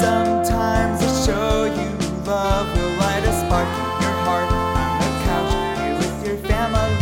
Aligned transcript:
Sometimes 0.00 1.02
a 1.02 1.12
show 1.26 1.64
you 1.66 1.90
love 2.24 2.74
will 2.74 2.96
light 2.96 3.22
a 3.22 3.32
spark 3.34 3.68
in 3.68 4.00
your 4.00 4.16
heart 4.24 4.50
on 4.50 4.98
the 4.98 5.10
couch 5.26 5.52
here 5.78 5.94
with 5.98 6.16
your 6.26 6.38
family. 6.48 6.94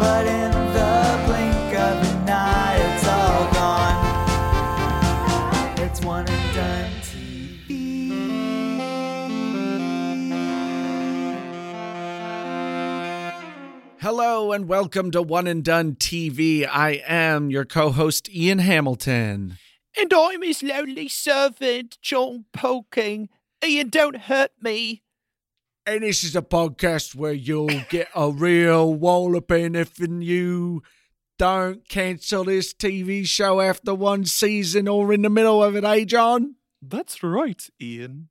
But 0.00 0.26
in 0.26 0.50
the 0.50 0.94
blink 1.26 1.70
of 1.78 2.02
an 2.02 2.28
eye, 2.28 2.76
it's 2.88 3.06
all 3.06 3.46
gone. 3.54 3.98
It's 5.78 6.00
one 6.00 6.26
and 6.28 6.54
done 6.56 6.90
TV. 7.02 7.70
Hello 14.00 14.50
and 14.50 14.66
welcome 14.66 15.12
to 15.12 15.22
One 15.22 15.46
and 15.46 15.62
Done 15.62 15.94
TV. 15.94 16.68
I 16.68 17.00
am 17.06 17.48
your 17.48 17.64
co 17.64 17.92
host, 17.92 18.28
Ian 18.28 18.58
Hamilton. 18.58 19.56
And 19.96 20.12
I'm 20.12 20.42
his 20.42 20.62
lonely 20.62 21.08
servant, 21.08 21.98
John 22.00 22.46
Poelking. 22.52 23.28
Ian, 23.64 23.88
don't 23.90 24.16
hurt 24.16 24.52
me. 24.60 25.02
And 25.86 26.02
this 26.02 26.24
is 26.24 26.34
a 26.36 26.42
podcast 26.42 27.14
where 27.14 27.32
you'll 27.32 27.68
get 27.90 28.08
a 28.14 28.30
real 28.30 28.92
walloping 28.94 29.74
if 29.74 29.98
you 29.98 30.82
don't 31.38 31.86
cancel 31.88 32.44
this 32.44 32.72
TV 32.72 33.26
show 33.26 33.60
after 33.60 33.94
one 33.94 34.24
season 34.24 34.88
or 34.88 35.12
in 35.12 35.22
the 35.22 35.30
middle 35.30 35.62
of 35.62 35.76
it, 35.76 35.84
eh, 35.84 36.04
John? 36.04 36.54
That's 36.80 37.22
right, 37.22 37.68
Ian. 37.80 38.28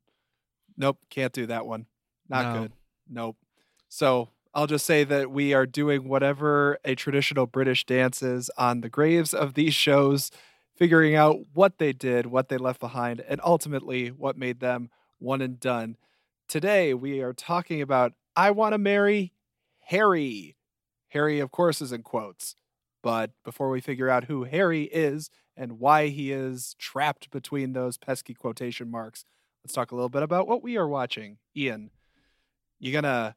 Nope, 0.76 0.98
can't 1.10 1.32
do 1.32 1.46
that 1.46 1.66
one. 1.66 1.86
Not 2.28 2.54
No. 2.54 2.60
good. 2.62 2.72
Nope. 3.08 3.36
So 3.88 4.30
I'll 4.54 4.66
just 4.66 4.86
say 4.86 5.04
that 5.04 5.30
we 5.30 5.52
are 5.54 5.66
doing 5.66 6.08
whatever 6.08 6.78
a 6.84 6.94
traditional 6.94 7.46
British 7.46 7.84
dance 7.84 8.22
is 8.22 8.50
on 8.56 8.80
the 8.80 8.88
graves 8.88 9.34
of 9.34 9.54
these 9.54 9.74
shows, 9.74 10.30
figuring 10.76 11.14
out 11.14 11.38
what 11.52 11.78
they 11.78 11.92
did, 11.92 12.26
what 12.26 12.48
they 12.48 12.56
left 12.56 12.80
behind, 12.80 13.20
and 13.20 13.40
ultimately 13.44 14.08
what 14.08 14.36
made 14.36 14.60
them 14.60 14.90
one 15.18 15.40
and 15.40 15.60
done. 15.60 15.96
Today 16.48 16.94
we 16.94 17.20
are 17.20 17.32
talking 17.32 17.80
about 17.80 18.12
I 18.34 18.50
Want 18.50 18.72
to 18.72 18.78
Marry 18.78 19.32
Harry. 19.86 20.56
Harry, 21.08 21.40
of 21.40 21.50
course, 21.50 21.82
is 21.82 21.92
in 21.92 22.02
quotes. 22.02 22.56
But 23.02 23.32
before 23.44 23.68
we 23.68 23.80
figure 23.80 24.08
out 24.08 24.24
who 24.24 24.44
Harry 24.44 24.84
is 24.84 25.28
and 25.56 25.78
why 25.78 26.08
he 26.08 26.32
is 26.32 26.74
trapped 26.78 27.30
between 27.30 27.72
those 27.72 27.98
pesky 27.98 28.32
quotation 28.32 28.90
marks, 28.90 29.24
let's 29.62 29.74
talk 29.74 29.92
a 29.92 29.94
little 29.94 30.08
bit 30.08 30.22
about 30.22 30.46
what 30.46 30.62
we 30.62 30.76
are 30.76 30.88
watching. 30.88 31.38
Ian, 31.56 31.90
you 32.78 32.92
gonna 32.92 33.36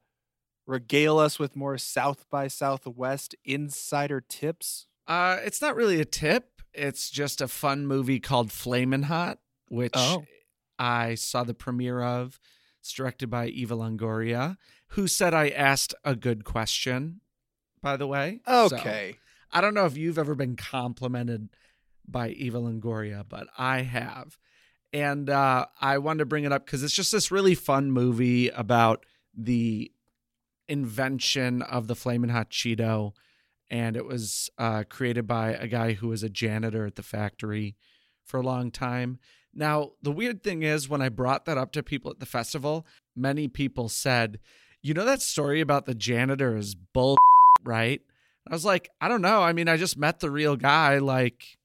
regale 0.65 1.19
us 1.19 1.37
with 1.39 1.55
more 1.55 1.77
South 1.77 2.25
by 2.29 2.47
Southwest 2.47 3.35
insider 3.43 4.21
tips? 4.21 4.87
Uh, 5.07 5.37
it's 5.43 5.61
not 5.61 5.75
really 5.75 5.99
a 5.99 6.05
tip, 6.05 6.54
it's 6.75 7.09
just 7.09 7.41
a 7.41 7.47
fun 7.47 7.85
movie 7.87 8.19
called 8.19 8.51
Flamin' 8.51 9.03
Hot, 9.03 9.39
which 9.69 9.93
Oh. 9.95 10.25
I 10.77 11.15
saw 11.15 11.43
the 11.43 11.53
premiere 11.53 12.01
of. 12.01 12.39
It's 12.81 12.91
directed 12.91 13.29
by 13.29 13.47
Eva 13.47 13.75
Longoria, 13.75 14.57
who 14.89 15.07
said 15.07 15.33
I 15.33 15.49
asked 15.49 15.95
a 16.03 16.15
good 16.15 16.43
question, 16.43 17.21
by 17.81 17.97
the 17.97 18.07
way. 18.07 18.41
So, 18.45 18.65
Okay. 18.75 19.17
I 19.51 19.61
don't 19.61 19.73
know 19.73 19.85
if 19.85 19.95
you've 19.97 20.19
ever 20.19 20.35
been 20.35 20.55
complimented 20.55 21.49
by 22.07 22.29
Eva 22.29 22.59
Longoria, 22.59 23.25
but 23.27 23.47
I 23.57 23.81
have. 23.81 24.37
And 24.93 25.29
uh, 25.29 25.65
I 25.81 25.97
wanted 25.97 26.19
to 26.19 26.25
bring 26.25 26.43
it 26.43 26.51
up 26.51 26.65
because 26.65 26.83
it's 26.83 26.93
just 26.93 27.11
this 27.11 27.31
really 27.31 27.55
fun 27.55 27.91
movie 27.91 28.49
about 28.49 29.05
the 29.35 29.91
invention 30.67 31.61
of 31.61 31.87
the 31.87 31.95
Flamin' 31.95 32.29
Hot 32.29 32.49
Cheeto. 32.49 33.13
And 33.69 33.97
it 33.97 34.05
was 34.05 34.49
uh, 34.57 34.83
created 34.89 35.27
by 35.27 35.49
a 35.49 35.67
guy 35.67 35.93
who 35.93 36.09
was 36.09 36.23
a 36.23 36.29
janitor 36.29 36.85
at 36.85 36.95
the 36.95 37.03
factory 37.03 37.75
for 38.23 38.39
a 38.39 38.43
long 38.43 38.71
time. 38.71 39.19
Now, 39.53 39.91
the 40.01 40.11
weird 40.11 40.43
thing 40.43 40.63
is, 40.63 40.89
when 40.89 41.01
I 41.01 41.09
brought 41.09 41.45
that 41.45 41.57
up 41.57 41.71
to 41.73 41.83
people 41.83 42.11
at 42.11 42.19
the 42.19 42.25
festival, 42.25 42.85
many 43.15 43.47
people 43.47 43.89
said, 43.89 44.39
You 44.81 44.93
know, 44.93 45.05
that 45.05 45.21
story 45.21 45.61
about 45.61 45.85
the 45.85 45.95
janitor 45.95 46.57
is 46.57 46.75
bull, 46.75 47.17
right? 47.63 48.01
I 48.47 48.53
was 48.53 48.65
like, 48.65 48.89
I 49.01 49.07
don't 49.07 49.21
know. 49.21 49.41
I 49.41 49.53
mean, 49.53 49.67
I 49.67 49.77
just 49.77 49.97
met 49.97 50.19
the 50.19 50.29
real 50.29 50.55
guy. 50.55 50.99
Like, 50.99 51.57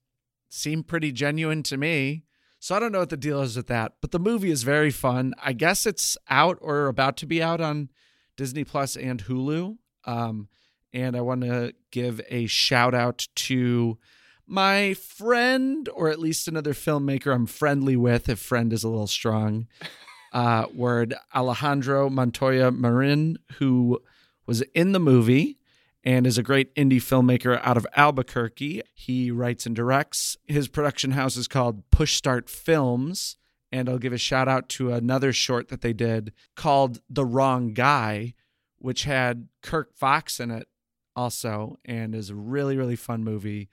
seemed 0.49 0.87
pretty 0.87 1.11
genuine 1.11 1.63
to 1.63 1.77
me. 1.77 2.23
So 2.59 2.75
I 2.75 2.79
don't 2.79 2.91
know 2.91 2.99
what 2.99 3.09
the 3.09 3.17
deal 3.17 3.41
is 3.41 3.55
with 3.55 3.67
that. 3.67 3.93
But 4.01 4.11
the 4.11 4.19
movie 4.19 4.51
is 4.51 4.63
very 4.63 4.91
fun. 4.91 5.33
I 5.41 5.53
guess 5.53 5.85
it's 5.85 6.17
out 6.29 6.57
or 6.61 6.87
about 6.87 7.17
to 7.17 7.25
be 7.25 7.41
out 7.41 7.59
on 7.59 7.89
Disney 8.37 8.63
Plus 8.63 8.95
and 8.95 9.23
Hulu. 9.23 9.77
Um, 10.05 10.47
and 10.93 11.15
I 11.15 11.21
want 11.21 11.41
to 11.41 11.73
give 11.91 12.21
a 12.29 12.47
shout 12.47 12.93
out 12.93 13.27
to 13.35 13.97
my 14.45 14.93
friend, 14.93 15.87
or 15.93 16.09
at 16.09 16.19
least 16.19 16.47
another 16.47 16.73
filmmaker 16.73 17.33
I'm 17.33 17.45
friendly 17.45 17.95
with, 17.95 18.27
if 18.27 18.39
friend 18.39 18.73
is 18.73 18.83
a 18.83 18.89
little 18.89 19.07
strong. 19.07 19.67
Uh, 20.33 20.65
word 20.73 21.13
Alejandro 21.35 22.09
Montoya 22.09 22.71
Marin, 22.71 23.37
who 23.55 23.99
was 24.45 24.61
in 24.73 24.93
the 24.93 24.99
movie 24.99 25.57
and 26.03 26.25
is 26.25 26.37
a 26.37 26.43
great 26.43 26.73
indie 26.75 27.01
filmmaker 27.01 27.59
out 27.63 27.77
of 27.77 27.85
Albuquerque. 27.95 28.81
He 28.93 29.29
writes 29.29 29.65
and 29.65 29.75
directs. 29.75 30.37
His 30.47 30.67
production 30.67 31.11
house 31.11 31.35
is 31.35 31.47
called 31.47 31.89
Push 31.91 32.15
Start 32.15 32.49
Films. 32.49 33.37
And 33.71 33.87
I'll 33.87 33.97
give 33.97 34.13
a 34.13 34.17
shout 34.17 34.47
out 34.47 34.67
to 34.69 34.91
another 34.91 35.31
short 35.31 35.69
that 35.69 35.81
they 35.81 35.93
did 35.93 36.33
called 36.55 37.01
The 37.09 37.25
Wrong 37.25 37.73
Guy, 37.73 38.33
which 38.79 39.03
had 39.03 39.47
Kirk 39.61 39.93
Fox 39.95 40.39
in 40.39 40.49
it 40.51 40.67
also, 41.15 41.77
and 41.85 42.13
is 42.15 42.29
a 42.29 42.35
really, 42.35 42.77
really 42.77 42.95
fun 42.95 43.23
movie 43.23 43.69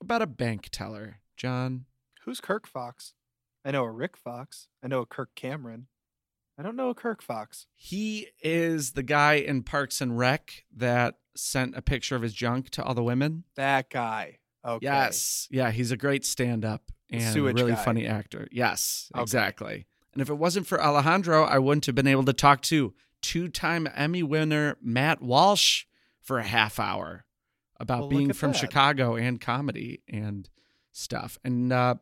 about 0.00 0.22
a 0.22 0.26
bank 0.26 0.68
teller. 0.72 1.18
John, 1.36 1.86
Who's 2.24 2.40
Kirk 2.40 2.66
Fox? 2.66 3.14
I 3.64 3.70
know 3.72 3.84
a 3.84 3.90
Rick 3.90 4.16
Fox. 4.16 4.68
I 4.82 4.88
know 4.88 5.00
a 5.00 5.06
Kirk 5.06 5.30
Cameron. 5.34 5.86
I 6.58 6.62
don't 6.62 6.76
know 6.76 6.90
a 6.90 6.94
Kirk 6.94 7.22
Fox. 7.22 7.66
he 7.74 8.28
is 8.42 8.92
the 8.92 9.02
guy 9.02 9.34
in 9.34 9.62
Parks 9.62 10.00
and 10.00 10.18
Rec 10.18 10.64
that 10.76 11.16
sent 11.34 11.76
a 11.76 11.82
picture 11.82 12.14
of 12.14 12.22
his 12.22 12.34
junk 12.34 12.68
to 12.70 12.82
all 12.84 12.94
the 12.94 13.02
women. 13.02 13.44
That 13.56 13.88
guy. 13.90 14.38
Okay. 14.64 14.84
Yes. 14.84 15.48
Yeah, 15.50 15.70
he's 15.70 15.90
a 15.90 15.96
great 15.96 16.24
stand 16.24 16.64
up 16.64 16.92
and 17.10 17.22
sewage 17.32 17.56
really 17.56 17.72
guy. 17.72 17.82
funny 17.82 18.06
actor. 18.06 18.46
Yes, 18.52 19.10
Okay. 19.14 19.22
exactly. 19.22 19.86
And 20.12 20.20
if 20.20 20.28
it 20.28 20.34
wasn't 20.34 20.66
for 20.66 20.80
Alejandro, 20.80 21.42
I 21.44 21.58
wouldn't 21.58 21.86
have 21.86 21.94
been 21.94 22.06
able 22.06 22.24
to 22.26 22.32
talk 22.34 22.60
to 22.62 22.92
two 23.22 23.48
time 23.48 23.88
Emmy 23.94 24.22
winner 24.22 24.76
Matt 24.82 25.22
Walsh 25.22 25.84
for 26.22 26.38
a 26.38 26.44
half 26.44 26.78
hour 26.78 27.24
about 27.78 28.00
Well, 28.00 28.08
being 28.08 28.32
from 28.32 28.52
that. 28.52 28.58
Chicago 28.58 29.16
and 29.16 29.40
comedy 29.40 30.02
and 30.08 30.48
stuff. 30.92 31.38
And 31.44 31.72
uh, 31.72 31.96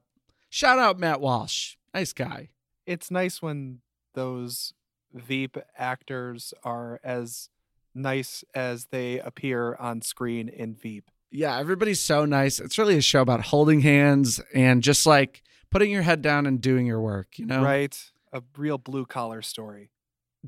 shout 0.48 0.78
out 0.78 0.98
Matt 0.98 1.20
Walsh. 1.20 1.76
Nice 1.94 2.12
guy. 2.12 2.50
It's 2.86 3.10
nice 3.10 3.40
when 3.40 3.80
those 4.14 4.74
Veep 5.12 5.56
actors 5.76 6.54
are 6.62 7.00
as 7.02 7.48
nice 7.94 8.44
as 8.54 8.86
they 8.86 9.18
appear 9.18 9.74
on 9.76 10.02
screen 10.02 10.48
in 10.48 10.74
Veep. 10.74 11.10
Yeah, 11.32 11.58
everybody's 11.58 12.00
so 12.00 12.24
nice. 12.24 12.60
It's 12.60 12.78
really 12.78 12.96
a 12.96 13.00
show 13.00 13.20
about 13.22 13.40
holding 13.46 13.80
hands 13.80 14.40
and 14.54 14.82
just 14.82 15.06
like 15.06 15.42
putting 15.70 15.90
your 15.90 16.02
head 16.02 16.22
down 16.22 16.46
and 16.46 16.60
doing 16.60 16.86
your 16.86 17.00
work, 17.00 17.38
you 17.38 17.46
know? 17.46 17.62
Right? 17.62 17.96
A 18.32 18.42
real 18.56 18.78
blue 18.78 19.06
collar 19.06 19.42
story. 19.42 19.90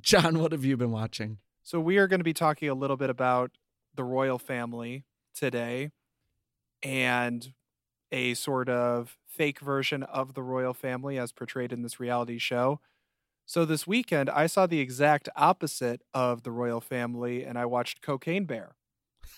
John, 0.00 0.38
what 0.38 0.53
have 0.53 0.65
you 0.65 0.77
been 0.77 0.91
watching? 0.91 1.38
So 1.62 1.78
we 1.78 1.99
are 1.99 2.09
going 2.09 2.21
to 2.21 2.25
be 2.25 2.32
talking 2.32 2.69
a 2.69 2.75
little 2.75 2.97
bit 2.97 3.11
about 3.11 3.53
the 3.95 4.05
royal 4.05 4.39
family 4.39 5.05
today 5.35 5.91
and 6.83 7.53
a 8.11 8.35
sort 8.35 8.69
of 8.69 9.17
fake 9.27 9.61
version 9.61 10.03
of 10.03 10.35
the 10.35 10.43
royal 10.43 10.75
family 10.75 11.19
as 11.19 11.33
portrayed 11.33 11.73
in 11.73 11.83
this 11.83 11.99
reality 11.99 12.39
show. 12.39 12.81
So 13.47 13.65
this 13.65 13.87
weekend 13.87 14.31
I 14.31 14.47
saw 14.47 14.67
the 14.67 14.81
exact 14.81 15.29
opposite 15.37 16.03
of 16.15 16.43
the 16.43 16.51
royal 16.51 16.81
family 16.81 17.45
and 17.45 17.59
I 17.59 17.67
watched 17.67 18.03
Cocaine 18.03 18.45
Bear. 18.45 18.77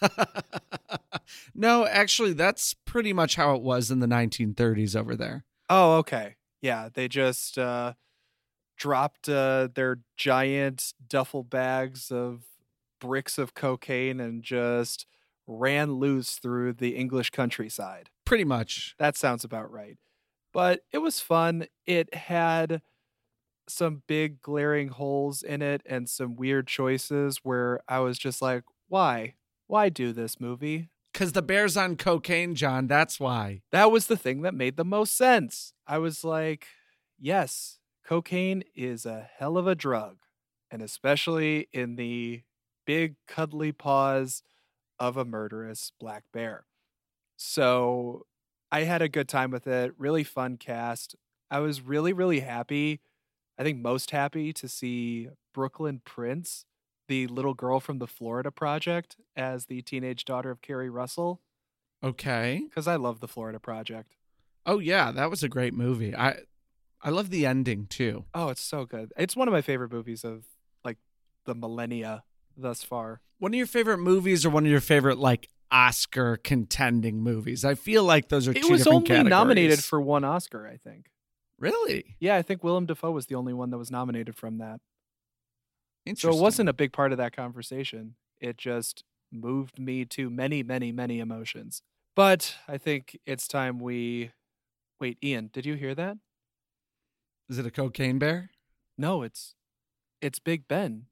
no, 1.55 1.87
actually, 1.87 2.33
that's 2.33 2.75
pretty 2.85 3.13
much 3.13 3.37
how 3.37 3.55
it 3.55 3.63
was 3.63 3.91
in 3.91 4.01
the 4.01 4.07
1930s 4.07 4.97
over 4.97 5.17
there. 5.17 5.45
Oh, 5.71 5.97
okay. 5.99 6.37
Yeah, 6.61 6.89
they 6.93 7.09
just 7.09 7.59
uh 7.59 7.95
dropped 8.77 9.29
uh 9.29 9.69
their 9.75 10.01
giant 10.17 10.95
duffel 11.09 11.45
bags 11.45 12.11
of 12.11 12.43
bricks 13.05 13.37
of 13.37 13.55
cocaine 13.55 14.19
and 14.19 14.43
just 14.43 15.07
ran 15.47 15.93
loose 15.95 16.37
through 16.37 16.73
the 16.73 16.97
English 16.97 17.31
countryside. 17.31 18.09
Pretty 18.25 18.45
much. 18.45 18.95
That 18.99 19.15
sounds 19.17 19.45
about 19.45 19.71
right. 19.71 19.99
But 20.55 20.81
it 20.91 20.99
was 20.99 21.21
fun. 21.21 21.67
It 21.87 22.15
had 22.15 22.81
some 23.69 24.03
big 24.07 24.41
glaring 24.41 24.89
holes 24.89 25.43
in 25.43 25.61
it 25.61 25.83
and 25.85 26.09
some 26.09 26.37
weird 26.37 26.67
choices 26.67 27.41
where 27.43 27.81
I 27.87 27.99
was 27.99 28.19
just 28.19 28.41
like, 28.41 28.65
why? 28.89 29.35
Why 29.67 29.91
do 29.91 30.13
this 30.13 30.41
movie? 30.41 30.89
Because 31.13 31.33
the 31.33 31.43
bear's 31.43 31.77
on 31.77 31.97
cocaine, 31.97 32.55
John. 32.55 32.87
That's 32.87 33.21
why. 33.21 33.61
That 33.71 33.91
was 33.91 34.07
the 34.07 34.17
thing 34.17 34.43
that 34.43 34.55
made 34.55 34.77
the 34.77 34.85
most 34.85 35.17
sense. 35.17 35.75
I 35.87 35.99
was 35.99 36.25
like, 36.25 36.69
yes, 37.19 37.79
cocaine 38.05 38.65
is 38.75 39.05
a 39.05 39.29
hell 39.37 39.59
of 39.59 39.67
a 39.67 39.75
drug. 39.75 40.17
And 40.71 40.81
especially 40.83 41.69
in 41.73 41.97
the 41.97 42.43
big 42.85 43.17
cuddly 43.27 43.73
paws 43.73 44.43
of 44.99 45.17
a 45.17 45.25
murderous 45.25 45.93
black 45.99 46.25
bear. 46.33 46.67
So 47.37 48.27
I 48.71 48.81
had 48.85 49.03
a 49.03 49.09
good 49.09 49.29
time 49.29 49.51
with 49.51 49.67
it. 49.67 49.93
Really 49.99 50.25
fun 50.25 50.57
cast. 50.57 51.17
I 51.51 51.59
was 51.61 51.81
really, 51.81 52.13
really 52.13 52.41
happy. 52.41 53.01
I 53.59 53.63
think 53.63 53.79
most 53.79 54.11
happy 54.11 54.53
to 54.55 54.69
see 54.69 55.29
Brooklyn 55.53 56.01
Prince, 56.05 56.65
the 57.09 57.27
little 57.27 57.55
girl 57.55 57.81
from 57.81 57.99
the 57.99 58.07
Florida 58.07 58.51
Project, 58.51 59.17
as 59.37 59.67
the 59.67 59.83
teenage 59.83 60.25
daughter 60.25 60.51
of 60.51 60.63
Keri 60.63 60.91
Russell, 60.91 61.41
Okay. 62.03 62.63
because 62.69 62.89
I 62.89 62.97
love 62.97 63.21
the 63.21 63.29
Florida 63.29 63.61
Project. 63.61 64.17
Oh 64.67 64.79
yeah, 64.79 65.13
that 65.13 65.31
was 65.31 65.43
a 65.43 65.49
great 65.49 65.75
movie. 65.75 66.15
I 66.17 66.39
I 67.03 67.11
love 67.11 67.29
the 67.31 67.45
ending 67.47 67.87
too. 67.87 68.25
Oh, 68.35 68.49
it's 68.49 68.63
so 68.63 68.87
good. 68.87 69.13
It's 69.17 69.37
one 69.37 69.47
of 69.47 69.53
my 69.53 69.61
favorite 69.61 69.93
movies 69.93 70.25
of 70.25 70.45
like 70.83 70.97
the 71.45 71.55
millennia 71.55 72.25
thus 72.57 72.83
far. 72.83 73.21
One 73.39 73.53
of 73.53 73.59
your 73.59 73.67
favorite 73.67 73.99
movies 73.99 74.45
or 74.47 74.51
one 74.51 74.65
of 74.65 74.71
your 74.71 74.81
favorite 74.81 75.19
like 75.19 75.49
Oscar 75.71 76.37
contending 76.37 77.21
movies? 77.21 77.65
I 77.65 77.75
feel 77.75 78.05
like 78.05 78.29
those 78.29 78.49
are 78.49 78.53
It 78.53 78.63
two 78.63 78.71
was 78.71 78.87
only 78.87 79.23
nominated 79.23 79.83
for 79.83 80.01
one 80.01 80.25
Oscar, 80.25 80.67
I 80.67 80.77
think. 80.77 81.11
Really? 81.59 82.17
Yeah, 82.21 82.37
I 82.37 82.43
think 82.43 82.65
Willem 82.65 82.87
Dafoe 82.87 83.11
was 83.11 83.27
the 83.27 83.35
only 83.35 83.53
one 83.53 83.71
that 83.71 83.79
was 83.79 83.91
nominated 83.91 84.37
from 84.37 84.59
that. 84.59 84.81
So 86.17 86.31
it 86.31 86.37
wasn't 86.37 86.69
a 86.69 86.75
big 86.75 86.93
part 86.93 87.13
of 87.13 87.19
that 87.19 87.35
conversation. 87.35 88.17
It 88.41 88.59
just 88.59 89.05
moved 89.33 89.79
me 89.79 90.05
to 90.05 90.29
many, 90.29 90.63
many, 90.63 90.93
many 90.93 91.19
emotions. 91.19 91.83
But 92.15 92.57
I 92.69 92.79
think 92.79 93.19
it's 93.27 93.49
time 93.49 93.81
we 93.81 94.31
wait, 95.01 95.19
Ian, 95.23 95.51
did 95.53 95.67
you 95.67 95.75
hear 95.75 95.95
that? 95.95 96.19
Is 97.49 97.59
it 97.59 97.67
a 97.67 97.71
cocaine 97.71 98.19
bear? 98.19 98.51
No, 98.97 99.23
it's 99.23 99.55
it's 100.21 100.39
Big 100.39 100.69
Ben. 100.69 101.07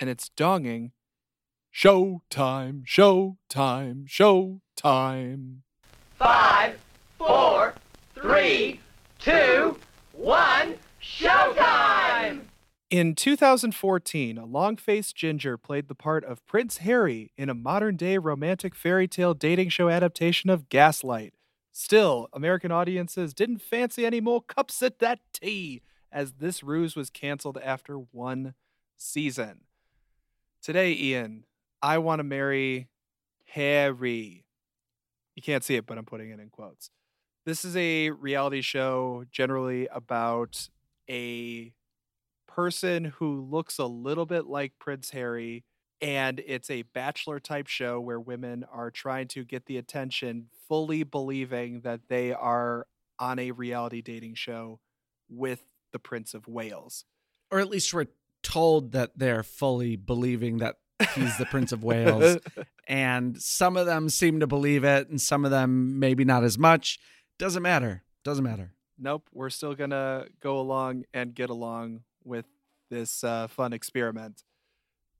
And 0.00 0.08
it's 0.08 0.30
donging. 0.36 0.92
Show 1.70 2.22
time, 2.30 2.82
show 2.86 3.36
time, 3.48 4.04
show 4.06 4.60
time. 4.76 5.62
Five, 6.16 6.78
four, 7.18 7.74
three, 8.14 8.80
two, 9.18 9.78
one, 10.12 10.74
showtime! 11.02 12.42
In 12.90 13.14
2014, 13.14 14.38
a 14.38 14.46
long 14.46 14.76
faced 14.76 15.14
ginger 15.14 15.58
played 15.58 15.88
the 15.88 15.94
part 15.94 16.24
of 16.24 16.44
Prince 16.46 16.78
Harry 16.78 17.32
in 17.36 17.50
a 17.50 17.54
modern 17.54 17.96
day 17.96 18.16
romantic 18.16 18.74
fairy 18.74 19.06
tale 19.06 19.34
dating 19.34 19.68
show 19.68 19.88
adaptation 19.88 20.48
of 20.48 20.68
Gaslight. 20.68 21.34
Still, 21.70 22.28
American 22.32 22.72
audiences 22.72 23.34
didn't 23.34 23.62
fancy 23.62 24.06
any 24.06 24.20
more 24.20 24.42
cups 24.42 24.82
at 24.82 24.98
that 25.00 25.20
tea, 25.32 25.82
as 26.10 26.32
this 26.32 26.62
ruse 26.62 26.96
was 26.96 27.10
canceled 27.10 27.58
after 27.62 27.96
one 27.96 28.54
season. 28.96 29.60
Today, 30.68 30.92
Ian, 30.92 31.44
I 31.80 31.96
want 31.96 32.18
to 32.18 32.24
marry 32.24 32.90
Harry. 33.46 34.44
You 35.34 35.42
can't 35.42 35.64
see 35.64 35.76
it, 35.76 35.86
but 35.86 35.96
I'm 35.96 36.04
putting 36.04 36.28
it 36.28 36.40
in 36.40 36.50
quotes. 36.50 36.90
This 37.46 37.64
is 37.64 37.74
a 37.74 38.10
reality 38.10 38.60
show 38.60 39.24
generally 39.32 39.88
about 39.90 40.68
a 41.08 41.72
person 42.46 43.06
who 43.06 43.40
looks 43.40 43.78
a 43.78 43.86
little 43.86 44.26
bit 44.26 44.44
like 44.44 44.74
Prince 44.78 45.08
Harry. 45.12 45.64
And 46.02 46.42
it's 46.46 46.68
a 46.68 46.82
bachelor 46.82 47.40
type 47.40 47.66
show 47.66 47.98
where 47.98 48.20
women 48.20 48.66
are 48.70 48.90
trying 48.90 49.28
to 49.28 49.46
get 49.46 49.64
the 49.64 49.78
attention, 49.78 50.48
fully 50.68 51.02
believing 51.02 51.80
that 51.80 52.08
they 52.10 52.34
are 52.34 52.86
on 53.18 53.38
a 53.38 53.52
reality 53.52 54.02
dating 54.02 54.34
show 54.34 54.80
with 55.30 55.62
the 55.94 55.98
Prince 55.98 56.34
of 56.34 56.46
Wales. 56.46 57.06
Or 57.50 57.58
at 57.58 57.70
least 57.70 57.94
we're 57.94 58.08
told 58.48 58.92
that 58.92 59.10
they're 59.16 59.42
fully 59.42 59.96
believing 59.96 60.58
that 60.58 60.76
he's 61.14 61.36
the 61.36 61.46
Prince 61.46 61.72
of 61.72 61.84
Wales. 61.84 62.38
and 62.88 63.40
some 63.40 63.76
of 63.76 63.86
them 63.86 64.08
seem 64.08 64.40
to 64.40 64.46
believe 64.46 64.84
it, 64.84 65.08
and 65.08 65.20
some 65.20 65.44
of 65.44 65.50
them 65.50 65.98
maybe 65.98 66.24
not 66.24 66.44
as 66.44 66.58
much. 66.58 66.98
Doesn't 67.38 67.62
matter. 67.62 68.02
Doesn't 68.24 68.44
matter. 68.44 68.72
nope, 68.98 69.28
we're 69.32 69.50
still 69.50 69.74
going 69.74 69.90
to 69.90 70.26
go 70.42 70.58
along 70.58 71.04
and 71.14 71.34
get 71.34 71.50
along 71.50 72.00
with 72.24 72.46
this 72.90 73.22
uh, 73.22 73.46
fun 73.46 73.72
experiment. 73.72 74.42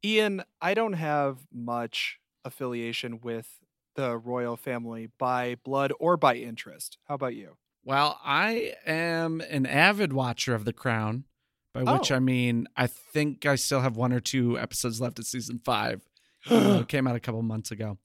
Ian, 0.04 0.42
I 0.60 0.75
don't 0.75 0.94
have 0.94 1.46
much 1.52 2.19
affiliation 2.44 3.20
with 3.22 3.58
the 3.94 4.16
royal 4.16 4.56
family 4.56 5.10
by 5.19 5.56
blood 5.64 5.92
or 6.00 6.16
by 6.16 6.36
interest. 6.36 6.98
How 7.04 7.14
about 7.14 7.34
you? 7.34 7.56
Well, 7.84 8.19
I 8.25 8.75
am 8.86 9.40
an 9.40 9.66
avid 9.66 10.12
watcher 10.12 10.54
of 10.54 10.64
The 10.64 10.72
Crown, 10.72 11.25
by 11.72 11.82
which 11.82 12.10
Oh. 12.10 12.16
I 12.16 12.18
mean 12.18 12.66
I 12.76 12.86
think 12.86 13.46
I 13.46 13.54
still 13.56 13.80
have 13.80 13.96
one 13.96 14.12
or 14.12 14.20
two 14.20 14.58
episodes 14.58 15.00
left 15.00 15.18
of 15.18 15.26
season 15.26 15.60
five. 15.64 16.02
Uh, 16.50 16.78
it 16.82 16.88
came 16.88 17.06
out 17.06 17.16
a 17.16 17.20
couple 17.20 17.42
months 17.42 17.72
ago. 17.72 17.98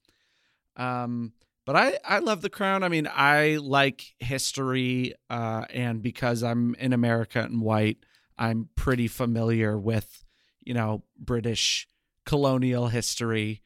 Um, 0.76 1.32
but 1.66 1.76
I 1.76 1.98
I 2.04 2.18
love 2.18 2.42
The 2.42 2.50
Crown. 2.50 2.82
I 2.82 2.88
mean, 2.88 3.08
I 3.10 3.56
like 3.56 4.14
history, 4.18 5.14
uh, 5.30 5.64
and 5.72 6.02
because 6.02 6.42
I'm 6.42 6.74
in 6.74 6.92
America 6.92 7.40
and 7.40 7.62
white, 7.62 7.98
I'm 8.36 8.68
pretty 8.76 9.08
familiar 9.08 9.78
with 9.78 10.24
you 10.62 10.74
know 10.74 11.04
British 11.18 11.88
colonial 12.26 12.88
history. 12.88 13.62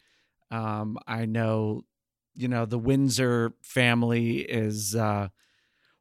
Um, 0.51 0.99
I 1.07 1.27
know, 1.27 1.83
you 2.35 2.47
know, 2.49 2.67
the 2.67 2.79
Windsor 2.79 3.55
family 3.63 4.39
is 4.39 4.95
uh, 4.95 5.29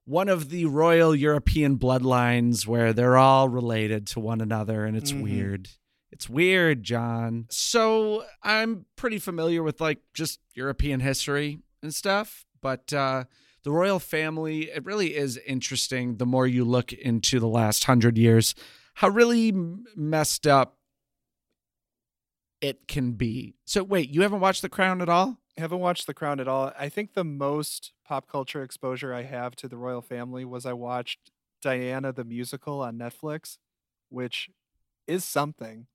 one 0.08 0.30
of 0.30 0.50
the 0.50 0.64
royal 0.66 1.14
European 1.14 1.78
bloodlines 1.78 2.66
where 2.66 2.94
they're 2.94 3.18
all 3.18 3.50
related 3.50 4.08
to 4.08 4.22
one 4.22 4.40
another, 4.40 4.86
and 4.86 4.96
it's 4.96 5.12
Mhm. 5.12 5.22
weird. 5.22 5.70
It's 6.12 6.30
weird, 6.30 6.82
John. 6.84 7.46
So 7.50 8.24
I'm 8.42 8.86
pretty 8.96 9.20
familiar 9.20 9.62
with 9.62 9.82
like 9.82 10.00
just 10.14 10.40
European 10.54 11.02
history 11.02 11.60
and 11.84 11.94
stuff, 11.94 12.46
but 12.62 12.94
uh, 12.94 13.26
the 13.64 13.72
royal 13.72 14.00
family, 14.00 14.70
it 14.72 14.86
really 14.86 15.14
is 15.14 15.36
interesting 15.46 16.16
the 16.16 16.26
more 16.26 16.48
you 16.48 16.64
look 16.64 16.94
into 16.94 17.42
the 17.42 17.50
last 17.50 17.84
hundred 17.84 18.18
years, 18.18 18.56
how 18.96 19.10
really 19.10 19.52
messed 19.52 20.48
up 20.48 20.78
it 22.62 22.88
can 22.88 23.12
be. 23.12 23.56
So 23.66 23.84
wait, 23.84 24.10
you 24.10 24.22
haven't 24.22 24.40
watched 24.40 24.62
The 24.62 24.70
Crown 24.70 25.02
at 25.02 25.10
all? 25.10 25.38
Haven't 25.58 25.80
watched 25.80 26.08
The 26.08 26.14
Crown 26.14 26.40
at 26.40 26.48
all. 26.48 26.72
I 26.78 26.90
think 26.90 27.14
the 27.14 27.24
most 27.24 27.92
pop 28.06 28.28
culture 28.28 28.62
exposure 28.62 29.14
I 29.14 29.24
have 29.24 29.56
to 29.58 29.68
the 29.68 29.78
royal 29.78 30.02
family 30.02 30.46
was 30.46 30.66
I 30.66 30.74
watched 30.74 31.32
Diana 31.62 32.14
the 32.14 32.24
musical 32.24 32.82
on 32.82 32.98
Netflix, 32.98 33.58
which 34.10 34.50
is 35.08 35.24
something. 35.24 35.88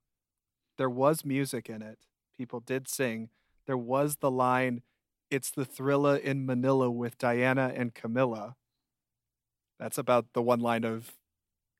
There 0.78 0.90
was 0.90 1.24
music 1.24 1.68
in 1.70 1.82
it. 1.82 2.00
People 2.36 2.60
did 2.60 2.88
sing. 2.88 3.30
There 3.66 3.78
was 3.78 4.16
the 4.16 4.30
line, 4.30 4.82
"It's 5.30 5.50
the 5.50 5.64
thriller 5.64 6.16
in 6.16 6.44
Manila 6.44 6.90
with 6.90 7.18
Diana 7.18 7.72
and 7.74 7.94
Camilla." 7.94 8.56
That's 9.78 9.98
about 9.98 10.32
the 10.32 10.42
one 10.42 10.60
line 10.60 10.84
of 10.84 11.16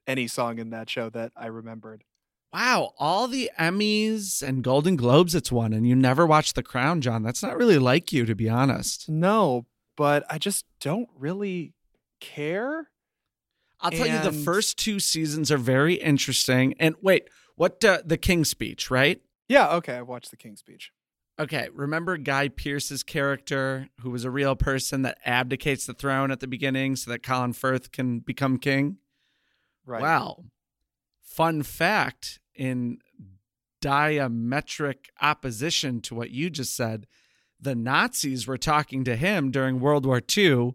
any 0.07 0.29
song 0.29 0.59
in 0.59 0.71
that 0.71 0.91
show 0.91 1.11
that 1.11 1.33
I 1.35 1.47
remembered. 1.47 2.05
Wow, 2.53 2.93
all 2.99 3.29
the 3.29 3.51
Emmys 3.59 4.43
and 4.43 4.63
Golden 4.63 4.95
Globes 4.95 5.35
it's 5.35 5.51
won, 5.51 5.73
and 5.73 5.87
you 5.87 5.97
never 5.97 6.27
watched 6.27 6.55
The 6.55 6.63
Crown, 6.63 7.01
John. 7.01 7.23
That's 7.23 7.43
not 7.43 7.57
really 7.57 7.79
like 7.79 8.13
you, 8.13 8.27
to 8.27 8.35
be 8.35 8.49
honest. 8.49 9.09
No, 9.09 9.65
but 9.97 10.25
I 10.29 10.37
just 10.37 10.67
don't 10.79 11.09
really 11.17 11.73
care. 12.21 12.89
I'll 13.81 13.91
tell 13.91 14.07
you, 14.07 14.19
the 14.21 14.33
first 14.33 14.79
two 14.79 15.01
seasons 15.01 15.51
are 15.51 15.59
very 15.59 15.95
interesting. 15.95 16.75
And 16.79 16.95
wait, 17.01 17.29
what 17.57 17.83
uh, 17.85 18.03
the 18.05 18.19
King's 18.19 18.51
Speech, 18.51 18.91
right? 18.91 19.21
Yeah, 19.49 19.75
okay, 19.77 19.95
I 19.95 20.03
watched 20.03 20.31
the 20.31 20.37
King's 20.37 20.61
Speech. 20.61 20.93
Okay, 21.41 21.69
remember 21.73 22.19
Guy 22.19 22.49
Pearce's 22.49 23.03
character, 23.03 23.89
who 24.01 24.11
was 24.11 24.25
a 24.25 24.31
real 24.31 24.55
person 24.55 25.03
that 25.03 25.19
abdicates 25.25 25.87
the 25.87 25.95
throne 25.95 26.31
at 26.31 26.41
the 26.41 26.47
beginning 26.47 26.97
so 26.97 27.11
that 27.11 27.23
Colin 27.23 27.55
Firth 27.55 27.91
can 27.91 28.21
become 28.21 28.59
king? 28.59 28.99
Right. 29.87 30.03
Wow. 30.03 30.45
Fun 31.23 31.63
fact 31.63 32.39
in 32.55 32.99
diametric 33.83 35.07
opposition 35.21 36.01
to 36.03 36.15
what 36.15 36.31
you 36.31 36.51
just 36.51 36.77
said, 36.77 37.07
the 37.61 37.75
Nazis 37.75 38.47
were 38.47 38.59
talking 38.59 39.05
to 39.05 39.17
him 39.17 39.51
during 39.51 39.81
World 39.81 40.05
War 40.05 40.21
II 40.37 40.75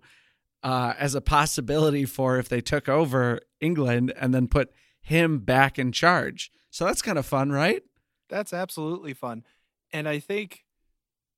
uh, 0.64 0.94
as 0.98 1.16
a 1.16 1.22
possibility 1.22 2.06
for 2.06 2.38
if 2.38 2.50
they 2.50 2.62
took 2.62 2.90
over 2.90 3.40
England 3.60 4.14
and 4.20 4.34
then 4.34 4.48
put 4.48 4.72
him 5.02 5.40
back 5.40 5.80
in 5.80 5.92
charge. 5.92 6.52
So 6.70 6.86
that's 6.86 7.02
kind 7.02 7.18
of 7.18 7.26
fun, 7.26 7.52
right? 7.52 7.84
That's 8.30 8.54
absolutely 8.54 9.14
fun. 9.14 9.44
And 9.92 10.08
I 10.08 10.20
think 10.20 10.66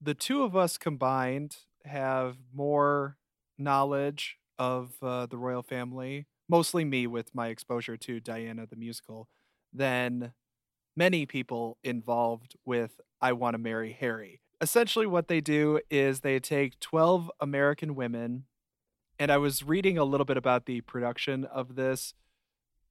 the 0.02 0.14
two 0.14 0.44
of 0.44 0.56
us 0.56 0.78
combined 0.78 1.58
have 1.86 2.38
more 2.54 3.18
knowledge 3.58 4.38
of 4.58 4.94
uh, 5.02 5.26
the 5.28 5.38
royal 5.38 5.64
family, 5.64 6.28
mostly 6.48 6.84
me 6.84 7.08
with 7.08 7.34
my 7.36 7.48
exposure 7.48 7.98
to 7.98 8.20
Diana 8.20 8.66
the 8.66 8.76
musical, 8.76 9.30
than 9.74 10.34
many 10.96 11.26
people 11.26 11.78
involved 11.84 12.56
with 12.66 13.00
I 13.22 13.34
Want 13.34 13.54
to 13.54 13.58
Marry 13.58 13.94
Harry. 13.94 14.42
Essentially, 14.62 15.08
what 15.08 15.28
they 15.28 15.42
do 15.42 15.80
is 15.90 16.20
they 16.20 16.40
take 16.40 16.80
12 16.80 17.32
American 17.40 17.96
women, 17.96 18.46
and 19.18 19.32
I 19.32 19.38
was 19.38 19.64
reading 19.64 19.98
a 19.98 20.04
little 20.04 20.26
bit 20.26 20.38
about 20.38 20.66
the 20.66 20.82
production 20.82 21.46
of 21.46 21.76
this. 21.76 22.14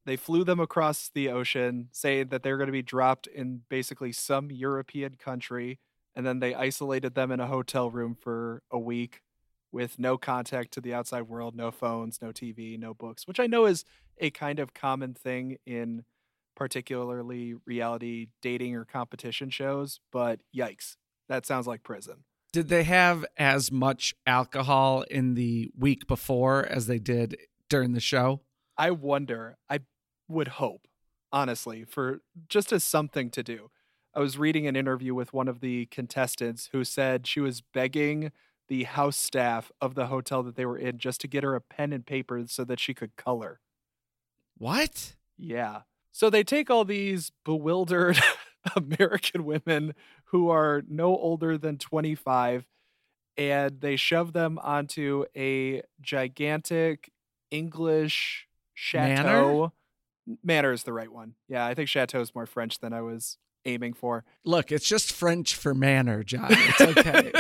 They 0.06 0.16
flew 0.16 0.44
them 0.44 0.61
across 0.61 1.11
the 1.12 1.28
ocean, 1.28 1.88
saying 1.92 2.28
that 2.28 2.42
they're 2.42 2.56
going 2.56 2.68
to 2.68 2.73
be 2.73 2.82
dropped 2.82 3.26
in 3.26 3.62
basically 3.68 4.12
some 4.12 4.50
European 4.50 5.16
country, 5.16 5.78
and 6.16 6.26
then 6.26 6.40
they 6.40 6.54
isolated 6.54 7.14
them 7.14 7.30
in 7.30 7.40
a 7.40 7.47
hotel 7.47 7.90
room 7.90 8.16
for 8.18 8.62
a 8.70 8.78
week 8.78 9.20
with 9.70 9.99
no 9.99 10.16
contact 10.16 10.73
to 10.73 10.80
the 10.80 10.94
outside 10.94 11.23
world, 11.23 11.54
no 11.54 11.70
phones, 11.70 12.23
no 12.23 12.28
TV, 12.28 12.78
no 12.78 12.94
books, 12.94 13.26
which 13.26 13.38
I 13.38 13.47
know 13.47 13.66
is 13.66 13.85
a 14.18 14.30
kind 14.30 14.58
of 14.58 14.73
common 14.73 15.12
thing 15.12 15.58
in 15.66 16.04
particularly 16.58 17.54
reality 17.66 18.26
dating 18.42 18.74
or 18.74 18.84
competition 18.84 19.48
shows, 19.48 20.00
but 20.10 20.40
yikes, 20.54 20.96
that 21.28 21.46
sounds 21.46 21.68
like 21.68 21.84
prison. 21.84 22.24
Did 22.52 22.68
they 22.68 22.82
have 22.82 23.24
as 23.36 23.70
much 23.70 24.12
alcohol 24.26 25.02
in 25.02 25.34
the 25.34 25.70
week 25.78 26.08
before 26.08 26.66
as 26.66 26.88
they 26.88 26.98
did 26.98 27.36
during 27.68 27.92
the 27.92 28.00
show? 28.00 28.40
I 28.76 28.90
wonder, 28.90 29.56
I 29.70 29.80
would 30.26 30.48
hope, 30.48 30.88
honestly, 31.30 31.84
for 31.84 32.22
just 32.48 32.72
as 32.72 32.82
something 32.82 33.30
to 33.30 33.44
do. 33.44 33.70
I 34.12 34.18
was 34.18 34.36
reading 34.36 34.66
an 34.66 34.74
interview 34.74 35.14
with 35.14 35.32
one 35.32 35.46
of 35.46 35.60
the 35.60 35.86
contestants 35.86 36.70
who 36.72 36.82
said 36.82 37.24
she 37.24 37.38
was 37.38 37.60
begging 37.60 38.32
the 38.66 38.82
house 38.82 39.16
staff 39.16 39.70
of 39.80 39.94
the 39.94 40.08
hotel 40.08 40.42
that 40.42 40.56
they 40.56 40.66
were 40.66 40.78
in 40.78 40.98
just 40.98 41.20
to 41.20 41.28
get 41.28 41.44
her 41.44 41.54
a 41.54 41.60
pen 41.60 41.92
and 41.92 42.04
paper 42.04 42.42
so 42.48 42.64
that 42.64 42.80
she 42.80 42.94
could 42.94 43.14
color. 43.14 43.60
What? 44.56 45.14
Yeah. 45.36 45.82
So 46.18 46.30
they 46.30 46.42
take 46.42 46.68
all 46.68 46.84
these 46.84 47.30
bewildered 47.44 48.18
American 48.75 49.44
women 49.44 49.94
who 50.25 50.50
are 50.50 50.82
no 50.88 51.16
older 51.16 51.56
than 51.56 51.78
25 51.78 52.66
and 53.37 53.80
they 53.80 53.94
shove 53.94 54.32
them 54.32 54.58
onto 54.60 55.26
a 55.37 55.80
gigantic 56.00 57.12
English 57.52 58.48
chateau. 58.75 59.70
Manor? 60.26 60.38
Manor 60.42 60.72
is 60.72 60.82
the 60.82 60.92
right 60.92 61.12
one. 61.12 61.34
Yeah, 61.46 61.64
I 61.64 61.75
think 61.75 61.88
chateau 61.88 62.20
is 62.20 62.34
more 62.34 62.46
French 62.46 62.80
than 62.80 62.92
I 62.92 63.00
was 63.00 63.38
aiming 63.64 63.92
for. 63.92 64.25
Look, 64.44 64.72
it's 64.72 64.88
just 64.88 65.12
French 65.12 65.54
for 65.54 65.72
manor, 65.72 66.25
John. 66.25 66.48
It's 66.50 66.80
okay. 66.80 67.30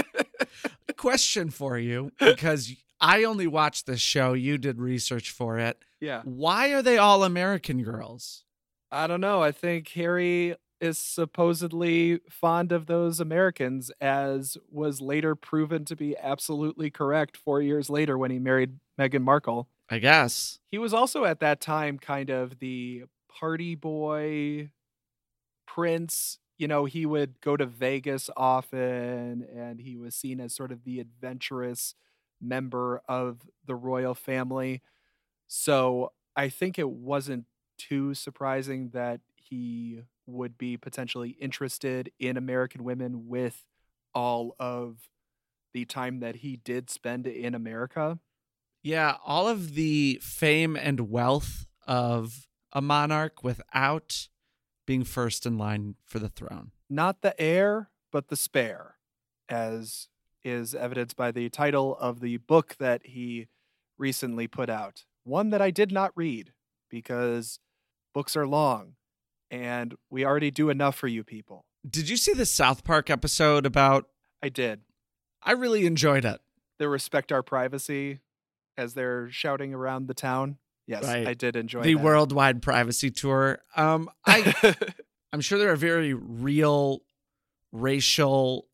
Question 0.96 1.50
for 1.50 1.76
you 1.76 2.12
because 2.20 2.72
I 3.00 3.24
only 3.24 3.48
watched 3.48 3.86
this 3.86 4.00
show. 4.00 4.34
You 4.34 4.56
did 4.56 4.78
research 4.78 5.32
for 5.32 5.58
it. 5.58 5.84
yeah. 6.00 6.22
Why 6.22 6.68
are 6.74 6.82
they 6.82 6.96
all 6.96 7.24
American 7.24 7.82
girls? 7.82 8.44
I 8.90 9.06
don't 9.06 9.20
know. 9.20 9.42
I 9.42 9.52
think 9.52 9.88
Harry 9.90 10.56
is 10.80 10.98
supposedly 10.98 12.20
fond 12.30 12.72
of 12.72 12.86
those 12.86 13.20
Americans, 13.20 13.90
as 14.00 14.56
was 14.70 15.00
later 15.00 15.34
proven 15.34 15.84
to 15.86 15.96
be 15.96 16.16
absolutely 16.16 16.90
correct 16.90 17.36
four 17.36 17.60
years 17.60 17.90
later 17.90 18.16
when 18.16 18.30
he 18.30 18.38
married 18.38 18.78
Meghan 18.98 19.22
Markle. 19.22 19.68
I 19.90 19.98
guess. 19.98 20.60
He 20.70 20.78
was 20.78 20.94
also 20.94 21.24
at 21.24 21.40
that 21.40 21.60
time 21.60 21.98
kind 21.98 22.30
of 22.30 22.58
the 22.58 23.04
party 23.28 23.74
boy 23.74 24.70
prince. 25.66 26.38
You 26.58 26.68
know, 26.68 26.84
he 26.84 27.06
would 27.06 27.40
go 27.40 27.56
to 27.56 27.66
Vegas 27.66 28.30
often 28.36 29.44
and 29.44 29.80
he 29.80 29.96
was 29.96 30.14
seen 30.14 30.40
as 30.40 30.54
sort 30.54 30.72
of 30.72 30.84
the 30.84 31.00
adventurous 31.00 31.94
member 32.40 33.00
of 33.08 33.40
the 33.64 33.74
royal 33.74 34.14
family. 34.14 34.82
So 35.46 36.12
I 36.36 36.48
think 36.48 36.78
it 36.78 36.90
wasn't 36.90 37.46
too 37.78 38.14
surprising 38.14 38.90
that 38.90 39.20
he 39.34 40.00
would 40.26 40.58
be 40.58 40.76
potentially 40.76 41.30
interested 41.40 42.10
in 42.18 42.36
American 42.36 42.84
women 42.84 43.28
with 43.28 43.64
all 44.14 44.54
of 44.58 45.08
the 45.72 45.84
time 45.84 46.20
that 46.20 46.36
he 46.36 46.56
did 46.56 46.90
spend 46.90 47.26
in 47.26 47.54
America. 47.54 48.18
Yeah, 48.82 49.16
all 49.24 49.48
of 49.48 49.74
the 49.74 50.20
fame 50.22 50.76
and 50.76 51.10
wealth 51.10 51.66
of 51.86 52.46
a 52.72 52.80
monarch 52.82 53.42
without 53.42 54.28
being 54.86 55.04
first 55.04 55.46
in 55.46 55.56
line 55.58 55.94
for 56.04 56.18
the 56.18 56.28
throne. 56.28 56.72
not 56.90 57.20
the 57.22 57.38
heir, 57.40 57.90
but 58.10 58.28
the 58.28 58.36
spare, 58.36 58.96
as 59.48 60.08
is 60.44 60.74
evidenced 60.74 61.16
by 61.16 61.30
the 61.30 61.48
title 61.50 61.96
of 61.98 62.20
the 62.20 62.38
book 62.38 62.76
that 62.78 63.04
he 63.04 63.48
recently 63.98 64.46
put 64.46 64.70
out. 64.70 65.04
One 65.24 65.50
that 65.50 65.60
I 65.60 65.70
did 65.70 65.92
not 65.92 66.12
read 66.14 66.52
because 66.88 67.58
books 68.18 68.36
are 68.36 68.48
long 68.48 68.94
and 69.48 69.94
we 70.10 70.24
already 70.24 70.50
do 70.50 70.70
enough 70.70 70.96
for 70.96 71.06
you 71.06 71.22
people. 71.22 71.64
Did 71.88 72.08
you 72.08 72.16
see 72.16 72.32
the 72.32 72.46
South 72.46 72.82
Park 72.82 73.10
episode 73.10 73.64
about? 73.64 74.06
I 74.42 74.48
did. 74.48 74.80
I 75.40 75.52
really 75.52 75.86
enjoyed 75.86 76.24
it. 76.24 76.40
They 76.80 76.86
respect 76.88 77.30
our 77.30 77.44
privacy 77.44 78.18
as 78.76 78.94
they're 78.94 79.30
shouting 79.30 79.72
around 79.72 80.08
the 80.08 80.14
town. 80.14 80.58
Yes, 80.88 81.04
Right. 81.04 81.28
I 81.28 81.34
did 81.34 81.54
enjoy 81.54 81.78
it. 81.78 81.84
the 81.84 81.94
that. 81.94 82.02
worldwide 82.02 82.60
privacy 82.60 83.12
tour. 83.12 83.60
Um, 83.76 84.10
I 84.26 84.74
I'm 85.32 85.40
sure 85.40 85.56
there 85.60 85.70
are 85.70 85.76
very 85.76 86.12
real 86.12 87.02
racial 87.70 88.66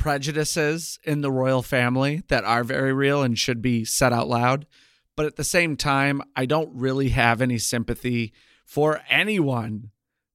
prejudices 0.00 0.98
in 1.04 1.20
the 1.20 1.30
royal 1.30 1.62
family 1.62 2.24
that 2.26 2.42
are 2.42 2.64
very 2.64 2.92
real 2.92 3.22
and 3.22 3.38
should 3.38 3.62
be 3.62 3.84
said 3.84 4.12
out 4.12 4.26
loud. 4.26 4.66
But 5.16 5.26
at 5.26 5.36
the 5.36 5.44
same 5.44 5.76
time, 5.76 6.22
I 6.34 6.46
don't 6.46 6.70
really 6.74 7.08
have 7.10 7.40
any 7.40 7.58
sympathy 7.58 8.32
for 8.64 9.00
anyone 9.08 9.90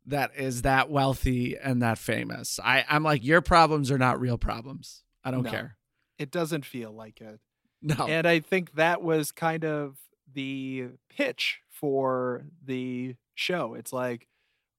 that 0.06 0.32
is 0.36 0.64
that 0.64 0.90
wealthy 0.90 1.56
and 1.58 1.82
that 1.84 1.98
famous. 2.00 2.60
I, 2.64 2.84
I'm 2.90 3.04
like, 3.04 3.24
your 3.24 3.42
problems 3.42 3.92
are 3.92 4.00
not 4.00 4.20
real 4.20 4.38
problems. 4.38 5.04
I 5.24 5.30
don't 5.32 5.44
No. 5.44 5.52
care. 5.52 5.78
it 6.18 6.32
doesn't 6.32 6.66
feel 6.66 6.92
like 6.92 7.22
it. 7.22 7.40
No. 7.84 8.08
And 8.08 8.28
I 8.28 8.40
think 8.40 8.74
that 8.76 9.02
was 9.02 9.32
kind 9.32 9.64
of 9.66 9.98
the 10.32 10.90
pitch 11.10 11.62
for 11.70 12.46
the 12.64 13.16
show. 13.36 13.74
It's 13.76 13.92
like, 13.94 14.28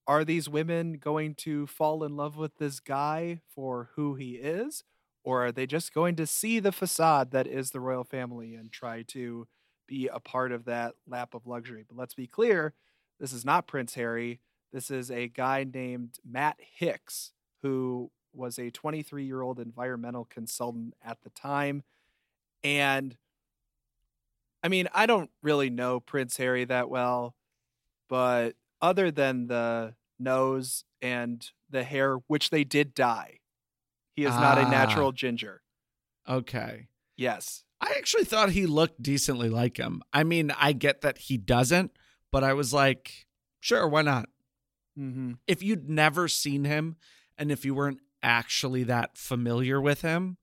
are 0.07 0.25
these 0.25 0.49
women 0.49 0.95
going 0.95 1.35
to 1.37 1.67
fall 1.69 2.03
in 2.05 2.17
love 2.17 2.37
with 2.37 2.57
this 2.59 2.81
guy 2.81 3.41
for 3.55 3.91
who 3.95 4.15
he 4.17 4.33
is? 4.33 4.83
Or 5.25 5.47
are 5.47 5.53
they 5.53 5.67
just 5.67 5.93
going 5.95 6.17
to 6.17 6.27
see 6.27 6.59
the 6.59 6.73
facade 6.73 7.31
that 7.31 7.47
is 7.47 7.71
the 7.71 7.81
royal 7.81 8.03
family 8.05 8.55
and 8.57 8.71
try 8.73 9.03
to 9.09 9.47
be 9.93 10.09
a 10.09 10.19
part 10.21 10.53
of 10.53 10.65
that 10.65 10.95
lap 11.07 11.35
of 11.35 11.47
luxury? 11.47 11.85
But 11.87 11.99
let's 11.99 12.15
be 12.15 12.27
clear 12.27 12.73
this 13.21 13.33
is 13.35 13.45
not 13.45 13.67
Prince 13.67 13.95
Harry. 13.95 14.41
This 14.73 14.91
is 14.91 15.11
a 15.11 15.29
guy 15.29 15.65
named 15.65 16.19
Matt 16.25 16.57
Hicks, 16.59 17.33
who 17.61 18.11
was 18.33 18.59
a 18.59 18.71
23 18.71 19.25
year 19.27 19.43
old 19.43 19.61
environmental 19.61 20.25
consultant 20.25 20.95
at 21.05 21.21
the 21.23 21.29
time. 21.31 21.83
And 22.65 23.17
I 24.63 24.69
mean, 24.69 24.89
I 24.95 25.05
don't 25.05 25.31
really 25.43 25.69
know 25.69 26.01
Prince 26.01 26.39
Harry 26.39 26.65
that 26.65 26.89
well, 26.89 27.35
but 28.09 28.53
other 28.81 29.11
than 29.11 29.49
the 29.49 29.95
nose 30.19 30.85
and 31.03 31.47
the 31.69 31.85
hair, 31.85 32.17
which 32.29 32.49
they 32.51 32.65
did 32.65 32.95
dye, 32.95 33.41
he 34.15 34.25
is 34.25 34.35
not 34.35 34.57
a 34.57 34.63
Ah. 34.63 34.71
natural 34.71 35.13
ginger. 35.13 35.61
okay. 36.27 36.89
Yes. 37.17 37.65
I 37.83 37.95
actually 37.99 38.25
thought 38.25 38.51
he 38.51 38.65
looked 38.67 39.03
decently 39.03 39.49
like 39.49 39.77
him. 39.77 40.03
I 40.13 40.23
mean, 40.23 40.53
I 40.57 40.73
get 40.73 41.01
that 41.01 41.19
he 41.19 41.37
doesn't, 41.37 41.91
but 42.31 42.45
I 42.45 42.53
was 42.55 42.73
like, 42.73 43.27
sure, 43.61 43.89
why 43.89 44.03
not? 44.03 44.29
Mm-hmm. 44.99 45.33
If 45.49 45.63
you'd 45.63 45.89
never 45.91 46.29
seen 46.29 46.65
him 46.65 46.97
and 47.37 47.51
if 47.51 47.65
you 47.65 47.75
weren't 47.75 48.01
actually 48.23 48.85
that 48.85 49.19
familiar 49.19 49.81
with 49.81 50.03
him, 50.03 50.37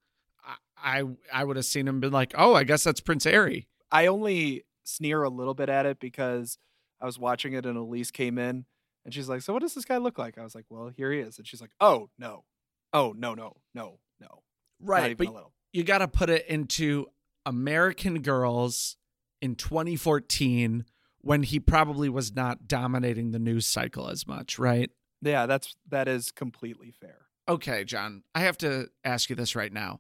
I 0.78 1.04
I, 1.32 1.44
would 1.44 1.56
have 1.56 1.66
seen 1.66 1.88
him 1.88 1.96
and 1.96 2.02
been 2.02 2.12
like, 2.12 2.34
oh, 2.38 2.54
I 2.56 2.64
guess 2.64 2.84
that's 2.84 3.00
Prince 3.02 3.24
Harry. 3.26 3.68
I 3.92 4.08
only 4.08 4.66
sneer 4.84 5.24
a 5.24 5.30
little 5.30 5.54
bit 5.54 5.70
at 5.70 5.86
it 5.86 6.00
because 6.00 6.58
I 7.02 7.06
was 7.06 7.18
watching 7.20 7.54
it 7.54 7.66
and 7.66 7.78
Elise 7.78 8.12
came 8.12 8.38
in 8.38 8.66
and 9.06 9.14
she's 9.14 9.30
like, 9.30 9.42
So 9.42 9.54
what 9.54 9.62
does 9.62 9.74
this 9.76 9.86
guy 9.86 9.98
look 9.98 10.18
like? 10.18 10.38
I 10.38 10.44
was 10.44 10.56
like, 10.56 10.66
Well, 10.70 10.90
here 10.90 11.12
he 11.12 11.20
is. 11.20 11.38
And 11.38 11.48
she's 11.48 11.62
like, 11.62 11.72
Oh, 11.80 12.10
no. 12.18 12.44
Oh, 12.92 13.14
no, 13.18 13.34
no, 13.34 13.58
no, 13.74 14.00
no. 14.20 14.28
Not 14.28 14.42
Right. 14.82 15.12
even 15.12 15.18
But 15.18 15.28
a 15.28 15.34
little. 15.34 15.54
you 15.72 15.84
got 15.84 16.00
to 16.00 16.08
put 16.08 16.30
it 16.30 16.46
into 16.48 17.08
American 17.46 18.22
girls 18.22 18.98
in 19.42 19.56
2014 19.56 20.86
when 21.22 21.44
he 21.44 21.60
probably 21.60 22.10
was 22.10 22.34
not 22.34 22.68
dominating 22.68 23.32
the 23.32 23.40
news 23.40 23.66
cycle 23.66 24.10
as 24.10 24.26
much, 24.26 24.58
right? 24.58 24.90
Yeah, 25.22 25.46
that's 25.46 25.76
that 25.90 26.08
is 26.08 26.32
completely 26.32 26.92
fair. 26.92 27.26
Okay, 27.48 27.84
John, 27.84 28.24
I 28.36 28.42
have 28.42 28.58
to 28.60 28.90
ask 29.04 29.30
you 29.30 29.36
this 29.36 29.56
right 29.56 29.74
now. 29.74 30.00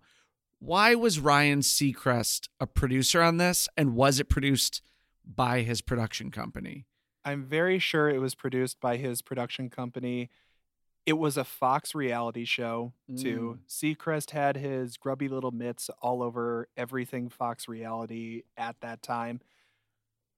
Why 0.59 0.95
was 0.95 1.19
Ryan 1.19 1.61
Seacrest 1.61 2.49
a 2.59 2.67
producer 2.67 3.21
on 3.21 3.37
this 3.37 3.67
and 3.75 3.95
was 3.95 4.19
it 4.19 4.29
produced 4.29 4.81
by 5.25 5.61
his 5.61 5.81
production 5.81 6.31
company? 6.31 6.85
I'm 7.25 7.43
very 7.43 7.79
sure 7.79 8.09
it 8.09 8.19
was 8.19 8.35
produced 8.35 8.79
by 8.79 8.97
his 8.97 9.21
production 9.21 9.69
company. 9.69 10.29
It 11.09 11.17
was 11.17 11.37
a 11.37 11.43
Fox 11.43 11.95
reality 11.95 12.45
show 12.45 12.93
too. 13.17 13.57
Seacrest 13.67 14.29
had 14.29 14.55
his 14.57 14.95
grubby 14.95 15.27
little 15.27 15.49
mitts 15.49 15.89
all 16.03 16.21
over 16.21 16.67
everything 16.77 17.29
Fox 17.29 17.67
reality 17.67 18.43
at 18.55 18.75
that 18.81 19.01
time. 19.01 19.41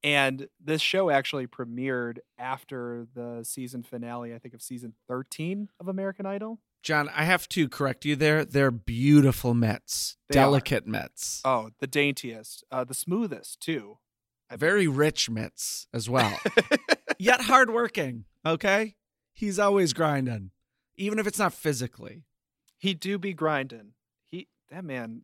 And 0.01 0.47
this 0.63 0.81
show 0.81 1.09
actually 1.09 1.45
premiered 1.45 2.19
after 2.37 3.05
the 3.13 3.43
season 3.43 3.83
finale, 3.83 4.33
I 4.33 4.39
think 4.39 4.53
of 4.53 4.61
season 4.61 4.93
13 5.09 5.67
of 5.79 5.89
American 5.89 6.25
Idol. 6.25 6.59
John, 6.83 7.09
I 7.13 7.25
have 7.25 7.49
to 7.49 7.67
correct 7.67 8.05
you 8.05 8.15
there. 8.15 8.45
They're 8.45 8.71
beautiful 8.71 9.53
mitts, 9.53 10.15
They 10.29 10.39
are. 10.39 10.43
delicate 10.43 10.87
mitts, 10.87 11.41
Oh, 11.43 11.71
the 11.79 11.85
daintiest, 11.87 12.63
uh, 12.71 12.85
the 12.85 12.93
smoothest 12.95 13.59
too. 13.59 13.97
I 14.49 14.55
very 14.55 14.87
rich 14.87 15.29
mitts 15.29 15.87
as 15.93 16.09
well, 16.09 16.39
yet 17.19 17.41
hardworking. 17.41 18.23
Okay. 18.45 18.95
He's 19.33 19.59
always 19.59 19.93
grinding, 19.93 20.51
even 21.01 21.19
if 21.19 21.27
it's 21.27 21.39
not 21.39 21.53
physically. 21.53 22.23
he 22.77 22.93
do 22.93 23.17
be 23.17 23.33
grinding. 23.33 23.93
He 24.27 24.47
that 24.69 24.83
man 24.85 25.23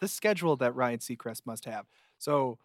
the 0.00 0.08
schedule 0.08 0.56
that 0.56 0.74
Ryan 0.74 0.98
Seacrest 0.98 1.42
must 1.46 1.64
have. 1.64 1.86
So 2.18 2.58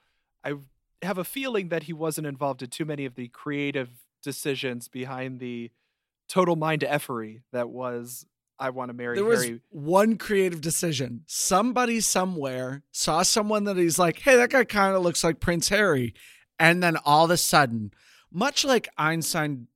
I 0.43 0.55
have 1.01 1.17
a 1.17 1.23
feeling 1.23 1.69
that 1.69 1.83
he 1.83 1.93
wasn't 1.93 2.27
involved 2.27 2.61
in 2.61 2.69
too 2.69 2.85
many 2.85 3.05
of 3.05 3.15
the 3.15 3.29
creative 3.29 3.89
decisions 4.21 4.87
behind 4.89 5.39
the 5.39 5.71
total 6.27 6.55
mind 6.55 6.83
effery 6.83 7.41
that 7.51 7.69
was 7.69 8.25
I 8.59 8.69
want 8.69 8.89
to 8.89 8.93
marry 8.93 9.15
There 9.15 9.25
was 9.25 9.43
Harry. 9.43 9.61
one 9.69 10.17
creative 10.17 10.61
decision. 10.61 11.23
Somebody 11.25 11.99
somewhere 11.99 12.83
saw 12.91 13.23
someone 13.23 13.63
that 13.63 13.77
he's 13.77 13.97
like, 13.97 14.19
hey, 14.19 14.35
that 14.35 14.51
guy 14.51 14.65
kind 14.65 14.95
of 14.95 15.01
looks 15.01 15.23
like 15.23 15.39
Prince 15.39 15.69
Harry. 15.69 16.13
And 16.59 16.83
then 16.83 16.95
all 17.03 17.25
of 17.25 17.31
a 17.31 17.37
sudden, 17.37 17.91
much 18.31 18.63
like 18.63 18.87
Einstein 18.97 19.67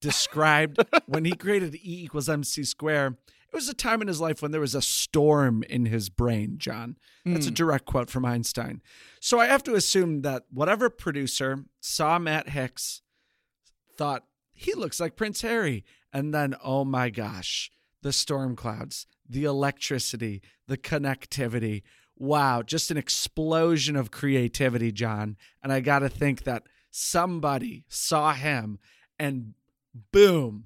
described 0.00 0.78
when 1.06 1.24
he 1.24 1.32
created 1.32 1.74
E 1.74 2.04
equals 2.04 2.28
MC 2.28 2.64
square, 2.64 3.16
it 3.50 3.54
was 3.54 3.68
a 3.68 3.74
time 3.74 4.02
in 4.02 4.08
his 4.08 4.20
life 4.20 4.42
when 4.42 4.50
there 4.50 4.60
was 4.60 4.74
a 4.74 4.82
storm 4.82 5.62
in 5.64 5.86
his 5.86 6.08
brain, 6.10 6.56
John. 6.58 6.96
That's 7.24 7.46
a 7.46 7.50
Hmm. 7.50 7.54
direct 7.54 7.84
quote 7.86 8.10
from 8.10 8.24
Einstein. 8.24 8.82
So 9.20 9.40
I 9.40 9.46
have 9.46 9.62
to 9.64 9.74
assume 9.74 10.22
that 10.22 10.44
whatever 10.50 10.90
producer 10.90 11.64
saw 11.80 12.18
Matt 12.18 12.50
Hicks 12.50 13.00
thought 13.96 14.24
he 14.52 14.74
looks 14.74 15.00
like 15.00 15.16
Prince 15.16 15.40
Harry. 15.42 15.84
And 16.12 16.32
then, 16.34 16.54
oh 16.62 16.84
my 16.84 17.10
gosh, 17.10 17.70
the 18.02 18.12
storm 18.12 18.54
clouds, 18.56 19.06
the 19.28 19.44
electricity, 19.44 20.42
the 20.66 20.76
connectivity. 20.78 21.82
Wow, 22.16 22.62
just 22.62 22.90
an 22.90 22.96
explosion 22.96 23.94
of 23.96 24.10
creativity, 24.10 24.90
John. 24.92 25.36
And 25.62 25.72
I 25.72 25.80
got 25.80 26.00
to 26.00 26.08
think 26.08 26.44
that 26.44 26.64
somebody 26.90 27.84
saw 27.88 28.32
him 28.34 28.78
and 29.18 29.54
boom, 30.12 30.64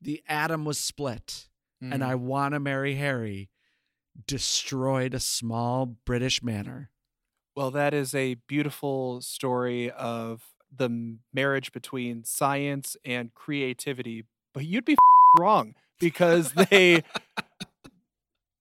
the 0.00 0.22
atom 0.28 0.64
was 0.64 0.78
split. 0.78 1.48
And 1.80 2.02
Mm. 2.02 2.06
I 2.06 2.14
want 2.14 2.54
to 2.54 2.60
marry 2.60 2.94
Harry 2.94 3.50
destroyed 4.26 5.12
a 5.12 5.20
small 5.20 5.84
British 5.84 6.42
manor. 6.42 6.90
Well, 7.54 7.70
that 7.72 7.92
is 7.92 8.14
a 8.14 8.34
beautiful 8.48 9.20
story 9.20 9.90
of 9.90 10.42
the 10.74 11.18
marriage 11.34 11.72
between 11.72 12.24
science 12.24 12.96
and 13.04 13.34
creativity. 13.34 14.24
But 14.54 14.64
you'd 14.64 14.86
be 14.86 14.96
wrong 15.38 15.74
because 16.00 16.52
they 16.70 17.02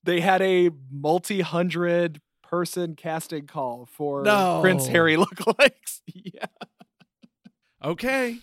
they 0.04 0.20
had 0.20 0.42
a 0.42 0.72
multi-hundred 0.92 2.22
person 2.44 2.96
casting 2.96 3.48
call 3.48 3.88
for 3.92 4.24
Prince 4.62 4.88
Harry 4.88 5.16
lookalikes. 5.16 6.02
yeah. 6.14 6.46
Okay. 7.84 8.40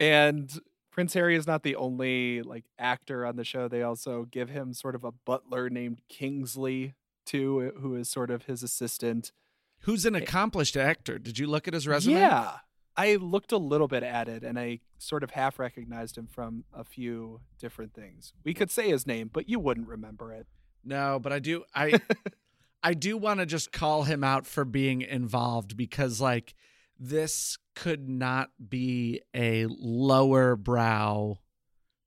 And 0.00 0.50
Prince 0.92 1.14
Harry 1.14 1.34
is 1.34 1.46
not 1.46 1.62
the 1.62 1.74
only 1.74 2.42
like 2.42 2.64
actor 2.78 3.26
on 3.26 3.36
the 3.36 3.44
show. 3.44 3.66
They 3.66 3.82
also 3.82 4.26
give 4.30 4.50
him 4.50 4.74
sort 4.74 4.94
of 4.94 5.04
a 5.04 5.10
butler 5.10 5.70
named 5.70 6.02
Kingsley 6.08 6.94
too, 7.24 7.72
who 7.80 7.94
is 7.96 8.08
sort 8.08 8.30
of 8.30 8.44
his 8.44 8.62
assistant. 8.62 9.32
Who's 9.80 10.04
an 10.04 10.14
eh 10.14 10.18
accomplished 10.18 10.76
actor? 10.76 11.18
Did 11.18 11.38
you 11.38 11.46
look 11.46 11.66
at 11.66 11.74
his 11.74 11.88
resume? 11.88 12.20
Yeah. 12.20 12.56
I 12.94 13.16
looked 13.16 13.52
a 13.52 13.56
little 13.56 13.88
bit 13.88 14.02
at 14.02 14.28
it 14.28 14.42
and 14.44 14.58
I 14.58 14.80
sort 14.98 15.24
of 15.24 15.30
half 15.30 15.58
recognized 15.58 16.18
him 16.18 16.28
from 16.30 16.64
a 16.74 16.84
few 16.84 17.40
different 17.58 17.94
things. 17.94 18.34
We 18.44 18.52
could 18.52 18.70
say 18.70 18.90
his 18.90 19.06
name, 19.06 19.30
but 19.32 19.48
you 19.48 19.58
wouldn't 19.58 19.88
remember 19.88 20.30
it. 20.32 20.46
No, 20.84 21.18
but 21.18 21.32
I 21.32 21.38
do 21.38 21.64
I 21.74 22.00
I 22.82 22.92
do 22.92 23.16
want 23.16 23.40
to 23.40 23.46
just 23.46 23.72
call 23.72 24.02
him 24.02 24.22
out 24.22 24.46
for 24.46 24.66
being 24.66 25.00
involved 25.00 25.74
because 25.74 26.20
like 26.20 26.54
this 26.98 27.56
could 27.74 28.08
not 28.08 28.50
be 28.68 29.20
a 29.34 29.66
lower 29.68 30.56
brow 30.56 31.38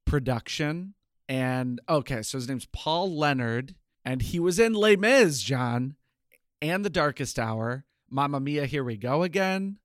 production. 0.06 0.94
And 1.28 1.82
okay, 1.90 2.22
so 2.22 2.38
his 2.38 2.48
name's 2.48 2.68
Paul 2.68 3.16
Leonard 3.18 3.76
and 4.04 4.22
he 4.22 4.40
was 4.40 4.60
in 4.60 4.74
Les 4.74 4.96
Mis, 4.96 5.42
John, 5.42 5.96
and 6.62 6.86
The 6.86 6.90
Darkest 6.90 7.40
Hour. 7.40 7.86
Mamma 8.10 8.40
Mia, 8.40 8.66
here 8.68 8.84
we 8.84 8.98
go 8.98 9.24
again. 9.24 9.78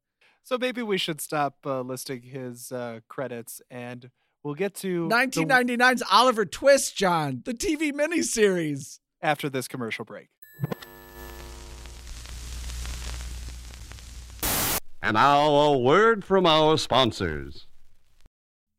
So 0.42 0.58
maybe 0.58 0.82
we 0.82 0.98
should 0.98 1.20
stop 1.20 1.56
uh, 1.64 1.80
listing 1.80 2.22
his 2.22 2.70
uh, 2.72 3.00
credits 3.08 3.62
and 3.70 4.10
we'll 4.42 4.54
get 4.54 4.74
to 4.76 5.08
the- 5.08 5.14
1999's 5.14 6.02
Oliver 6.10 6.44
Twist, 6.44 6.96
John, 6.96 7.42
the 7.44 7.54
TV 7.54 7.92
miniseries. 7.92 8.98
after 9.22 9.48
this 9.48 9.68
commercial 9.68 10.04
break. 10.04 10.28
And 15.10 15.16
now 15.16 15.48
a 15.48 15.76
word 15.76 16.24
from 16.24 16.46
our 16.46 16.78
sponsors. 16.78 17.66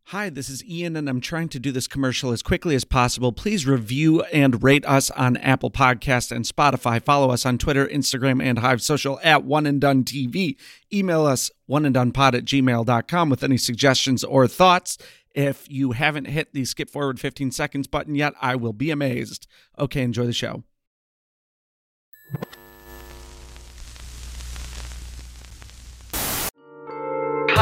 Hi, 0.06 0.30
this 0.30 0.48
is 0.48 0.64
Ian, 0.64 0.96
and 0.96 1.10
I'm 1.10 1.20
trying 1.20 1.50
to 1.50 1.60
do 1.60 1.74
this 1.74 1.90
commercial 1.90 2.32
as 2.32 2.42
quickly 2.42 2.74
as 2.74 2.86
possible. 2.86 3.34
Please 3.34 3.68
review 3.68 4.22
and 4.32 4.64
rate 4.64 4.86
us 4.86 5.12
on 5.12 5.36
Apple 5.36 5.72
Podcast 5.72 6.32
and 6.32 6.46
Spotify. 6.46 7.04
Follow 7.04 7.32
us 7.32 7.46
on 7.46 7.58
Twitter, 7.58 7.86
Instagram, 7.86 8.42
and 8.42 8.60
Hive 8.60 8.82
Social 8.82 9.20
at 9.22 9.44
One 9.44 9.66
and 9.66 9.82
Done 9.82 10.06
TV. 10.06 10.56
Email 10.94 11.26
us 11.26 11.52
oneanddonepod 11.70 12.34
at 12.34 12.46
gmail.com 12.46 13.30
with 13.30 13.44
any 13.44 13.58
suggestions 13.58 14.24
or 14.24 14.48
thoughts. 14.48 14.98
If 15.36 15.70
you 15.70 15.92
haven't 15.92 16.28
hit 16.28 16.54
the 16.54 16.64
skip 16.64 16.90
forward 16.90 17.20
15 17.20 17.52
seconds 17.52 17.88
button 17.88 18.16
yet, 18.16 18.36
I 18.40 18.56
will 18.56 18.72
be 18.72 18.90
amazed. 18.90 19.48
Okay, 19.78 20.02
enjoy 20.02 20.28
the 20.28 20.32
show. 20.32 20.64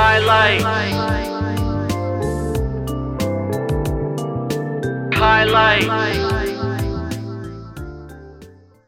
Highlight. 0.01 0.61
Highlight. 5.13 5.83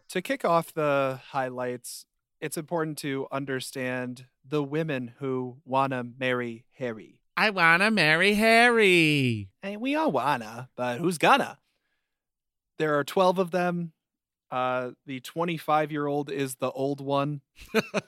To 0.08 0.22
kick 0.22 0.46
off 0.46 0.74
the 0.74 1.20
highlights, 1.32 2.06
it's 2.40 2.56
important 2.56 2.98
to 3.00 3.28
understand 3.30 4.28
the 4.48 4.64
women 4.64 5.12
who 5.20 5.58
want 5.66 5.92
to 5.92 6.08
marry 6.18 6.64
Harry. 6.78 7.20
I 7.36 7.50
want 7.50 7.82
to 7.82 7.92
marry 7.92 8.36
Harry. 8.36 9.50
And 9.62 9.82
we 9.82 9.96
all 9.96 10.14
wanna, 10.14 10.70
but 10.78 11.00
who's 11.00 11.18
gonna? 11.18 11.58
There 12.78 12.98
are 12.98 13.04
12 13.04 13.38
of 13.38 13.52
them. 13.52 13.92
Uh, 14.52 14.92
the 15.06 15.22
25 15.22 15.92
year 15.92 16.08
old 16.08 16.30
is 16.30 16.56
the 16.56 16.72
old 16.72 17.00
one, 17.00 17.42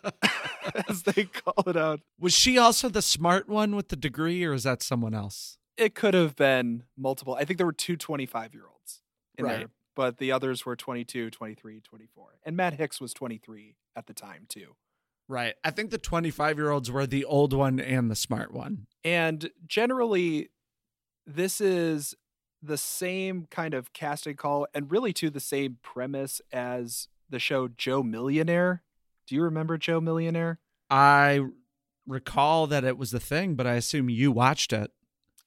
as 0.89 1.03
they 1.03 1.23
call 1.23 1.63
it 1.67 1.77
out. 1.77 2.01
Was 2.19 2.33
she 2.33 2.57
also 2.57 2.89
the 2.89 3.01
smart 3.01 3.47
one 3.47 3.75
with 3.75 3.87
the 3.87 3.95
degree, 3.95 4.43
or 4.43 4.53
is 4.53 4.63
that 4.63 4.83
someone 4.83 5.13
else? 5.13 5.57
It 5.77 5.95
could 5.95 6.13
have 6.13 6.35
been 6.35 6.83
multiple. 6.97 7.35
I 7.35 7.45
think 7.45 7.57
there 7.57 7.65
were 7.65 7.71
two 7.71 7.95
25 7.95 8.53
year 8.53 8.65
olds 8.69 9.01
in 9.37 9.45
there, 9.45 9.67
but 9.95 10.17
the 10.17 10.33
others 10.33 10.65
were 10.65 10.75
22, 10.75 11.29
23, 11.29 11.79
24. 11.81 12.25
And 12.45 12.57
Matt 12.57 12.73
Hicks 12.73 12.99
was 12.99 13.13
23 13.13 13.75
at 13.95 14.07
the 14.07 14.13
time, 14.13 14.45
too. 14.49 14.75
Right. 15.29 15.55
I 15.63 15.71
think 15.71 15.91
the 15.91 15.97
25 15.97 16.57
year 16.57 16.69
olds 16.71 16.91
were 16.91 17.07
the 17.07 17.23
old 17.25 17.53
one 17.53 17.79
and 17.79 18.11
the 18.11 18.15
smart 18.15 18.53
one. 18.53 18.87
And 19.03 19.49
generally, 19.65 20.49
this 21.25 21.61
is 21.61 22.15
the 22.63 22.77
same 22.77 23.47
kind 23.51 23.73
of 23.73 23.93
casting 23.93 24.35
call 24.35 24.67
and 24.73 24.89
really 24.89 25.13
to 25.13 25.29
the 25.29 25.39
same 25.39 25.77
premise 25.81 26.41
as 26.51 27.07
the 27.29 27.39
show 27.39 27.67
Joe 27.67 28.01
Millionaire. 28.01 28.83
Do 29.27 29.35
you 29.35 29.43
remember 29.43 29.77
Joe 29.77 29.99
Millionaire? 29.99 30.59
I 30.89 31.41
recall 32.07 32.67
that 32.67 32.83
it 32.83 32.97
was 32.97 33.11
the 33.11 33.19
thing, 33.19 33.55
but 33.55 33.67
I 33.67 33.73
assume 33.73 34.09
you 34.09 34.31
watched 34.31 34.73
it. 34.73 34.91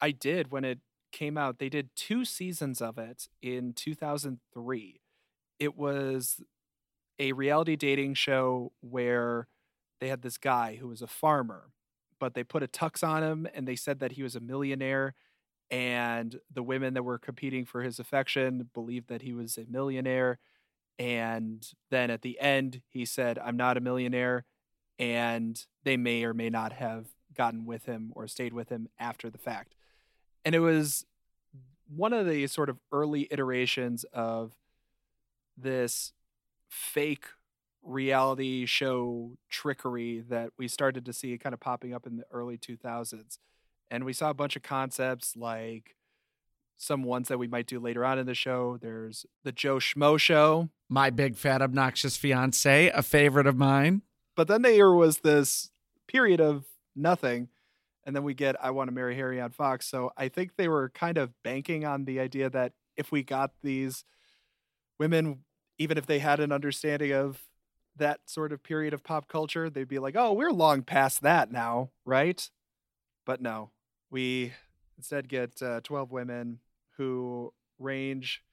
I 0.01 0.11
did 0.11 0.51
when 0.51 0.63
it 0.63 0.79
came 1.11 1.37
out. 1.37 1.59
They 1.59 1.69
did 1.69 1.89
two 1.95 2.25
seasons 2.25 2.81
of 2.81 2.97
it 2.97 3.27
in 3.41 3.73
2003. 3.73 5.01
It 5.59 5.75
was 5.75 6.41
a 7.19 7.31
reality 7.33 7.75
dating 7.75 8.13
show 8.13 8.71
where 8.81 9.47
they 9.99 10.09
had 10.09 10.21
this 10.21 10.37
guy 10.37 10.75
who 10.75 10.87
was 10.87 11.01
a 11.01 11.07
farmer, 11.07 11.71
but 12.19 12.33
they 12.35 12.43
put 12.43 12.63
a 12.63 12.67
tux 12.67 13.07
on 13.07 13.23
him 13.23 13.47
and 13.53 13.67
they 13.67 13.75
said 13.75 13.99
that 13.99 14.13
he 14.13 14.23
was 14.23 14.35
a 14.35 14.39
millionaire. 14.39 15.15
And 15.69 16.39
the 16.53 16.63
women 16.63 16.93
that 16.93 17.03
were 17.03 17.17
competing 17.17 17.65
for 17.65 17.81
his 17.81 17.99
affection 17.99 18.69
believed 18.73 19.09
that 19.09 19.21
he 19.21 19.33
was 19.33 19.57
a 19.57 19.65
millionaire. 19.69 20.39
And 20.97 21.67
then 21.89 22.09
at 22.09 22.21
the 22.21 22.39
end, 22.39 22.81
he 22.87 23.05
said, 23.05 23.37
I'm 23.37 23.57
not 23.57 23.77
a 23.77 23.81
millionaire. 23.81 24.45
And 24.97 25.63
they 25.83 25.97
may 25.97 26.23
or 26.23 26.33
may 26.33 26.49
not 26.49 26.73
have 26.73 27.07
gotten 27.35 27.65
with 27.65 27.85
him 27.85 28.11
or 28.15 28.27
stayed 28.27 28.53
with 28.53 28.69
him 28.69 28.89
after 28.97 29.29
the 29.29 29.37
fact. 29.37 29.75
And 30.43 30.55
it 30.55 30.59
was 30.59 31.05
one 31.93 32.13
of 32.13 32.25
the 32.25 32.47
sort 32.47 32.69
of 32.69 32.79
early 32.91 33.27
iterations 33.29 34.05
of 34.13 34.53
this 35.57 36.13
fake 36.69 37.25
reality 37.83 38.65
show 38.65 39.37
trickery 39.49 40.19
that 40.29 40.49
we 40.57 40.67
started 40.67 41.05
to 41.05 41.13
see 41.13 41.37
kind 41.37 41.53
of 41.53 41.59
popping 41.59 41.93
up 41.93 42.05
in 42.05 42.17
the 42.17 42.25
early 42.31 42.57
2000s. 42.57 43.37
And 43.89 44.03
we 44.03 44.13
saw 44.13 44.29
a 44.29 44.33
bunch 44.33 44.55
of 44.55 44.63
concepts 44.63 45.35
like 45.35 45.95
some 46.75 47.03
ones 47.03 47.27
that 47.29 47.39
we 47.39 47.47
might 47.47 47.65
do 47.67 47.79
later 47.79 48.05
on 48.05 48.19
in 48.19 48.25
the 48.25 48.35
show. 48.35 48.77
There's 48.81 49.25
the 49.43 49.51
Joe 49.51 49.77
Schmo 49.77 50.19
show, 50.19 50.69
My 50.89 51.09
big 51.09 51.35
fat 51.35 51.61
obnoxious 51.61 52.17
fiance, 52.17 52.89
a 52.89 53.01
favorite 53.01 53.47
of 53.47 53.57
mine. 53.57 54.03
but 54.35 54.47
then 54.47 54.61
there 54.61 54.91
was 54.91 55.19
this 55.19 55.71
period 56.07 56.39
of 56.39 56.65
nothing. 56.95 57.49
And 58.05 58.15
then 58.15 58.23
we 58.23 58.33
get 58.33 58.55
I 58.63 58.71
Want 58.71 58.87
to 58.89 58.93
Marry 58.93 59.15
Harry 59.15 59.41
on 59.41 59.51
Fox. 59.51 59.85
So 59.87 60.11
I 60.15 60.29
think 60.29 60.55
they 60.55 60.67
were 60.69 60.89
kind 60.89 61.17
of 61.17 61.31
banking 61.43 61.83
on 61.83 62.05
the 62.05 62.19
idea 62.19 62.49
that 62.49 62.73
if 62.95 63.11
we 63.11 63.23
got 63.23 63.51
these 63.63 64.05
women 64.99 65.39
even 65.79 65.97
if 65.97 66.05
they 66.07 66.17
had 66.19 66.39
an 66.39 66.51
understanding 66.51 67.11
of 67.13 67.43
that 67.95 68.19
sort 68.25 68.51
of 68.51 68.63
period 68.63 68.93
of 68.93 69.03
pop 69.03 69.27
culture, 69.27 69.69
they'd 69.69 69.87
be 69.87 69.99
like, 69.99 70.15
"Oh, 70.15 70.33
we're 70.33 70.51
long 70.51 70.81
past 70.83 71.21
that 71.21 71.51
now, 71.51 71.91
right?" 72.05 72.49
But 73.25 73.41
no, 73.41 73.71
we 74.09 74.53
instead 74.97 75.27
get 75.27 75.61
uh, 75.61 75.81
12 75.81 76.11
women 76.11 76.59
who 76.97 77.53
range 77.79 78.43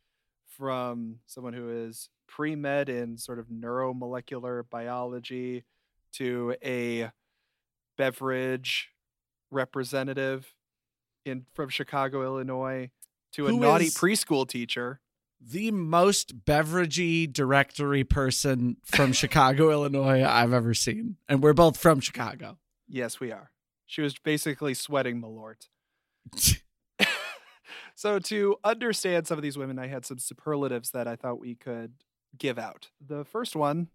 from 0.47 1.17
someone 1.27 1.53
who 1.53 1.71
is 1.71 2.09
pre-med 2.27 2.89
in 2.89 3.17
sort 3.17 3.39
of 3.39 3.47
neuromolecular 3.47 4.63
biology 4.69 5.65
to 6.13 6.55
a 6.65 7.11
beverage 7.97 8.91
representative 9.51 10.55
in 11.25 11.47
from 11.55 11.69
Chicago, 11.69 12.23
Illinois, 12.23 12.91
to 13.33 13.47
a 13.47 13.51
Who 13.51 13.61
naughty 13.61 13.87
preschool 13.87 14.47
teacher. 14.49 15.01
The 15.41 15.71
most 15.71 16.45
beveragey 16.45 17.31
directory 17.31 18.05
person 18.05 18.77
from 18.85 19.13
Chicago, 19.13 19.71
Illinois 19.71 20.25
I've 20.25 20.53
ever 20.53 20.73
seen. 20.75 21.17
And 21.29 21.43
we're 21.43 21.53
both 21.53 21.77
from 21.77 22.01
Chicago. 22.01 22.59
Yes, 22.89 23.21
we 23.21 23.31
are. 23.33 23.51
She 23.87 24.03
was 24.03 24.19
basically 24.19 24.75
sweating 24.75 25.21
Malort. 25.21 25.69
so 27.95 28.19
to 28.19 28.57
understand 28.65 29.27
some 29.27 29.39
of 29.39 29.43
these 29.43 29.59
women, 29.59 29.79
I 29.79 29.89
had 29.89 30.05
some 30.05 30.19
superlatives 30.19 30.91
that 30.91 31.07
I 31.07 31.17
thought 31.17 31.41
we 31.41 31.55
could 31.55 31.95
give 32.37 32.59
out. 32.59 32.91
The 33.05 33.25
first 33.25 33.55
one 33.55 33.89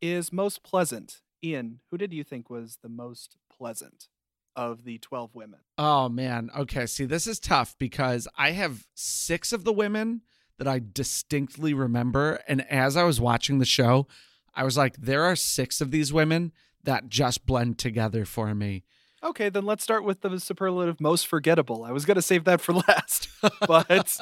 is 0.00 0.32
most 0.32 0.62
pleasant. 0.62 1.20
Ian, 1.44 1.80
who 1.90 1.98
did 1.98 2.12
you 2.12 2.24
think 2.24 2.48
was 2.48 2.78
the 2.82 2.88
most 2.88 3.36
pleasant 3.50 4.08
of 4.54 4.84
the 4.84 4.98
12 4.98 5.34
women? 5.34 5.60
Oh 5.78 6.08
man. 6.08 6.50
Okay. 6.56 6.86
See, 6.86 7.04
this 7.04 7.26
is 7.26 7.40
tough 7.40 7.74
because 7.78 8.28
I 8.36 8.52
have 8.52 8.86
six 8.94 9.52
of 9.52 9.64
the 9.64 9.72
women 9.72 10.22
that 10.58 10.68
I 10.68 10.80
distinctly 10.92 11.74
remember. 11.74 12.40
And 12.46 12.68
as 12.70 12.96
I 12.96 13.04
was 13.04 13.20
watching 13.20 13.58
the 13.58 13.64
show, 13.64 14.06
I 14.54 14.64
was 14.64 14.76
like, 14.76 14.96
there 14.96 15.24
are 15.24 15.36
six 15.36 15.80
of 15.80 15.90
these 15.90 16.12
women 16.12 16.52
that 16.84 17.08
just 17.08 17.46
blend 17.46 17.78
together 17.78 18.24
for 18.24 18.54
me. 18.54 18.84
Okay, 19.24 19.48
then 19.50 19.64
let's 19.64 19.84
start 19.84 20.02
with 20.02 20.20
the 20.22 20.40
superlative 20.40 21.00
most 21.00 21.28
forgettable. 21.28 21.84
I 21.84 21.92
was 21.92 22.04
going 22.04 22.16
to 22.16 22.22
save 22.22 22.42
that 22.44 22.60
for 22.60 22.72
last, 22.88 23.28
but 23.68 24.18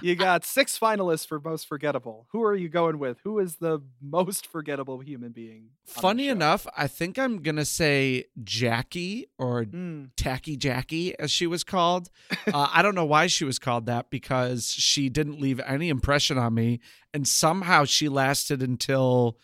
you 0.00 0.14
got 0.16 0.46
six 0.46 0.78
finalists 0.78 1.26
for 1.26 1.38
most 1.38 1.68
forgettable. 1.68 2.26
Who 2.32 2.42
are 2.42 2.54
you 2.54 2.70
going 2.70 2.98
with? 2.98 3.18
Who 3.24 3.38
is 3.38 3.56
the 3.56 3.82
most 4.00 4.46
forgettable 4.46 5.00
human 5.00 5.32
being? 5.32 5.70
Funny 5.84 6.28
enough, 6.28 6.66
I 6.74 6.86
think 6.86 7.18
I'm 7.18 7.42
going 7.42 7.56
to 7.56 7.66
say 7.66 8.24
Jackie 8.42 9.26
or 9.38 9.64
Hmm. 9.64 10.04
Tacky 10.16 10.56
Jackie, 10.56 11.18
as 11.18 11.30
she 11.30 11.46
was 11.46 11.62
called. 11.62 12.08
uh, 12.52 12.68
I 12.72 12.80
don't 12.80 12.94
know 12.94 13.04
why 13.04 13.26
she 13.26 13.44
was 13.44 13.58
called 13.58 13.84
that 13.86 14.08
because 14.08 14.70
she 14.70 15.10
didn't 15.10 15.40
leave 15.40 15.60
any 15.66 15.90
impression 15.90 16.38
on 16.38 16.54
me. 16.54 16.80
And 17.12 17.28
somehow 17.28 17.84
she 17.84 18.08
lasted 18.08 18.62
until 18.62 19.36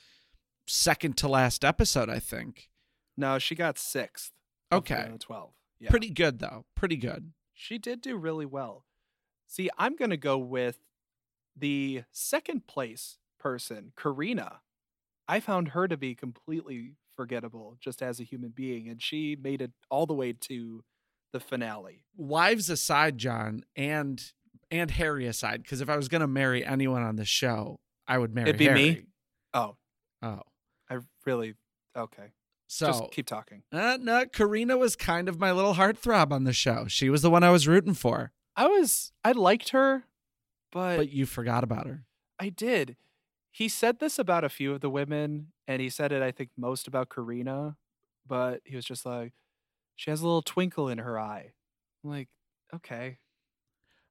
second 0.67 1.19
to 1.19 1.29
last 1.29 1.63
episode, 1.63 2.09
I 2.09 2.21
think. 2.21 2.71
No, 3.19 3.39
she 3.39 3.55
got 3.55 3.77
sixth. 3.79 4.33
Okay. 4.73 5.11
twelve. 5.19 5.53
Yeah, 5.81 5.91
Pretty 5.91 6.11
good, 6.11 6.41
though. 6.41 6.65
Pretty 6.75 6.97
good. 6.97 7.33
She 7.55 7.79
did 7.79 8.01
do 8.01 8.17
really 8.17 8.47
well. 8.47 8.85
See, 9.47 9.71
I'm 9.79 9.95
going 9.97 10.11
to 10.11 10.17
go 10.17 10.37
with 10.39 10.79
the 11.57 12.03
second 12.11 12.67
place 12.67 13.19
person, 13.39 13.93
Karina. 13.97 14.61
I 15.29 15.41
found 15.41 15.69
her 15.69 15.87
to 15.89 15.97
be 15.97 16.15
completely 16.15 16.97
forgettable 17.15 17.77
just 17.81 18.03
as 18.03 18.19
a 18.21 18.25
human 18.25 18.51
being, 18.51 18.89
and 18.89 19.01
she 19.01 19.37
made 19.41 19.63
it 19.63 19.73
all 19.91 20.07
the 20.07 20.15
way 20.15 20.33
to 20.33 20.83
the 21.33 21.41
finale. 21.41 22.05
Wives 22.17 22.69
aside, 22.71 23.19
John, 23.19 23.65
and 23.77 24.33
and 24.71 24.91
Harry 24.91 25.27
aside, 25.27 25.63
because 25.63 25.81
if 25.81 25.89
I 25.89 25.97
was 25.97 26.09
going 26.09 26.21
to 26.21 26.27
marry 26.27 26.65
anyone 26.65 27.03
on 27.03 27.17
the 27.17 27.25
show, 27.25 27.81
I 28.07 28.19
would 28.19 28.35
marry 28.35 28.51
It'd 28.51 28.59
be 28.59 28.69
me? 28.69 29.03
Oh, 29.55 29.77
Oh. 30.23 30.43
I 30.91 30.99
really 31.25 31.55
okay. 31.97 32.33
So 32.71 32.87
Just 32.89 33.11
keep 33.13 33.27
talking. 33.27 33.63
Uh, 33.73 33.97
no, 34.01 34.27
Karina 34.27 34.77
was 34.77 34.95
kind 34.95 35.29
of 35.29 35.41
my 35.41 35.53
little 35.53 35.75
heartthrob 35.75 36.31
on 36.33 36.45
the 36.45 36.53
show. 36.53 36.87
She 36.87 37.09
was 37.09 37.23
the 37.23 37.31
one 37.31 37.43
I 37.43 37.51
was 37.51 37.67
rooting 37.67 37.95
for, 37.95 38.31
I 38.57 38.67
was 38.67 39.11
I 39.25 39.33
liked 39.33 39.71
her, 39.71 40.05
but, 40.71 40.97
but 40.99 41.09
you 41.11 41.25
forgot 41.27 41.65
about 41.65 41.87
her. 41.87 42.05
I 42.39 42.51
did. 42.51 42.97
He 43.51 43.69
said 43.69 43.99
this 44.01 44.19
about 44.19 44.45
a 44.45 44.49
few 44.51 44.73
of 44.75 44.81
the 44.83 44.91
women, 44.91 45.49
and 45.67 45.81
he 45.81 45.89
said 45.89 46.13
it 46.13 46.23
I 46.23 46.31
think 46.31 46.51
most 46.59 46.87
about 46.87 47.09
Karina, 47.09 47.77
but 48.27 48.61
he 48.65 48.77
was 48.77 48.85
just 48.85 49.07
like, 49.07 49.33
she 49.97 50.11
has 50.11 50.21
a 50.21 50.27
little 50.27 50.43
twinkle 50.43 50.89
in 50.89 50.99
her 50.99 51.19
eye. 51.19 51.53
I'm 52.05 52.11
like, 52.11 52.29
okay. 52.75 53.19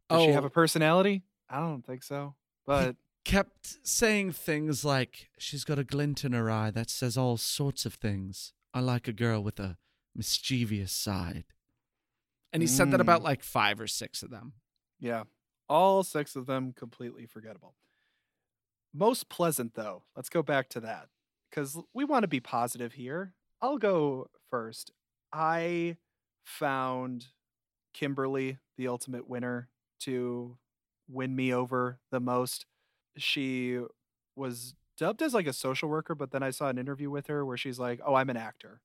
Does 0.10 0.24
she 0.24 0.32
have 0.32 0.44
Oh. 0.44 0.48
a 0.48 0.50
personality? 0.50 1.24
I 1.50 1.60
don't 1.60 1.86
think 1.86 2.02
so. 2.04 2.34
But 2.66 2.96
Kept 3.28 3.86
saying 3.86 4.32
things 4.32 4.86
like, 4.86 5.28
she's 5.38 5.66
got 5.66 5.78
a 5.78 5.84
glint 5.84 6.24
in 6.24 6.32
her 6.32 6.50
eye 6.50 6.72
that 6.72 6.90
says 6.90 7.18
all 7.18 7.36
sorts 7.36 7.86
of 7.86 7.94
things. 7.96 8.54
I 8.74 8.80
like 8.80 9.06
a 9.10 9.12
girl 9.14 9.44
with 9.44 9.60
a 9.60 9.78
mischievous 10.16 10.94
side. 10.94 11.44
And 12.54 12.64
he 12.64 12.68
said 12.68 12.90
that 12.92 13.00
Mm. 13.00 13.02
about 13.02 13.24
like 13.24 13.44
five 13.44 13.82
or 13.82 13.88
six 13.88 14.24
of 14.24 14.30
them. 14.30 14.54
yeah, 15.00 15.26
all 15.68 16.04
six 16.04 16.38
of 16.38 16.46
them 16.46 16.72
completely 16.72 17.26
forgettable. 17.26 17.76
Most 18.94 19.28
pleasant 19.28 19.74
though. 19.74 20.04
Let's 20.16 20.30
go 20.30 20.42
back 20.42 20.70
to 20.70 20.80
that 20.80 21.10
because 21.50 21.78
we 21.94 22.06
want 22.06 22.24
to 22.24 22.28
be 22.30 22.40
positive 22.40 22.94
here. 22.94 23.34
I'll 23.62 23.78
go 23.78 24.30
first. 24.50 24.94
I 25.34 25.98
found 26.46 27.28
Kimberly 27.94 28.60
the 28.78 28.88
ultimate 28.88 29.28
winner 29.28 29.68
to 30.00 30.58
win 31.10 31.36
me 31.36 31.54
over 31.54 32.00
the 32.10 32.22
most. 32.22 32.66
She 33.18 33.80
was 34.36 34.76
dubbed 34.98 35.22
as 35.22 35.34
like 35.34 35.48
a 35.48 35.54
social 35.54 35.90
worker, 35.90 36.16
but 36.16 36.32
then 36.32 36.44
I 36.44 36.52
saw 36.52 36.70
an 36.70 36.78
interview 36.78 37.10
with 37.10 37.28
her 37.28 37.46
where 37.46 37.58
she's 37.58 37.80
like, 37.80 38.00
"Oh, 38.06 38.16
I'm 38.16 38.30
an 38.30 38.38
actor." 38.38 38.82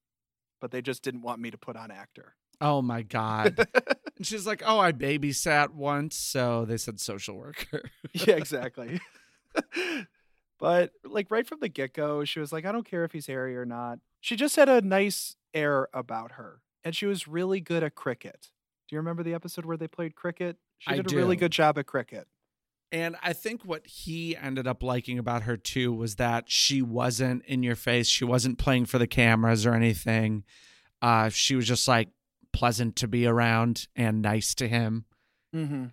But 0.61 0.71
they 0.71 0.83
just 0.83 1.03
didn't 1.03 1.23
want 1.23 1.41
me 1.41 1.51
to 1.51 1.59
put 1.59 1.77
on 1.77 1.91
actor. 1.91 2.37
Oh 2.63 2.81
my 2.81 3.03
God. 3.03 3.67
and 4.17 4.25
she's 4.25 4.47
like, 4.47 4.63
oh, 4.65 4.79
I 4.79 4.93
babysat 4.93 5.71
once. 5.71 6.17
So 6.17 6.65
they 6.65 6.77
said 6.77 7.01
social 7.01 7.37
worker. 7.37 7.83
yeah, 8.13 8.35
exactly. 8.37 9.01
but 10.61 10.93
like 11.05 11.31
right 11.31 11.47
from 11.47 11.59
the 11.59 11.69
get 11.69 11.93
go, 11.93 12.25
she 12.25 12.39
was 12.39 12.53
like, 12.53 12.65
I 12.65 12.71
don't 12.71 12.89
care 12.89 13.05
if 13.05 13.11
he's 13.11 13.27
hairy 13.27 13.57
or 13.57 13.67
not. 13.67 13.99
She 14.21 14.37
just 14.37 14.55
had 14.55 14.69
a 14.69 14.81
nice 14.81 15.35
air 15.53 15.89
about 15.93 16.33
her. 16.33 16.61
And 16.85 16.95
she 16.95 17.05
was 17.05 17.27
really 17.27 17.61
good 17.61 17.83
at 17.83 17.97
cricket. 17.97 18.51
Do 18.89 18.95
you 18.95 18.99
remember 18.99 19.25
the 19.25 19.35
episode 19.35 19.65
where 19.65 19.77
they 19.77 19.89
played 19.89 20.15
cricket? 20.15 20.57
She 20.79 20.93
I 20.93 20.97
did 20.97 21.13
a 21.13 21.17
really 21.17 21.37
good 21.37 21.53
job 21.53 21.79
at 21.79 21.87
cricket. 21.87 22.29
And 22.93 23.17
I 23.23 23.33
think 23.33 23.65
what 23.65 23.87
he 23.87 24.37
ended 24.37 24.67
up 24.67 24.83
liking 24.83 25.19
about 25.19 25.43
her 25.45 25.57
too 25.57 25.93
was 25.95 26.17
that 26.17 26.51
she 26.51 26.83
wasn't 26.83 27.43
in 27.47 27.63
your 27.63 27.75
face. 27.75 28.07
She 28.07 28.25
wasn't 28.25 28.59
playing 28.59 28.85
for 28.85 28.99
the 28.99 29.07
cameras 29.07 29.65
or 29.65 29.73
anything. 29.75 30.45
Uh, 31.01 31.31
she 31.31 31.57
was 31.57 31.67
just 31.67 31.89
like 31.89 32.11
pleasant 32.53 32.95
to 32.97 33.09
be 33.09 33.27
around 33.27 33.89
and 33.97 34.21
nice 34.23 34.55
to 34.57 34.69
him 34.69 35.07
Mm-hmm. 35.55 35.87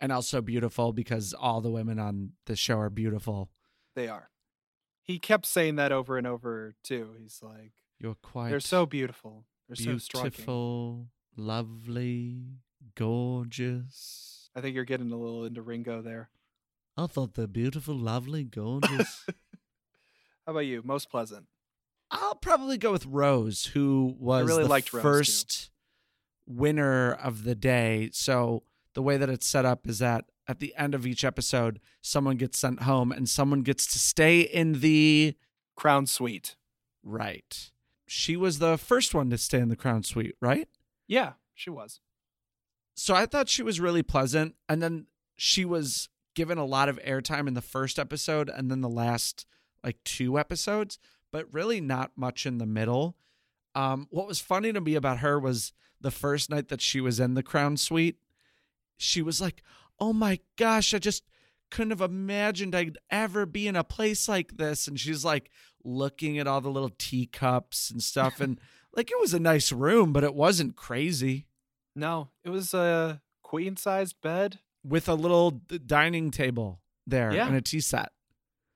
and 0.00 0.12
also 0.12 0.40
beautiful 0.40 0.92
because 0.92 1.32
all 1.34 1.60
the 1.60 1.70
women 1.70 1.98
on 1.98 2.32
the 2.46 2.54
show 2.56 2.78
are 2.78 2.90
beautiful. 2.90 3.50
They 3.96 4.06
are. 4.08 4.30
He 5.02 5.18
kept 5.18 5.46
saying 5.46 5.76
that 5.76 5.90
over 5.92 6.16
and 6.16 6.26
over 6.26 6.74
too. 6.84 7.10
He's 7.20 7.40
like, 7.42 7.72
You're 7.98 8.14
quite 8.22 8.50
they're 8.50 8.60
so 8.60 8.86
beautiful. 8.86 9.46
They're 9.68 9.76
so 9.76 9.98
striking. 9.98 10.30
beautiful, 10.30 11.06
lovely, 11.36 12.44
gorgeous. 12.96 14.39
I 14.54 14.60
think 14.60 14.74
you're 14.74 14.84
getting 14.84 15.12
a 15.12 15.16
little 15.16 15.44
into 15.44 15.62
Ringo 15.62 16.02
there. 16.02 16.30
I 16.96 17.06
thought 17.06 17.34
they're 17.34 17.46
beautiful, 17.46 17.94
lovely, 17.94 18.44
gorgeous. 18.44 19.24
How 20.46 20.52
about 20.52 20.60
you? 20.60 20.82
Most 20.84 21.10
pleasant. 21.10 21.46
I'll 22.10 22.34
probably 22.34 22.76
go 22.76 22.90
with 22.90 23.06
Rose, 23.06 23.66
who 23.66 24.16
was 24.18 24.46
really 24.46 24.64
the 24.64 24.68
liked 24.68 24.92
Rose, 24.92 25.02
too. 25.02 25.08
first 25.08 25.70
winner 26.46 27.12
of 27.12 27.44
the 27.44 27.54
day. 27.54 28.10
So 28.12 28.64
the 28.94 29.02
way 29.02 29.16
that 29.16 29.28
it's 29.30 29.46
set 29.46 29.64
up 29.64 29.86
is 29.88 30.00
that 30.00 30.24
at 30.48 30.58
the 30.58 30.74
end 30.76 30.94
of 30.96 31.06
each 31.06 31.24
episode, 31.24 31.78
someone 32.02 32.36
gets 32.36 32.58
sent 32.58 32.82
home 32.82 33.12
and 33.12 33.28
someone 33.28 33.62
gets 33.62 33.86
to 33.92 33.98
stay 34.00 34.40
in 34.40 34.80
the 34.80 35.36
Crown 35.76 36.06
Suite. 36.06 36.56
right. 37.04 37.70
She 38.12 38.36
was 38.36 38.58
the 38.58 38.76
first 38.76 39.14
one 39.14 39.30
to 39.30 39.38
stay 39.38 39.60
in 39.60 39.68
the 39.68 39.76
crown 39.76 40.02
suite, 40.02 40.34
right? 40.40 40.66
Yeah, 41.06 41.34
she 41.54 41.70
was. 41.70 42.00
So 43.02 43.14
I 43.14 43.24
thought 43.24 43.48
she 43.48 43.62
was 43.62 43.80
really 43.80 44.02
pleasant. 44.02 44.56
And 44.68 44.82
then 44.82 45.06
she 45.34 45.64
was 45.64 46.10
given 46.34 46.58
a 46.58 46.66
lot 46.66 46.90
of 46.90 46.98
airtime 46.98 47.48
in 47.48 47.54
the 47.54 47.62
first 47.62 47.98
episode 47.98 48.50
and 48.50 48.70
then 48.70 48.82
the 48.82 48.90
last 48.90 49.46
like 49.82 49.96
two 50.04 50.38
episodes, 50.38 50.98
but 51.32 51.50
really 51.50 51.80
not 51.80 52.10
much 52.14 52.44
in 52.44 52.58
the 52.58 52.66
middle. 52.66 53.16
Um, 53.74 54.06
what 54.10 54.26
was 54.26 54.38
funny 54.38 54.70
to 54.74 54.82
me 54.82 54.96
about 54.96 55.20
her 55.20 55.40
was 55.40 55.72
the 55.98 56.10
first 56.10 56.50
night 56.50 56.68
that 56.68 56.82
she 56.82 57.00
was 57.00 57.18
in 57.18 57.32
the 57.32 57.42
Crown 57.42 57.78
Suite, 57.78 58.18
she 58.98 59.22
was 59.22 59.40
like, 59.40 59.62
Oh 59.98 60.12
my 60.12 60.38
gosh, 60.56 60.92
I 60.92 60.98
just 60.98 61.24
couldn't 61.70 61.92
have 61.92 62.02
imagined 62.02 62.74
I'd 62.74 62.98
ever 63.08 63.46
be 63.46 63.66
in 63.66 63.76
a 63.76 63.82
place 63.84 64.28
like 64.28 64.58
this. 64.58 64.86
And 64.86 65.00
she's 65.00 65.24
like 65.24 65.50
looking 65.82 66.38
at 66.38 66.46
all 66.46 66.60
the 66.60 66.68
little 66.68 66.92
teacups 66.98 67.90
and 67.90 68.02
stuff. 68.02 68.42
And 68.42 68.60
like 68.94 69.10
it 69.10 69.18
was 69.18 69.32
a 69.32 69.40
nice 69.40 69.72
room, 69.72 70.12
but 70.12 70.22
it 70.22 70.34
wasn't 70.34 70.76
crazy. 70.76 71.46
No, 71.94 72.28
it 72.44 72.50
was 72.50 72.72
a 72.74 73.20
queen 73.42 73.76
sized 73.76 74.20
bed. 74.20 74.60
with 74.82 75.08
a 75.08 75.14
little 75.14 75.50
dining 75.50 76.30
table 76.30 76.80
there 77.06 77.32
Yeah. 77.32 77.46
and 77.46 77.56
a 77.56 77.60
tea 77.60 77.80
set. 77.80 78.12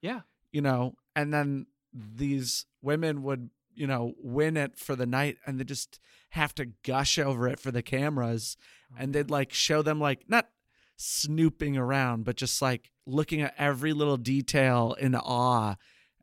Yeah. 0.02 0.20
you 0.52 0.60
know, 0.60 0.94
and 1.16 1.32
then 1.32 1.66
these 1.92 2.66
women 2.82 3.22
would, 3.22 3.48
you 3.74 3.86
know, 3.86 4.14
win 4.18 4.56
it 4.56 4.78
for 4.78 4.94
the 4.94 5.06
night 5.06 5.38
and 5.46 5.58
they 5.58 5.64
just 5.64 5.98
have 6.30 6.54
to 6.56 6.66
gush 6.84 7.18
over 7.18 7.48
it 7.48 7.58
for 7.58 7.70
the 7.70 7.82
cameras 7.82 8.56
oh, 8.92 8.96
and 8.98 9.12
they'd 9.14 9.30
like 9.30 9.52
show 9.52 9.80
them 9.82 9.98
like 10.00 10.28
not 10.28 10.48
snooping 10.96 11.76
around, 11.76 12.24
but 12.24 12.36
just 12.36 12.60
like 12.62 12.90
looking 13.06 13.40
at 13.40 13.54
every 13.58 13.92
little 13.92 14.16
detail 14.16 14.94
in 15.00 15.14
awe. 15.14 15.76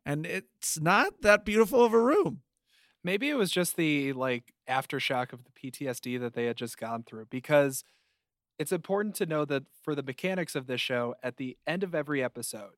And 0.06 0.24
it's 0.26 0.80
not 0.80 1.22
that 1.22 1.44
beautiful 1.44 1.84
of 1.84 1.92
a 1.92 2.00
room. 2.00 2.42
Maybe 3.04 3.30
it 3.30 3.36
was 3.36 3.50
just 3.50 3.76
the 3.76 4.12
like 4.12 4.52
aftershock 4.68 5.32
of 5.32 5.40
the 5.44 5.50
PTSD 5.50 6.20
that 6.20 6.34
they 6.34 6.46
had 6.46 6.56
just 6.56 6.78
gone 6.78 7.02
through 7.02 7.26
because 7.30 7.84
it's 8.58 8.72
important 8.72 9.14
to 9.16 9.26
know 9.26 9.44
that 9.44 9.64
for 9.82 9.94
the 9.94 10.02
mechanics 10.02 10.54
of 10.54 10.66
this 10.66 10.80
show, 10.80 11.14
at 11.22 11.36
the 11.36 11.56
end 11.66 11.82
of 11.82 11.94
every 11.94 12.22
episode, 12.22 12.76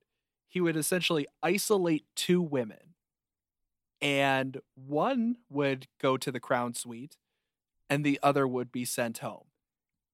he 0.49 0.61
would 0.61 0.77
essentially 0.77 1.27
isolate 1.43 2.05
two 2.15 2.41
women. 2.41 2.95
And 4.01 4.61
one 4.75 5.37
would 5.51 5.89
go 6.01 6.17
to 6.17 6.31
the 6.31 6.41
crown 6.41 6.75
suite 6.75 7.17
and 7.91 8.05
the 8.05 8.19
other 8.23 8.47
would 8.47 8.73
be 8.73 8.85
sent 8.85 9.19
home. 9.19 9.47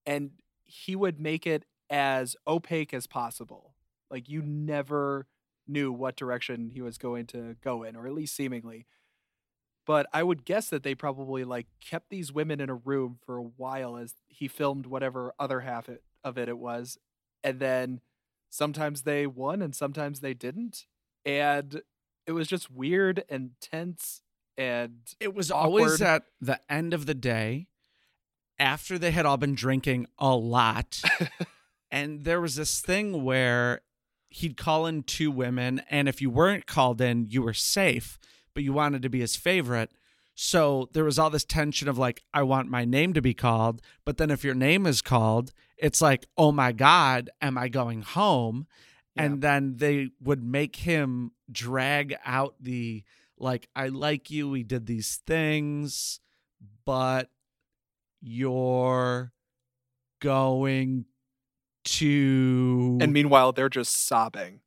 And 0.05 0.31
he 0.63 0.95
would 0.95 1.19
make 1.19 1.45
it 1.45 1.65
as 1.89 2.35
opaque 2.47 2.93
as 2.93 3.07
possible. 3.07 3.75
Like 4.09 4.27
you 4.29 4.41
never 4.41 5.27
knew 5.67 5.91
what 5.91 6.15
direction 6.15 6.69
he 6.69 6.81
was 6.81 6.97
going 6.97 7.27
to 7.27 7.55
go 7.63 7.83
in, 7.83 7.95
or 7.95 8.07
at 8.07 8.13
least 8.13 8.35
seemingly 8.35 8.87
but 9.85 10.07
I 10.13 10.23
would 10.23 10.45
guess 10.45 10.69
that 10.69 10.83
they 10.83 10.95
probably 10.95 11.43
like 11.43 11.67
kept 11.79 12.09
these 12.09 12.31
women 12.31 12.61
in 12.61 12.69
a 12.69 12.75
room 12.75 13.17
for 13.25 13.37
a 13.37 13.43
while 13.43 13.97
as 13.97 14.15
he 14.27 14.47
filmed 14.47 14.85
whatever 14.85 15.33
other 15.39 15.61
half 15.61 15.89
it, 15.89 16.03
of 16.23 16.37
it 16.37 16.49
it 16.49 16.57
was, 16.57 16.97
and 17.43 17.59
then 17.59 18.01
sometimes 18.49 19.03
they 19.03 19.27
won 19.27 19.61
and 19.61 19.75
sometimes 19.75 20.19
they 20.19 20.33
didn't, 20.33 20.85
and 21.25 21.81
it 22.25 22.33
was 22.33 22.47
just 22.47 22.69
weird 22.69 23.23
and 23.29 23.51
tense 23.59 24.21
and 24.57 24.99
It 25.19 25.33
was 25.33 25.49
always 25.49 26.01
at 26.01 26.23
the 26.39 26.59
end 26.69 26.93
of 26.93 27.05
the 27.05 27.13
day 27.13 27.67
after 28.59 28.99
they 28.99 29.11
had 29.11 29.25
all 29.25 29.37
been 29.37 29.55
drinking 29.55 30.07
a 30.19 30.35
lot. 30.35 31.01
and 31.91 32.23
there 32.23 32.41
was 32.41 32.55
this 32.55 32.79
thing 32.79 33.23
where 33.23 33.81
he'd 34.29 34.57
call 34.57 34.85
in 34.85 35.03
two 35.03 35.31
women, 35.31 35.81
and 35.89 36.07
if 36.07 36.21
you 36.21 36.29
weren't 36.29 36.67
called 36.67 37.01
in, 37.01 37.25
you 37.25 37.41
were 37.41 37.53
safe, 37.53 38.19
but 38.53 38.63
you 38.63 38.73
wanted 38.73 39.01
to 39.01 39.09
be 39.09 39.19
his 39.19 39.35
favorite. 39.35 39.91
So 40.33 40.89
there 40.93 41.03
was 41.03 41.19
all 41.19 41.29
this 41.29 41.43
tension 41.43 41.87
of 41.87 41.97
like, 41.97 42.23
I 42.33 42.43
want 42.43 42.69
my 42.69 42.85
name 42.85 43.13
to 43.13 43.21
be 43.21 43.33
called. 43.33 43.81
But 44.05 44.17
then 44.17 44.31
if 44.31 44.43
your 44.43 44.55
name 44.55 44.85
is 44.85 45.01
called, 45.01 45.51
it's 45.77 46.01
like, 46.01 46.25
oh 46.37 46.51
my 46.51 46.71
God, 46.71 47.29
am 47.41 47.57
I 47.57 47.67
going 47.67 48.01
home? 48.01 48.67
Yeah. 49.15 49.23
And 49.23 49.41
then 49.41 49.75
they 49.77 50.09
would 50.21 50.43
make 50.43 50.77
him 50.77 51.31
drag 51.51 52.15
out 52.25 52.55
the 52.59 53.03
like, 53.37 53.67
I 53.75 53.87
like 53.87 54.31
you, 54.31 54.49
we 54.49 54.63
did 54.63 54.85
these 54.85 55.21
things, 55.27 56.19
but 56.85 57.29
you're 58.21 59.33
going 60.21 61.05
to 61.83 62.99
and 63.01 63.11
meanwhile 63.11 63.51
they're 63.51 63.69
just 63.69 64.07
sobbing. 64.07 64.59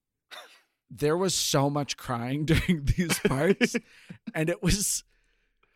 There 0.91 1.17
was 1.17 1.35
so 1.35 1.69
much 1.71 1.97
crying 1.97 2.45
during 2.47 2.85
these 2.97 3.19
parts. 3.21 3.77
And 4.35 4.49
it 4.49 4.63
was 4.63 5.05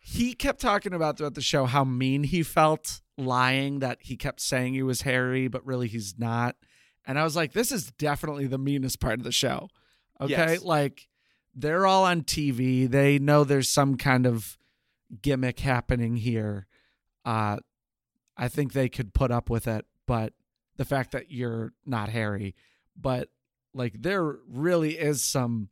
he 0.01 0.33
kept 0.33 0.61
talking 0.61 0.92
about 0.94 1.18
throughout 1.18 1.35
the 1.35 1.40
show 1.42 1.66
how 1.66 1.85
mean 1.85 2.25
he 2.25 2.42
felt 2.42 3.03
lying 3.16 3.81
that 3.81 3.99
he 4.01 4.16
kept 4.16 4.40
saying 4.40 4.75
he 4.75 4.83
was 4.83 5.03
harry 5.03 5.49
but 5.49 5.64
really 5.66 5.87
he's 5.87 6.18
not. 6.18 6.57
And 7.07 7.18
i 7.18 7.25
was 7.25 7.37
like 7.37 7.53
this 7.53 7.71
is 7.71 7.92
definitely 7.92 8.47
the 8.47 8.59
meanest 8.59 9.01
part 9.01 9.18
of 9.18 9.25
the 9.25 9.33
show 9.33 9.68
okay? 10.21 10.53
Yes. 10.55 10.62
like 10.62 11.07
they're 11.55 11.87
all 11.87 12.05
on 12.05 12.23
tv 12.23 12.88
they 12.90 13.18
know 13.18 13.44
there's 13.44 13.68
some 13.68 13.97
kind 13.97 14.27
of 14.27 14.59
gimmick 15.23 15.61
happening 15.61 16.16
here. 16.16 16.66
Uh 17.25 17.59
i 18.37 18.49
think 18.49 18.73
they 18.73 18.88
could 18.88 19.14
put 19.14 19.31
up 19.31 19.51
with 19.51 19.68
it 19.68 19.85
but 20.07 20.33
the 20.77 20.85
fact 20.85 21.12
that 21.12 21.31
you're 21.31 21.73
not 21.87 22.09
harry 22.09 22.55
but 22.97 23.29
like 23.79 24.03
there 24.03 24.37
really 24.49 24.99
is 24.99 25.23
some 25.23 25.69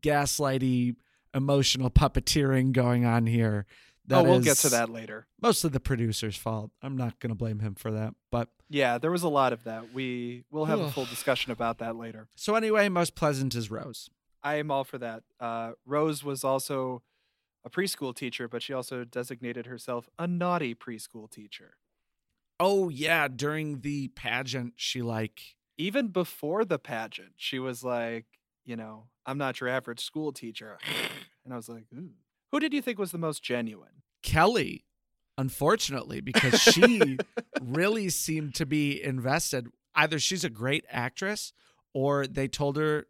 gaslighty 0.00 0.96
emotional 1.34 1.90
puppeteering 1.90 2.72
going 2.72 3.04
on 3.04 3.26
here 3.26 3.66
oh, 4.10 4.22
we'll 4.24 4.40
get 4.40 4.56
to 4.56 4.68
that 4.70 4.88
later. 4.90 5.26
mostly 5.40 5.70
the 5.70 5.78
producer's 5.80 6.36
fault 6.36 6.70
i'm 6.82 6.96
not 6.96 7.18
going 7.20 7.28
to 7.28 7.34
blame 7.36 7.60
him 7.60 7.74
for 7.74 7.90
that 7.92 8.14
but 8.30 8.48
Yeah, 8.68 8.98
there 8.98 9.10
was 9.10 9.24
a 9.24 9.28
lot 9.28 9.52
of 9.52 9.64
that. 9.64 9.92
We 9.92 10.44
will 10.52 10.66
have 10.66 10.78
a 10.78 10.90
full 10.92 11.04
discussion 11.06 11.50
about 11.50 11.78
that 11.78 11.96
later. 11.96 12.28
so 12.36 12.54
anyway 12.54 12.88
most 12.88 13.14
pleasant 13.16 13.54
is 13.54 13.70
rose 13.70 14.08
I 14.42 14.54
am 14.54 14.70
all 14.70 14.84
for 14.84 14.96
that. 14.96 15.22
Uh, 15.38 15.72
Rose 15.84 16.24
was 16.24 16.44
also 16.44 17.02
a 17.62 17.68
preschool 17.68 18.14
teacher, 18.16 18.48
but 18.48 18.62
she 18.62 18.72
also 18.72 19.04
designated 19.04 19.66
herself 19.66 20.08
a 20.18 20.26
naughty 20.26 20.74
preschool 20.74 21.30
teacher. 21.30 21.74
oh 22.58 22.88
yeah 22.88 23.28
during 23.28 23.80
the 23.80 24.08
pageant 24.08 24.74
she 24.76 25.02
like 25.02 25.56
Even 25.80 26.08
before 26.08 26.64
the 26.64 26.78
pageant, 26.78 27.32
she 27.36 27.58
was 27.58 27.82
like, 27.82 28.26
you 28.64 28.76
know, 28.76 29.06
I'm 29.26 29.38
not 29.38 29.60
your 29.60 29.68
average 29.68 30.04
school 30.04 30.32
teacher. 30.32 30.78
And 31.44 31.54
I 31.54 31.56
was 31.56 31.68
like, 31.68 31.84
Ooh. 31.94 32.10
who 32.52 32.60
did 32.60 32.74
you 32.74 32.82
think 32.82 32.98
was 32.98 33.12
the 33.12 33.18
most 33.18 33.42
genuine? 33.42 34.02
kelly 34.22 34.84
unfortunately 35.38 36.20
because 36.20 36.60
she 36.60 37.16
really 37.62 38.10
seemed 38.10 38.54
to 38.54 38.66
be 38.66 39.02
invested 39.02 39.66
either 39.94 40.18
she's 40.18 40.44
a 40.44 40.50
great 40.50 40.84
actress 40.90 41.54
or 41.94 42.26
they 42.26 42.46
told 42.46 42.76
her 42.76 43.06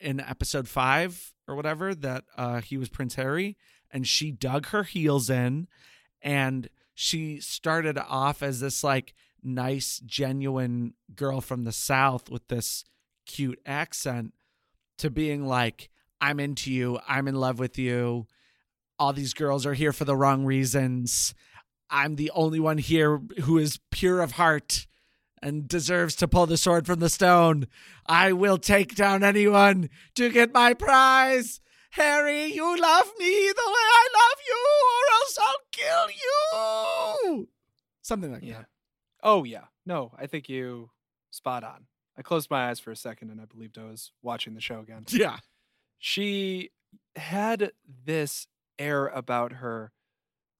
in 0.00 0.20
episode 0.20 0.68
five 0.68 1.32
or 1.46 1.54
whatever 1.54 1.94
that 1.94 2.24
uh, 2.36 2.60
he 2.60 2.76
was 2.76 2.88
Prince 2.88 3.14
Harry, 3.14 3.56
and 3.90 4.06
she 4.06 4.30
dug 4.30 4.66
her 4.66 4.82
heels 4.82 5.30
in, 5.30 5.68
and 6.22 6.68
she 6.94 7.40
started 7.40 7.98
off 7.98 8.42
as 8.42 8.60
this 8.60 8.82
like 8.82 9.14
nice, 9.44 10.00
genuine 10.04 10.94
girl 11.14 11.40
from 11.40 11.64
the 11.64 11.72
South 11.72 12.30
with 12.30 12.48
this 12.48 12.84
cute 13.26 13.60
accent 13.66 14.34
to 14.98 15.10
being 15.10 15.46
like, 15.46 15.90
I'm 16.20 16.40
into 16.40 16.72
you, 16.72 16.98
I'm 17.06 17.28
in 17.28 17.34
love 17.34 17.58
with 17.58 17.78
you. 17.78 18.26
All 18.98 19.12
these 19.12 19.34
girls 19.34 19.66
are 19.66 19.74
here 19.74 19.92
for 19.92 20.04
the 20.04 20.16
wrong 20.16 20.44
reasons. 20.44 21.34
I'm 21.90 22.16
the 22.16 22.30
only 22.34 22.60
one 22.60 22.78
here 22.78 23.20
who 23.42 23.58
is 23.58 23.80
pure 23.90 24.20
of 24.20 24.32
heart 24.32 24.86
and 25.42 25.68
deserves 25.68 26.16
to 26.16 26.28
pull 26.28 26.46
the 26.46 26.56
sword 26.56 26.86
from 26.86 27.00
the 27.00 27.10
stone. 27.10 27.66
I 28.06 28.32
will 28.32 28.56
take 28.56 28.94
down 28.94 29.22
anyone 29.22 29.90
to 30.14 30.30
get 30.30 30.54
my 30.54 30.72
prize. 30.72 31.60
Harry, 31.90 32.46
you 32.46 32.80
love 32.80 33.12
me 33.18 33.52
the 33.52 33.66
way 33.66 33.86
I 33.92 34.08
love 34.14 34.38
you, 34.48 34.66
or 34.90 35.02
else 35.14 35.38
I'll 35.40 35.56
kill 35.70 37.36
you. 37.36 37.48
Something 38.02 38.32
like 38.32 38.42
Yeah. 38.42 38.64
Oh, 39.24 39.44
yeah. 39.44 39.64
No, 39.86 40.12
I 40.18 40.26
think 40.26 40.48
you 40.48 40.90
spot 41.32 41.64
on. 41.64 41.86
I 42.16 42.22
closed 42.22 42.50
my 42.50 42.68
eyes 42.68 42.78
for 42.78 42.92
a 42.92 42.96
second 42.96 43.30
and 43.30 43.40
I 43.40 43.46
believed 43.46 43.78
I 43.78 43.84
was 43.84 44.12
watching 44.22 44.54
the 44.54 44.60
show 44.60 44.80
again. 44.80 45.04
Yeah. 45.08 45.38
she 45.98 46.70
had 47.16 47.72
this 48.04 48.46
air 48.78 49.06
about 49.08 49.54
her 49.54 49.92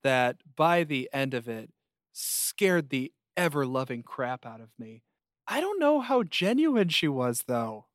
that 0.03 0.39
by 0.57 0.85
the 0.85 1.09
end 1.13 1.35
of 1.35 1.49
it 1.49 1.71
scared 2.13 2.91
the 2.91 3.13
ever 3.37 3.67
loving 3.67 4.03
crap 4.03 4.47
out 4.47 4.61
of 4.61 4.71
me. 4.79 5.03
I 5.47 5.61
don't 5.61 5.81
know 5.81 6.01
how 6.01 6.23
genuine 6.23 6.89
she 6.89 7.09
was 7.09 7.45
though. 7.47 7.87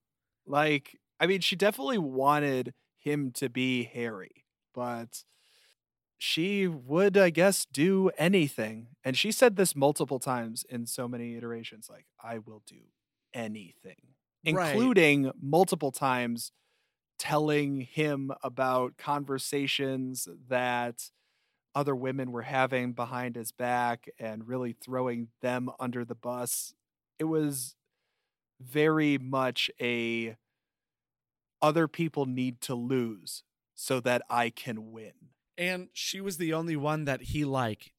Like, 0.45 0.99
I 1.19 1.27
mean, 1.27 1.41
she 1.41 1.55
definitely 1.55 1.97
wanted 1.97 2.73
him 2.97 3.31
to 3.33 3.49
be 3.49 3.83
Harry, 3.83 4.45
but 4.73 5.23
she 6.19 6.67
would, 6.67 7.17
I 7.17 7.31
guess, 7.31 7.65
do 7.65 8.09
anything. 8.17 8.89
And 9.05 9.17
she 9.17 9.31
said 9.31 9.55
this 9.55 9.75
multiple 9.75 10.19
times 10.19 10.65
in 10.69 10.85
so 10.85 11.07
many 11.07 11.35
iterations 11.35 11.89
like, 11.89 12.05
I 12.21 12.39
will 12.39 12.61
do 12.67 12.81
anything, 13.33 14.15
Right. 14.45 14.73
including 14.73 15.31
multiple 15.41 15.91
times 15.93 16.51
telling 17.17 17.81
him 17.81 18.31
about 18.43 18.97
conversations 18.97 20.27
that 20.49 21.11
other 21.75 21.95
women 21.95 22.31
were 22.31 22.43
having 22.43 22.93
behind 22.93 23.35
his 23.35 23.51
back 23.51 24.09
and 24.19 24.47
really 24.47 24.73
throwing 24.73 25.29
them 25.41 25.69
under 25.79 26.05
the 26.05 26.15
bus. 26.15 26.73
It 27.19 27.25
was 27.25 27.75
very 28.61 29.17
much 29.17 29.71
a 29.81 30.37
other 31.61 31.87
people 31.87 32.25
need 32.25 32.61
to 32.61 32.75
lose 32.75 33.43
so 33.75 33.99
that 34.01 34.21
I 34.29 34.49
can 34.49 34.91
win. 34.91 35.13
And 35.59 35.89
she 35.93 36.21
was 36.21 36.37
the 36.37 36.53
only 36.53 36.75
one 36.75 37.05
that 37.05 37.21
he 37.21 37.45
like 37.45 37.91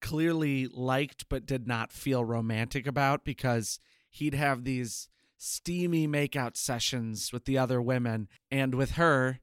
clearly 0.00 0.68
liked 0.70 1.28
but 1.28 1.46
did 1.46 1.66
not 1.66 1.90
feel 1.90 2.24
romantic 2.24 2.86
about 2.86 3.24
because 3.24 3.80
he'd 4.10 4.34
have 4.34 4.62
these 4.62 5.08
steamy 5.38 6.06
makeout 6.06 6.56
sessions 6.56 7.32
with 7.32 7.46
the 7.46 7.58
other 7.58 7.80
women 7.80 8.28
and 8.50 8.74
with 8.74 8.92
her 8.92 9.40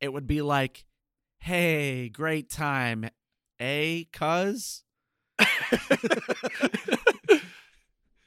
it 0.00 0.12
would 0.12 0.26
be 0.26 0.42
like 0.42 0.84
hey 1.38 2.08
great 2.10 2.50
time 2.50 3.08
eh 3.58 4.02
cuz 4.12 4.82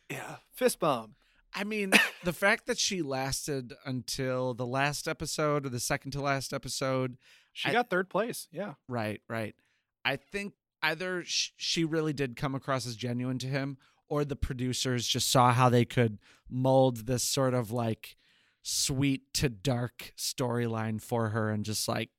yeah, 0.10 0.38
fist 0.52 0.80
bump. 0.80 1.12
I 1.54 1.64
mean, 1.64 1.92
the 2.24 2.34
fact 2.34 2.66
that 2.68 2.80
she 2.80 3.02
lasted 3.02 3.74
until 3.86 4.54
the 4.54 4.66
last 4.66 5.08
episode 5.08 5.66
or 5.66 5.70
the 5.70 5.80
second 5.80 6.12
to 6.12 6.22
last 6.22 6.54
episode, 6.54 7.18
She 7.54 7.70
I- 7.70 7.74
got 7.74 7.90
third 7.90 8.10
place. 8.10 8.48
Yeah. 8.52 8.74
right, 8.88 9.22
right. 9.30 9.56
I 10.04 10.18
think 10.18 10.54
either 10.82 11.24
sh- 11.24 11.52
she 11.56 11.86
really 11.86 12.12
did 12.14 12.36
come 12.36 12.56
across 12.56 12.86
as 12.86 12.96
genuine 12.96 13.38
to 13.40 13.48
him, 13.48 13.78
or 14.10 14.26
the 14.26 14.36
producers 14.36 15.08
just 15.08 15.32
saw 15.32 15.54
how 15.54 15.70
they 15.70 15.86
could 15.86 16.20
mold 16.50 17.06
this 17.08 17.24
sort 17.24 17.54
of 17.54 17.72
like 17.72 18.18
sweet 18.62 19.34
to 19.34 19.50
dark 19.50 20.14
storyline 20.18 21.02
for 21.02 21.30
her 21.30 21.50
and 21.50 21.64
just 21.66 21.88
like 21.88 22.10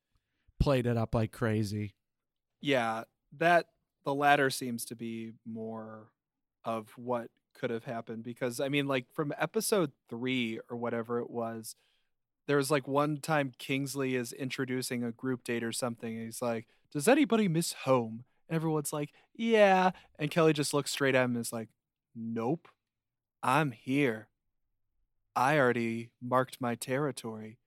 played 0.60 0.86
it 0.86 0.96
up 0.96 1.14
like 1.14 1.30
crazy. 1.32 1.94
Yeah. 2.60 3.04
That 3.36 3.66
the 4.04 4.14
latter 4.14 4.50
seems 4.50 4.84
to 4.86 4.96
be 4.96 5.32
more 5.46 6.08
of 6.64 6.88
what 6.96 7.30
could 7.54 7.70
have 7.70 7.84
happened 7.84 8.22
because 8.24 8.60
I 8.60 8.68
mean, 8.68 8.86
like 8.86 9.06
from 9.12 9.32
episode 9.38 9.92
three 10.08 10.58
or 10.70 10.76
whatever 10.76 11.18
it 11.20 11.30
was, 11.30 11.76
there 12.46 12.56
was 12.56 12.70
like 12.70 12.86
one 12.86 13.18
time 13.18 13.52
Kingsley 13.58 14.16
is 14.16 14.32
introducing 14.32 15.02
a 15.02 15.12
group 15.12 15.44
date 15.44 15.64
or 15.64 15.72
something, 15.72 16.16
and 16.16 16.24
he's 16.24 16.42
like, 16.42 16.66
"Does 16.92 17.08
anybody 17.08 17.48
miss 17.48 17.72
home?" 17.72 18.24
And 18.48 18.56
everyone's 18.56 18.92
like, 18.92 19.12
"Yeah," 19.34 19.92
and 20.18 20.30
Kelly 20.30 20.52
just 20.52 20.74
looks 20.74 20.90
straight 20.90 21.14
at 21.14 21.24
him 21.24 21.32
and 21.36 21.40
is 21.40 21.52
like, 21.52 21.68
"Nope, 22.14 22.68
I'm 23.42 23.72
here. 23.72 24.28
I 25.36 25.58
already 25.58 26.10
marked 26.20 26.60
my 26.60 26.74
territory. 26.74 27.58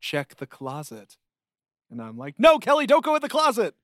Check 0.00 0.36
the 0.36 0.46
closet." 0.46 1.16
And 1.90 2.02
I'm 2.02 2.18
like, 2.18 2.38
"No, 2.38 2.58
Kelly, 2.58 2.86
don't 2.86 3.04
go 3.04 3.16
in 3.16 3.22
the 3.22 3.28
closet." 3.28 3.74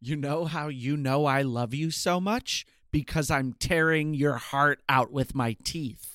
You 0.00 0.16
know 0.16 0.46
how 0.46 0.68
you 0.68 0.96
know 0.96 1.26
I 1.26 1.42
love 1.42 1.74
you 1.74 1.90
so 1.90 2.20
much? 2.20 2.66
Because 2.90 3.30
I'm 3.30 3.52
tearing 3.52 4.14
your 4.14 4.36
heart 4.36 4.80
out 4.88 5.12
with 5.12 5.34
my 5.34 5.56
teeth. 5.62 6.09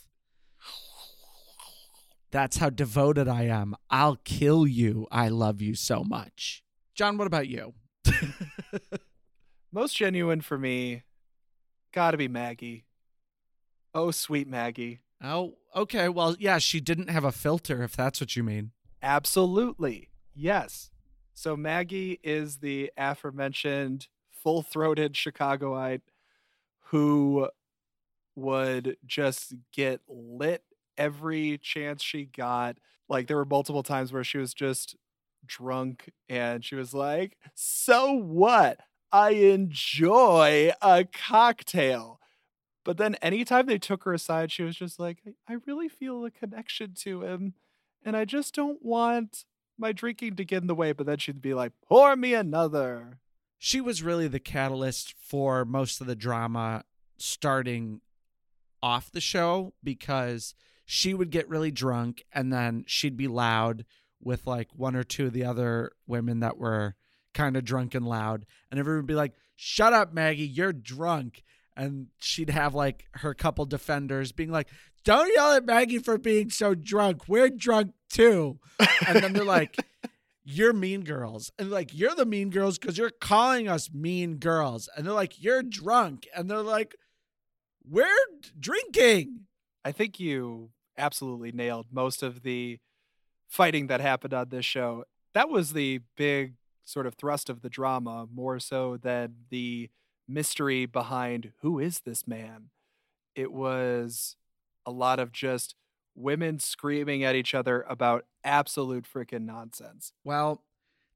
That's 2.36 2.58
how 2.58 2.70
devoted 2.70 3.30
I 3.30 3.44
am. 3.44 3.78
I'll 3.90 4.18
kill 4.18 4.68
you. 4.68 5.08
I 5.10 5.30
love 5.30 5.62
you 5.62 5.74
so 5.74 6.04
much. 6.04 6.66
John, 6.94 7.18
what 7.18 7.28
about 7.28 7.48
you? 7.48 7.76
Most 9.72 9.96
genuine 9.96 10.42
for 10.42 10.58
me, 10.58 11.04
gotta 11.94 12.18
be 12.18 12.28
Maggie. 12.28 12.84
Oh, 13.94 14.12
sweet 14.12 14.50
Maggie. 14.50 15.00
oh, 15.24 15.54
okay. 15.74 16.10
Well, 16.10 16.36
yeah, 16.38 16.58
she 16.58 16.82
didn't 16.82 17.10
have 17.10 17.24
a 17.24 17.32
filter, 17.32 17.84
if 17.84 17.96
that's 17.96 18.20
what 18.20 18.36
you 18.36 18.44
mean. 18.44 18.72
Absolutely. 19.02 20.10
Yes. 20.34 20.92
So 21.34 21.56
Maggie 21.56 22.20
is 22.22 22.58
the 22.58 22.92
aforementioned 22.98 24.10
full 24.30 24.62
throated 24.62 25.14
Chicagoite 25.14 26.02
who 26.88 27.48
would 28.36 28.98
just 29.06 29.54
get 29.72 30.02
lit 30.10 30.64
every 30.98 31.58
chance 31.58 32.04
she 32.04 32.26
got. 32.26 32.78
Like 33.08 33.28
there 33.28 33.38
were 33.38 33.46
multiple 33.46 33.84
times 33.84 34.12
where 34.12 34.24
she 34.24 34.38
was 34.38 34.54
just 34.54 34.96
drunk 35.46 36.10
and 36.28 36.64
she 36.64 36.76
was 36.76 36.94
like, 36.94 37.38
So 37.54 38.12
what? 38.12 38.80
I 39.12 39.32
enjoy 39.32 40.72
a 40.82 41.06
cocktail. 41.06 42.20
But 42.84 42.98
then 42.98 43.16
anytime 43.16 43.66
they 43.66 43.78
took 43.78 44.04
her 44.04 44.14
aside, 44.14 44.52
she 44.52 44.64
was 44.64 44.76
just 44.76 45.00
like, 45.00 45.20
I 45.48 45.58
really 45.66 45.90
feel 45.90 46.24
a 46.26 46.32
connection 46.32 46.94
to 47.00 47.24
him. 47.24 47.54
And 48.04 48.16
I 48.16 48.26
just 48.26 48.54
don't 48.54 48.84
want 48.84 49.46
my 49.78 49.92
drinking 49.92 50.36
to 50.36 50.46
get 50.46 50.62
in 50.62 50.68
the 50.68 50.76
way. 50.76 50.92
But 50.92 51.08
then 51.08 51.18
she'd 51.18 51.42
be 51.42 51.54
like, 51.54 51.72
pour 51.88 52.16
me 52.16 52.34
another. 52.34 53.20
She 53.58 53.82
was 53.82 54.04
really 54.04 54.28
the 54.28 54.40
catalyst 54.40 55.16
for 55.18 55.66
most 55.66 56.02
of 56.02 56.08
the 56.08 56.16
drama 56.16 56.84
starting 57.18 58.02
off 58.84 59.12
the 59.12 59.22
show 59.22 59.74
because 59.84 60.54
she 60.86 61.14
would 61.14 61.32
get 61.32 61.50
really 61.50 61.72
drunk 61.72 62.24
and 62.32 62.54
then 62.54 62.84
she'd 62.88 63.18
be 63.18 63.28
loud 63.28 63.86
with 64.22 64.48
like 64.48 64.70
one 64.74 64.96
or 64.96 65.04
two 65.04 65.28
of 65.28 65.34
the 65.34 65.44
other 65.44 65.92
women 66.08 66.40
that 66.40 66.58
were 66.58 66.96
kind 67.34 67.58
of 67.58 67.66
drunk 67.66 67.94
and 67.94 68.08
loud 68.08 68.46
and 68.72 68.80
everyone 68.80 69.02
would 69.02 69.08
be 69.08 69.16
like 69.16 69.34
shut 69.56 69.94
up 69.94 70.14
maggie 70.14 70.48
you're 70.48 70.74
drunk. 70.74 71.44
And 71.78 72.08
she'd 72.20 72.52
have 72.52 72.74
like 72.74 73.06
her 73.16 73.34
couple 73.34 73.66
defenders 73.66 74.32
being 74.32 74.52
like 74.52 74.70
don't 75.04 75.32
yell 75.36 75.52
at 75.52 75.66
maggie 75.66 76.00
for 76.00 76.18
being 76.18 76.50
so 76.50 76.74
drunk 76.74 77.28
we're 77.28 77.50
drunk 77.50 77.92
too. 78.10 78.60
And 79.08 79.22
then 79.22 79.34
they're 79.34 79.44
like 79.44 79.76
you're 80.46 80.74
mean 80.74 81.04
girls. 81.04 81.52
And 81.58 81.72
like 81.72 81.94
you're 81.94 82.16
the 82.16 82.26
mean 82.26 82.52
girls 82.52 82.78
because 82.78 82.98
you're 82.98 83.10
calling 83.10 83.68
us 83.68 83.92
mean 83.92 84.38
girls. 84.38 84.88
And 84.96 85.06
they're 85.06 85.14
like 85.14 85.42
you're 85.42 85.64
drunk. 85.64 86.28
And 86.34 86.50
they're 86.50 86.62
like 86.62 86.96
we're 87.84 88.08
drinking. 88.58 89.42
I 89.84 89.92
think 89.92 90.20
you 90.20 90.72
absolutely 90.98 91.52
nailed 91.52 91.88
most 91.92 92.24
of 92.24 92.44
the 92.44 92.80
fighting 93.48 93.88
that 93.88 94.02
happened 94.02 94.34
on 94.34 94.50
this 94.50 94.66
show. 94.66 95.06
That 95.34 95.50
was 95.50 95.74
the 95.74 96.02
big 96.16 96.56
sort 96.84 97.08
of 97.08 97.16
thrust 97.16 97.50
of 97.50 97.62
the 97.62 97.70
drama, 97.70 98.28
more 98.34 98.60
so 98.60 98.98
than 98.98 99.36
the 99.50 99.90
mystery 100.28 100.86
behind 100.86 101.52
who 101.62 101.80
is 101.80 102.02
this 102.02 102.28
man. 102.28 102.70
It 103.36 103.52
was 103.52 104.38
a 104.86 104.92
lot 104.92 105.20
of 105.20 105.32
just 105.32 105.76
women 106.16 106.60
screaming 106.60 107.24
at 107.24 107.36
each 107.36 107.54
other 107.54 107.86
about 107.90 108.26
absolute 108.44 109.06
freaking 109.12 109.46
nonsense. 109.46 110.14
Well, 110.24 110.64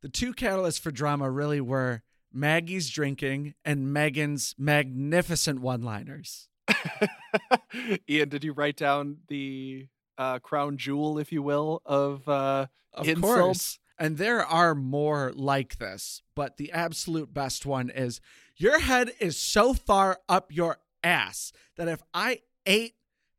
the 0.02 0.10
two 0.10 0.34
catalysts 0.34 0.80
for 0.80 0.92
drama 0.92 1.30
really 1.30 1.62
were 1.62 2.04
Maggie's 2.32 2.90
drinking 2.90 3.54
and 3.64 3.94
Megan's 3.94 4.54
magnificent 4.58 5.62
one 5.62 5.82
liners. 5.82 6.49
Ian, 8.10 8.30
did 8.30 8.44
you 8.44 8.54
write 8.54 8.78
down 8.78 9.18
the 9.28 9.88
uh, 10.18 10.40
crown 10.40 10.78
jewel, 10.78 11.18
if 11.18 11.32
you 11.32 11.42
will, 11.42 11.82
of 11.86 12.28
uh, 12.28 12.68
Of 12.94 13.08
Insults. 13.08 13.36
course. 13.36 13.80
And 13.98 14.18
there 14.18 14.46
are 14.46 14.76
more 14.76 15.34
like 15.36 15.78
this, 15.78 16.22
but 16.36 16.58
the 16.58 16.72
absolute 16.72 17.34
best 17.34 17.66
one 17.66 17.90
is 17.90 18.22
your 18.56 18.80
head 18.80 19.12
is 19.20 19.38
so 19.38 19.74
far 19.74 20.20
up 20.30 20.54
your 20.54 20.78
ass 21.04 21.52
that 21.76 21.88
if 21.90 22.02
I 22.14 22.40
ate 22.66 22.94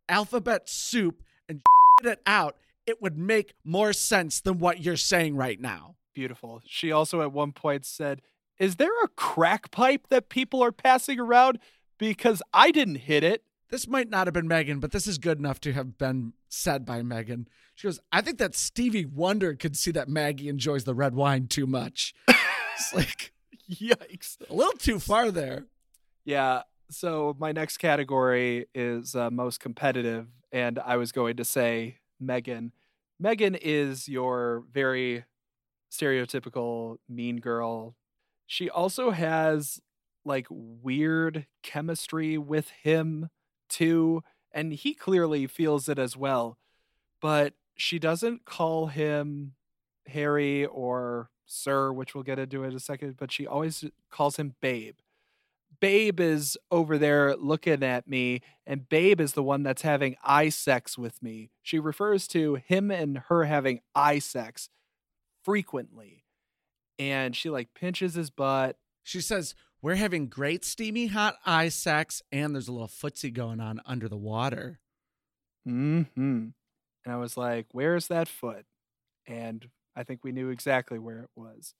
alphabet 0.09 0.69
soup 0.69 1.23
and 1.49 1.63
it 2.05 2.21
out, 2.27 2.57
it 2.87 3.01
would 3.01 3.17
make 3.17 3.55
more 3.65 3.93
sense 3.93 4.41
than 4.41 4.59
what 4.59 4.81
you're 4.81 4.97
saying 4.97 5.37
right 5.37 5.61
now. 5.61 5.97
beautiful? 6.15 6.61
She 6.67 6.93
also 6.93 7.23
at 7.23 7.33
one 7.33 7.53
point 7.53 7.87
said, 7.87 8.21
"Is 8.59 8.77
there 8.77 8.93
a 9.05 9.09
crack 9.09 9.71
pipe 9.71 10.09
that 10.09 10.29
people 10.29 10.63
are 10.63 10.73
passing 10.73 11.19
around? 11.21 11.59
Because 12.01 12.43
I 12.53 12.73
didn't 12.73 12.97
hit 12.97 13.23
it." 13.23 13.45
This 13.69 13.87
might 13.87 14.11
not 14.11 14.27
have 14.27 14.35
been 14.35 14.49
Megan, 14.49 14.81
but 14.81 14.91
this 14.91 15.07
is 15.07 15.17
good 15.17 15.39
enough 15.39 15.61
to 15.61 15.73
have 15.73 15.97
been 15.97 16.33
said 16.49 16.85
by 16.85 17.03
Megan. 17.03 17.47
She 17.77 17.87
goes, 17.87 18.01
I 18.13 18.21
think 18.21 18.39
that 18.39 18.57
Stevie 18.57 19.07
Wonder 19.07 19.55
could 19.55 19.77
see 19.77 19.93
that 19.93 20.09
Maggie 20.09 20.49
enjoys 20.49 20.83
the 20.83 20.95
red 20.95 21.15
wine 21.15 21.47
too 21.47 21.69
much. 21.69 22.13
it's 22.29 22.93
like 22.93 23.33
Yikes! 23.71 24.39
a 24.51 24.53
little 24.53 24.73
too 24.73 24.99
far 24.99 25.31
there. 25.31 25.67
Yeah. 26.25 26.63
So 26.91 27.37
my 27.39 27.53
next 27.53 27.79
category 27.79 28.67
is 28.75 29.15
uh, 29.15 29.31
most 29.31 29.61
competitive, 29.61 30.27
and 30.51 30.79
I 30.81 30.97
was 30.97 31.13
going 31.13 31.37
to 31.37 31.45
say 31.45 31.99
Megan. 32.19 32.73
Megan 33.21 33.55
is 33.55 34.09
your 34.09 34.65
very 34.73 35.25
stereotypical 35.93 36.97
mean 37.09 37.39
girl. 37.39 37.95
She 38.47 38.69
also 38.69 39.13
has 39.13 39.81
like 40.25 40.47
weird 40.51 41.47
chemistry 41.63 42.39
with 42.39 42.71
him 42.83 43.31
too, 43.69 44.23
and 44.53 44.73
he 44.73 44.95
clearly 44.95 45.47
feels 45.47 45.89
it 45.89 45.99
as 45.99 46.17
well. 46.17 46.59
But 47.21 47.55
she 47.77 47.99
doesn't 47.99 48.45
call 48.45 48.89
him 48.89 49.55
Harry 50.07 50.67
or 50.67 51.31
Sir, 51.47 51.93
which 51.93 52.15
we'll 52.15 52.25
get 52.25 52.39
into 52.39 52.63
in 52.63 52.75
a 52.75 52.81
second, 52.81 53.17
but 53.17 53.33
she 53.33 53.47
always 53.47 53.85
calls 54.11 54.37
him 54.37 54.55
Babe. 54.61 54.97
Babe 55.81 56.21
is 56.21 56.59
over 56.71 56.99
there 56.99 57.35
looking 57.37 57.83
at 57.83 58.07
me, 58.07 58.43
and 58.67 58.89
Babe 58.89 59.21
is 59.21 59.33
the 59.33 59.43
one 59.43 59.63
that's 59.63 59.83
having 59.83 60.17
eye 60.23 60.51
sex 60.51 60.99
with 60.99 61.23
me. 61.23 61.51
She 61.63 61.79
refers 61.79 62.29
to 62.29 62.57
him 62.57 62.91
and 62.91 63.19
her 63.29 63.45
having 63.45 63.81
eye 63.95 64.19
sex 64.19 64.69
frequently. 65.43 66.25
And 66.99 67.35
she 67.35 67.49
like 67.49 67.73
pinches 67.75 68.15
his 68.15 68.31
butt. 68.31 68.77
She 69.03 69.21
says, 69.21 69.55
We're 69.83 69.95
having 69.95 70.29
great 70.29 70.65
steamy 70.65 71.07
hot 71.07 71.37
eye 71.47 71.71
sex, 71.71 72.23
and 72.31 72.55
there's 72.55 72.69
a 72.69 72.73
little 72.73 72.89
footsie 72.89 73.33
going 73.33 73.61
on 73.61 73.81
under 73.87 74.09
the 74.09 74.17
water. 74.17 74.79
Mm-hmm. 75.67 76.49
And 77.05 77.15
I 77.15 77.17
was 77.17 77.37
like, 77.37 77.67
Where's 77.73 78.09
that 78.09 78.29
foot? 78.29 78.67
And 79.27 79.69
I 79.97 80.03
think 80.03 80.21
we 80.23 80.33
knew 80.33 80.51
exactly 80.51 80.99
where 80.99 81.21
it 81.21 81.31
was. 81.35 81.75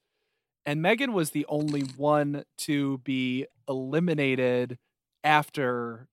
And 0.67 0.83
Megan 0.83 1.13
was 1.13 1.31
the 1.31 1.47
only 1.49 1.83
one 1.83 2.45
to 2.59 2.99
be 2.99 3.47
eliminated 3.69 4.79
after 5.25 6.09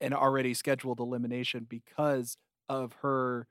an 0.00 0.12
already 0.12 0.54
scheduled 0.54 1.00
elimination 1.00 1.66
because 1.68 2.36
of 2.68 2.94
her 3.02 3.46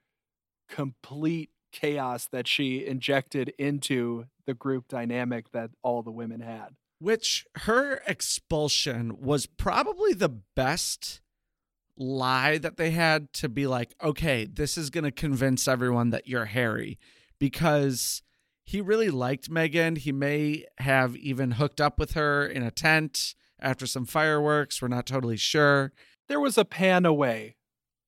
complete 0.70 1.50
chaos 1.72 2.28
that 2.32 2.48
she 2.48 2.86
injected 2.86 3.54
into 3.58 4.26
the 4.46 4.54
group 4.54 4.88
dynamic 4.88 5.52
that 5.52 5.72
all 5.84 6.02
the 6.02 6.12
women 6.12 6.42
had. 6.42 6.76
Which 7.02 7.48
her 7.64 8.04
expulsion 8.06 9.18
was 9.20 9.48
probably 9.48 10.14
the 10.14 10.30
best 10.30 11.20
lie 11.98 12.60
that 12.60 12.78
they 12.78 12.92
had 12.92 13.34
to 13.34 13.50
be 13.50 13.66
like, 13.66 13.96
okay, 14.04 14.46
this 14.46 14.78
is 14.78 14.92
going 14.92 15.06
to 15.06 15.12
convince 15.12 15.68
everyone 15.68 16.12
that 16.12 16.28
you're 16.28 16.46
Harry 16.46 17.00
because 17.40 18.22
he 18.64 18.82
really 18.82 19.10
liked 19.10 19.50
Megan. 19.50 19.96
He 19.96 20.12
may 20.12 20.66
have 20.78 21.16
even 21.16 21.54
hooked 21.54 21.82
up 21.82 21.98
with 21.98 22.12
her 22.12 22.46
in 22.46 22.62
a 22.62 22.70
tent 22.70 23.34
after 23.60 23.88
some 23.88 24.06
fireworks. 24.06 24.80
We're 24.80 24.88
not 24.88 25.08
totally 25.08 25.38
sure. 25.38 25.94
There 26.28 26.40
was 26.40 26.56
a 26.56 26.66
pan 26.66 27.04
away. 27.04 27.56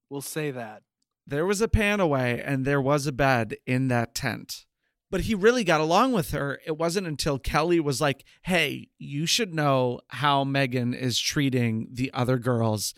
We'll 0.08 0.22
say 0.22 0.52
that. 0.52 0.84
There 1.26 1.48
was 1.48 1.62
a 1.62 1.68
pan 1.68 2.00
away 2.00 2.44
and 2.46 2.64
there 2.64 2.80
was 2.80 3.08
a 3.08 3.12
bed 3.12 3.56
in 3.66 3.88
that 3.88 4.14
tent. 4.14 4.68
But 5.14 5.22
he 5.22 5.36
really 5.36 5.64
got 5.64 5.80
along 5.80 6.14
with 6.14 6.32
her. 6.32 6.60
It 6.66 6.76
wasn't 6.76 7.06
until 7.06 7.38
Kelly 7.38 7.80
was 7.80 8.02
like, 8.02 8.26
hey, 8.42 8.88
you 8.98 9.28
should 9.28 9.54
know 9.54 10.00
how 10.08 10.44
Megan 10.44 10.96
is 10.96 11.20
treating 11.20 11.88
the 11.92 12.10
other 12.16 12.40
girls. 12.40 12.96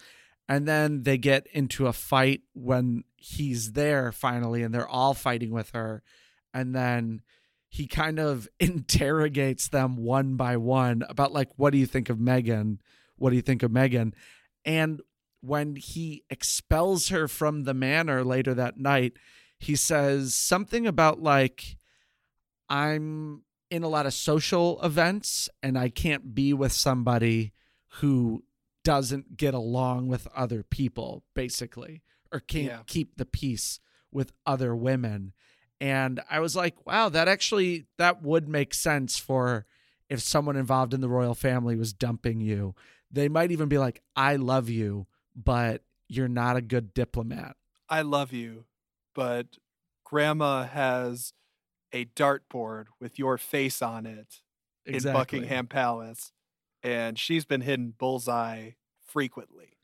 And 0.48 0.66
then 0.66 1.04
they 1.04 1.18
get 1.18 1.46
into 1.52 1.88
a 1.88 1.92
fight 1.92 2.44
when 2.54 3.04
he's 3.18 3.74
there 3.74 4.14
finally 4.14 4.64
and 4.64 4.74
they're 4.74 4.88
all 4.88 5.14
fighting 5.14 5.52
with 5.52 5.72
her. 5.72 6.04
And 6.54 6.74
then 6.74 7.20
he 7.68 7.86
kind 7.86 8.18
of 8.18 8.48
interrogates 8.62 9.68
them 9.68 9.98
one 9.98 10.38
by 10.38 10.56
one 10.56 11.04
about 11.10 11.34
like 11.34 11.50
what 11.58 11.72
do 11.72 11.78
you 11.78 11.86
think 11.86 12.10
of 12.10 12.18
Megan? 12.18 12.80
What 13.18 13.32
do 13.32 13.36
you 13.36 13.42
think 13.42 13.62
of 13.62 13.74
Megan? 13.74 14.16
And 14.64 15.02
when 15.42 15.76
he 15.76 16.24
expels 16.30 17.10
her 17.10 17.28
from 17.28 17.66
the 17.66 17.74
manor 17.74 18.24
later 18.24 18.54
that 18.54 18.78
night, 18.78 19.18
he 19.60 19.76
says 19.76 20.34
something 20.34 20.88
about 20.88 21.22
like 21.22 21.76
I'm 22.70 23.44
in 23.72 23.84
a 23.84 23.88
lot 23.88 24.06
of 24.06 24.14
social 24.14 24.80
events 24.82 25.50
and 25.64 25.78
I 25.78 25.90
can't 25.90 26.34
be 26.36 26.54
with 26.54 26.72
somebody 26.72 27.52
who 28.00 28.44
doesn't 28.84 29.38
get 29.38 29.54
along 29.54 30.08
with 30.08 30.28
other 30.36 30.62
people 30.64 31.24
basically 31.34 32.04
or 32.32 32.40
can't 32.40 32.66
Yeah. 32.68 32.80
keep 32.86 33.16
the 33.18 33.26
peace 33.26 33.80
with 34.12 34.32
other 34.46 34.76
women. 34.76 35.34
And 35.82 36.22
i 36.30 36.40
was 36.40 36.56
like 36.56 36.86
wow 36.86 37.10
that 37.10 37.28
actually 37.28 37.86
that 37.98 38.22
would 38.22 38.48
make 38.48 38.74
sense 38.74 39.18
for 39.18 39.66
if 40.10 40.20
someone 40.22 40.56
involved 40.56 40.94
in 40.94 41.02
the 41.02 41.10
royal 41.10 41.36
family 41.36 41.76
was 41.76 41.92
dumping 41.94 42.40
you. 42.40 42.76
They 43.12 43.28
might 43.28 43.52
even 43.52 43.68
be 43.68 43.78
like 43.78 44.02
i 44.16 44.36
love 44.36 44.70
you 44.70 45.08
but 45.36 45.84
you're 46.08 46.28
not 46.28 46.56
a 46.56 46.62
good 46.62 46.94
diplomat 46.94 47.56
I 47.90 48.02
love 48.04 48.32
you, 48.34 48.66
but 49.14 49.58
grandma 50.04 50.64
has 50.66 51.34
a 51.96 52.06
dartboard 52.06 52.86
with 53.00 53.18
your 53.18 53.38
face 53.38 53.82
on 53.82 54.06
it 54.06 54.42
in 54.86 55.02
Buckingham 55.02 55.68
Palace, 55.68 56.32
and 56.84 57.18
she's 57.18 57.46
been 57.46 57.62
hitting 57.62 57.94
bullseye 57.98 58.72
frequently. 59.06 59.78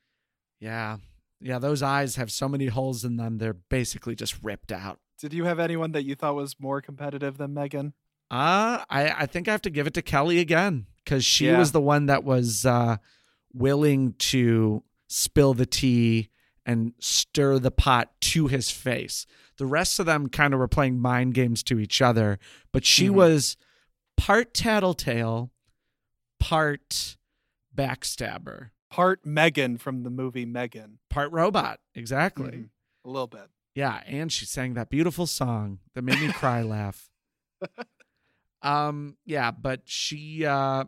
yeah 0.59 0.97
yeah 1.39 1.57
those 1.57 1.81
eyes 1.81 2.17
have 2.17 2.29
so 2.31 2.47
many 2.49 2.67
holes 2.67 3.03
in 3.05 3.15
them 3.17 3.37
they're 3.37 3.53
basically 3.53 4.13
just 4.13 4.35
ripped 4.43 4.71
out 4.71 4.99
Did 5.19 5.33
you 5.33 5.45
have 5.45 5.57
anyone 5.59 5.91
that 5.93 6.03
you 6.03 6.15
thought 6.15 6.35
was 6.35 6.55
more 6.59 6.81
competitive 6.81 7.37
than 7.37 7.53
Megan? 7.53 7.93
Uh, 8.29 8.83
I, 8.89 9.09
I 9.23 9.25
think 9.25 9.47
I 9.47 9.51
have 9.51 9.61
to 9.63 9.69
give 9.69 9.87
it 9.87 9.93
to 9.95 10.01
Kelly 10.01 10.39
again 10.39 10.85
because 11.03 11.23
she 11.25 11.45
Yeah. 11.47 11.57
was 11.59 11.71
the 11.71 11.81
one 11.81 12.05
that 12.07 12.23
was 12.23 12.65
uh, 12.65 12.97
willing 13.53 14.13
to 14.31 14.83
spill 15.07 15.53
the 15.53 15.65
tea 15.65 16.29
and 16.65 16.93
stir 16.99 17.57
the 17.59 17.71
pot 17.71 18.11
to 18.21 18.47
his 18.47 18.69
face. 18.71 19.25
The 19.57 19.65
rest 19.65 19.99
of 19.99 20.05
them 20.05 20.27
kind 20.29 20.53
of 20.53 20.59
were 20.59 20.67
playing 20.67 20.99
mind 20.99 21.33
games 21.33 21.61
to 21.63 21.79
each 21.79 22.01
other, 22.01 22.39
but 22.71 22.85
she 22.85 23.07
Mhm. 23.07 23.13
was 23.13 23.57
part 24.17 24.53
tattletale, 24.53 25.51
part 26.39 27.17
backstabber, 27.75 28.71
Part 28.89 29.25
Megan 29.25 29.77
from 29.77 30.03
the 30.03 30.09
movie 30.09 30.45
Megan. 30.45 30.99
part 31.09 31.31
robot. 31.31 31.79
Exactly. 31.95 32.51
Mhm. 32.51 32.69
A 33.05 33.09
little 33.09 33.27
bit. 33.27 33.49
Yeah, 33.73 34.03
and 34.05 34.31
she 34.31 34.45
sang 34.45 34.73
that 34.73 34.89
beautiful 34.89 35.25
song 35.27 35.79
that 35.93 36.01
made 36.01 36.19
me 36.19 36.31
cry 36.33 36.61
laugh. 36.63 37.09
Um 38.61 39.17
yeah, 39.25 39.51
but 39.51 39.81
she 39.85 40.45
uh 40.45 40.85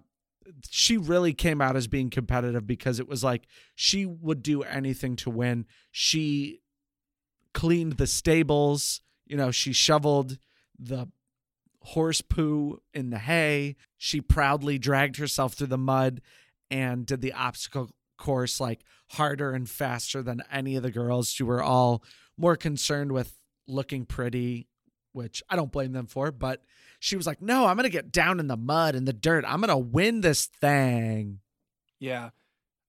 she 0.70 0.98
really 0.98 1.34
came 1.34 1.62
out 1.62 1.76
as 1.78 1.88
being 1.88 2.10
competitive 2.10 2.68
because 2.68 3.00
it 3.00 3.08
was 3.08 3.24
like 3.24 3.48
she 3.76 4.06
would 4.06 4.44
do 4.44 4.64
anything 4.64 5.16
to 5.18 5.30
win. 5.30 5.66
She 5.92 6.60
cleaned 7.54 7.94
the 7.94 8.08
stables, 8.08 9.02
you 9.26 9.38
know, 9.38 9.52
she 9.52 9.74
shoveled 9.74 10.38
the 10.78 11.08
horse 11.82 12.22
poo 12.22 12.82
in 12.94 13.10
the 13.10 13.20
hay. 13.20 13.76
She 13.98 14.22
proudly 14.22 14.78
dragged 14.78 15.18
herself 15.18 15.54
through 15.54 15.68
the 15.68 15.78
mud 15.78 16.22
and 16.72 17.06
did 17.06 17.22
the 17.22 17.34
obstacle 17.34 17.92
course 18.18 18.60
like 18.60 18.84
harder 19.12 19.54
and 19.54 19.70
faster 19.70 20.22
than 20.22 20.44
any 20.52 20.76
of 20.76 20.84
the 20.84 20.92
girls 20.92 21.36
who 21.36 21.46
were 21.46 21.62
all 21.62 22.04
more 22.38 22.56
concerned 22.56 23.12
with 23.12 23.38
looking 23.68 24.06
pretty, 24.06 24.68
which 25.12 25.44
I 25.50 25.56
don't 25.56 25.72
blame 25.72 25.92
them 25.92 26.08
for, 26.08 26.32
but 26.32 26.62
she 27.00 27.16
was 27.16 27.28
like, 27.28 27.42
"No, 27.42 27.66
I'm 27.66 27.76
going 27.76 27.84
to 27.84 27.90
get 27.90 28.12
down 28.12 28.40
in 28.40 28.48
the 28.48 28.58
mud 28.58 28.96
and 28.96 29.08
the 29.08 29.14
dirt. 29.14 29.44
I'm 29.46 29.60
going 29.60 29.70
to 29.70 29.78
win 29.78 30.22
this 30.22 30.46
thing." 30.46 31.40
Yeah. 32.00 32.30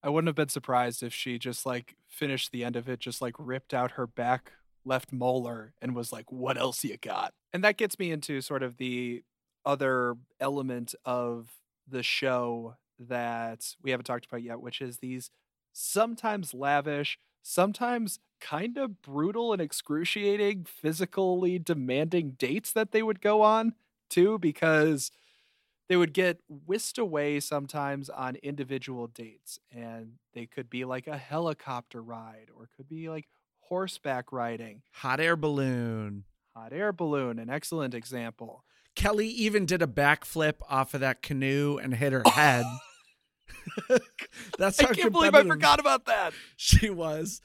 I 0.01 0.09
wouldn't 0.09 0.27
have 0.27 0.35
been 0.35 0.49
surprised 0.49 1.01
if 1.01 1.13
she 1.13 1.39
just 1.39 1.65
like 1.65 1.95
finished 2.15 2.51
the 2.51 2.63
end 2.63 2.75
of 2.75 2.87
it, 2.87 2.99
just 2.99 3.21
like 3.21 3.35
ripped 3.37 3.73
out 3.73 3.91
her 3.91 4.07
back 4.07 4.53
left 4.85 5.11
molar 5.11 5.73
and 5.81 5.95
was 5.95 6.11
like, 6.11 6.31
what 6.31 6.57
else 6.57 6.83
you 6.83 6.97
got? 6.97 7.33
And 7.51 7.63
that 7.63 7.77
gets 7.77 7.99
me 7.99 8.11
into 8.11 8.41
sort 8.41 8.63
of 8.63 8.77
the 8.77 9.23
other 9.65 10.15
element 10.39 10.95
of 11.03 11.49
the 11.87 12.03
show 12.03 12.75
that 12.99 13.75
we 13.81 13.91
haven't 13.91 14.05
talked 14.05 14.25
about 14.25 14.43
yet, 14.43 14.61
which 14.61 14.79
is 14.81 14.99
these 14.99 15.29
sometimes 15.73 16.53
lavish, 16.53 17.17
sometimes 17.41 18.19
kind 18.39 18.77
of 18.77 19.01
brutal 19.01 19.51
and 19.51 19.61
excruciating, 19.61 20.65
physically 20.65 21.59
demanding 21.59 22.31
dates 22.31 22.71
that 22.71 22.91
they 22.91 23.01
would 23.01 23.21
go 23.21 23.41
on 23.41 23.73
too, 24.09 24.37
because 24.39 25.11
they 25.87 25.95
would 25.95 26.13
get 26.13 26.39
whisked 26.49 26.97
away 26.97 27.39
sometimes 27.39 28.09
on 28.09 28.35
individual 28.37 29.07
dates 29.07 29.59
and 29.71 30.13
they 30.33 30.45
could 30.45 30.69
be 30.69 30.85
like 30.85 31.07
a 31.07 31.17
helicopter 31.17 32.01
ride 32.01 32.47
or 32.57 32.69
could 32.75 32.87
be 32.87 33.09
like 33.09 33.27
horseback 33.61 34.31
riding 34.31 34.81
Hot 34.93 35.19
air 35.19 35.35
balloon. 35.35 36.23
hot 36.55 36.73
air 36.73 36.91
balloon 36.93 37.39
an 37.39 37.49
excellent 37.49 37.93
example 37.93 38.63
Kelly 38.95 39.27
even 39.27 39.65
did 39.65 39.81
a 39.81 39.87
backflip 39.87 40.55
off 40.69 40.93
of 40.93 41.01
that 41.01 41.21
canoe 41.21 41.77
and 41.77 41.93
hit 41.93 42.13
her 42.13 42.23
head. 42.31 42.63
That's 44.57 44.79
i 44.79 44.93
can't 44.93 45.11
believe 45.11 45.35
i 45.35 45.43
forgot 45.43 45.79
about 45.79 46.05
that 46.05 46.33
she 46.55 46.89
was. 46.89 47.41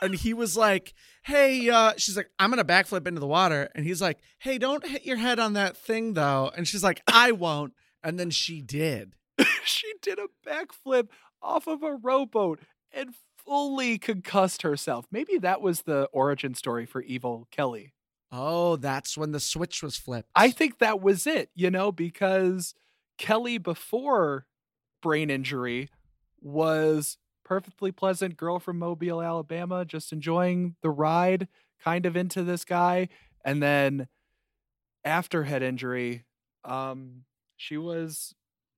And 0.00 0.14
he 0.14 0.32
was 0.32 0.56
like, 0.56 0.94
Hey, 1.22 1.68
uh, 1.68 1.92
she's 1.96 2.16
like, 2.16 2.30
I'm 2.38 2.50
gonna 2.50 2.64
backflip 2.64 3.06
into 3.06 3.20
the 3.20 3.26
water. 3.26 3.68
And 3.74 3.84
he's 3.84 4.00
like, 4.00 4.18
Hey, 4.38 4.58
don't 4.58 4.86
hit 4.86 5.04
your 5.04 5.16
head 5.16 5.38
on 5.38 5.52
that 5.54 5.76
thing 5.76 6.14
though. 6.14 6.50
And 6.56 6.66
she's 6.66 6.82
like, 6.82 7.02
I 7.12 7.32
won't. 7.32 7.74
And 8.02 8.18
then 8.18 8.30
she 8.30 8.62
did. 8.62 9.14
she 9.64 9.92
did 10.00 10.18
a 10.18 10.28
backflip 10.48 11.08
off 11.42 11.66
of 11.66 11.82
a 11.82 11.94
rowboat 11.94 12.60
and 12.92 13.14
fully 13.44 13.96
concussed 13.96 14.60
herself 14.60 15.06
maybe 15.10 15.38
that 15.38 15.62
was 15.62 15.82
the 15.82 16.04
origin 16.12 16.54
story 16.54 16.84
for 16.84 17.00
evil 17.02 17.46
kelly 17.50 17.94
Oh, 18.30 18.76
that's 18.76 19.16
when 19.16 19.32
the 19.32 19.40
switch 19.40 19.82
was 19.82 19.96
flipped. 19.96 20.28
I 20.34 20.50
think 20.50 20.78
that 20.78 21.00
was 21.00 21.26
it, 21.26 21.50
you 21.54 21.70
know, 21.70 21.90
because 21.90 22.74
Kelly 23.16 23.56
before 23.56 24.44
brain 25.00 25.30
injury 25.30 25.88
was 26.40 27.18
perfectly 27.44 27.90
pleasant 27.90 28.36
girl 28.36 28.58
from 28.58 28.78
Mobile, 28.78 29.22
Alabama, 29.22 29.84
just 29.84 30.12
enjoying 30.12 30.76
the 30.82 30.90
ride, 30.90 31.48
kind 31.82 32.06
of 32.06 32.16
into 32.16 32.42
this 32.42 32.64
guy, 32.64 33.08
and 33.44 33.62
then 33.62 34.08
after 35.04 35.44
head 35.44 35.62
injury, 35.62 36.24
um 36.64 37.24
she 37.56 37.76
was 37.76 38.34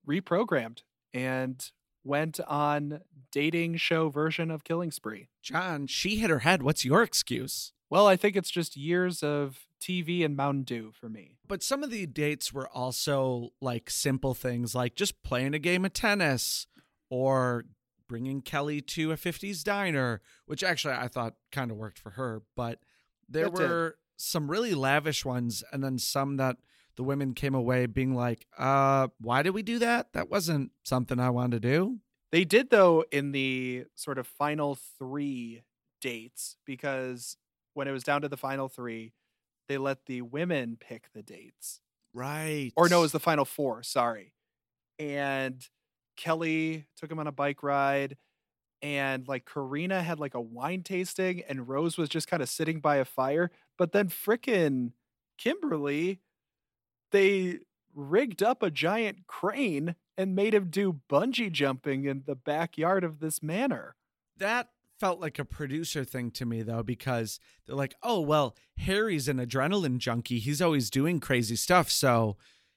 reprogrammed 0.08 0.82
and 1.12 1.70
went 2.04 2.40
on 2.46 3.00
dating 3.30 3.76
show 3.76 4.08
version 4.08 4.50
of 4.50 4.64
Killing 4.64 4.90
Spree. 4.90 5.28
John, 5.42 5.86
she 5.86 6.16
hit 6.16 6.30
her 6.30 6.40
head. 6.40 6.62
What's 6.62 6.84
your 6.84 7.02
excuse? 7.02 7.72
Well, 7.90 8.06
I 8.06 8.16
think 8.16 8.36
it's 8.36 8.50
just 8.50 8.76
years 8.76 9.22
of 9.22 9.66
TV 9.81 10.24
and 10.24 10.37
Mountain 10.37 10.62
Dew 10.64 10.93
for 10.93 11.09
me. 11.09 11.39
But 11.49 11.62
some 11.62 11.83
of 11.83 11.91
the 11.91 12.07
dates 12.07 12.53
were 12.53 12.68
also 12.68 13.51
like 13.61 13.91
simple 13.91 14.35
things 14.35 14.74
like 14.74 14.95
just 14.95 15.22
playing 15.22 15.55
a 15.55 15.59
game 15.59 15.85
of 15.85 15.93
tennis 15.93 16.66
or 17.09 17.64
bringing 18.09 18.43
Kelly 18.43 18.81
to 18.81 19.12
a 19.12 19.16
50s 19.16 19.62
diner, 19.64 20.20
which 20.47 20.62
actually 20.62 20.95
I 20.95 21.09
thought 21.09 21.35
kind 21.53 21.70
of 21.70 21.76
worked 21.76 21.99
for 21.99 22.11
her. 22.11 22.43
But 22.57 22.81
there 23.28 23.47
It 23.47 23.55
did. 23.55 23.68
were 23.70 23.97
some 24.16 24.51
really 24.51 24.74
lavish 24.74 25.24
ones 25.24 25.64
and 25.72 25.83
then 25.83 25.99
some 25.99 26.37
that 26.37 26.57
the 26.97 27.03
women 27.05 27.33
came 27.35 27.55
away 27.55 27.87
being 27.87 28.14
like, 28.14 28.47
uh, 28.59 29.09
why 29.20 29.43
did 29.43 29.51
we 29.51 29.62
do 29.62 29.78
that? 29.78 30.12
That 30.12 30.28
wasn't 30.28 30.72
something 30.85 31.18
I 31.18 31.31
wanted 31.31 31.62
to 31.62 31.68
do. 31.68 31.99
They 32.33 32.45
did 32.45 32.70
though 32.70 33.05
in 33.11 33.33
the 33.33 33.85
sort 33.95 34.18
of 34.18 34.26
final 34.26 34.76
three 34.99 35.62
dates 36.01 36.57
because 36.64 37.37
when 37.74 37.89
it 37.89 37.93
was 37.93 38.03
down 38.05 38.22
to 38.22 38.28
the 38.28 38.37
final 38.37 38.68
three, 38.68 39.12
they 39.70 39.78
let 39.78 40.06
the 40.06 40.22
women 40.22 40.76
pick 40.80 41.12
the 41.14 41.22
dates. 41.22 41.80
Right. 42.12 42.72
Or 42.76 42.88
no, 42.88 43.00
it 43.00 43.02
was 43.02 43.12
the 43.12 43.20
final 43.20 43.44
four, 43.46 43.82
sorry. 43.82 44.34
And 44.98 45.66
Kelly 46.16 46.86
took 46.96 47.10
him 47.10 47.18
on 47.18 47.26
a 47.26 47.32
bike 47.32 47.62
ride. 47.62 48.16
and 48.82 49.28
like 49.28 49.46
Karina 49.46 50.02
had 50.02 50.20
like 50.20 50.34
a 50.34 50.40
wine 50.40 50.82
tasting 50.84 51.42
and 51.48 51.68
Rose 51.68 51.98
was 51.98 52.08
just 52.10 52.28
kind 52.28 52.42
of 52.42 52.50
sitting 52.50 52.80
by 52.80 52.96
a 52.98 53.04
fire. 53.06 53.50
But 53.78 53.92
then 53.92 54.08
frickin' 54.08 54.92
Kimberly, 55.38 56.20
they 57.12 57.60
rigged 57.94 58.42
up 58.42 58.62
a 58.62 58.70
giant 58.70 59.26
crane 59.26 59.96
and 60.18 60.34
made 60.36 60.54
him 60.54 60.70
do 60.70 61.00
bungee 61.10 61.52
jumping 61.52 62.04
in 62.04 62.24
the 62.26 62.36
backyard 62.36 63.04
of 63.04 63.20
this 63.20 63.42
manor. 63.42 63.96
That 64.38 64.70
felt 65.01 65.20
like 65.20 65.38
a 65.38 65.44
producer 65.44 66.05
thing 66.05 66.30
to 66.32 66.44
me 66.44 66.62
though 66.62 66.82
because 66.82 67.40
they're 67.66 67.74
like, 67.74 67.94
"Oh, 68.03 68.20
well, 68.20 68.55
Harry's 68.76 69.26
an 69.28 69.38
adrenaline 69.38 69.98
junkie. 69.98 70.38
He's 70.38 70.62
always 70.62 70.90
doing 70.90 71.18
crazy 71.18 71.57
stuff, 71.57 71.90
so 71.90 72.36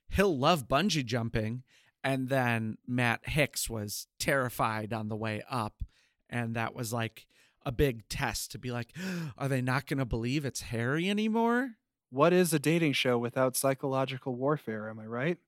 he'll 0.10 0.38
love 0.38 0.68
bungee 0.68 1.06
jumping." 1.06 1.64
And 2.04 2.30
then 2.30 2.78
Matt 2.88 3.22
Hicks 3.30 3.70
was 3.70 4.08
terrified 4.20 4.92
on 4.94 5.10
the 5.10 5.16
way 5.16 5.44
up, 5.50 5.84
and 6.30 6.56
that 6.56 6.74
was 6.74 6.92
like 6.94 7.28
a 7.66 7.72
big 7.72 8.08
test 8.10 8.52
to 8.52 8.58
be 8.58 8.72
like, 8.72 8.96
"Are 9.38 9.50
they 9.50 9.62
not 9.62 9.86
going 9.86 10.00
to 10.00 10.06
believe 10.06 10.46
it's 10.46 10.62
Harry 10.62 11.10
anymore?" 11.10 11.76
What 12.10 12.32
is 12.32 12.54
a 12.54 12.60
dating 12.60 12.94
show 12.94 13.18
without 13.18 13.58
psychological 13.58 14.36
warfare? 14.36 14.88
Am 14.88 15.00
I 15.00 15.08
right? 15.08 15.40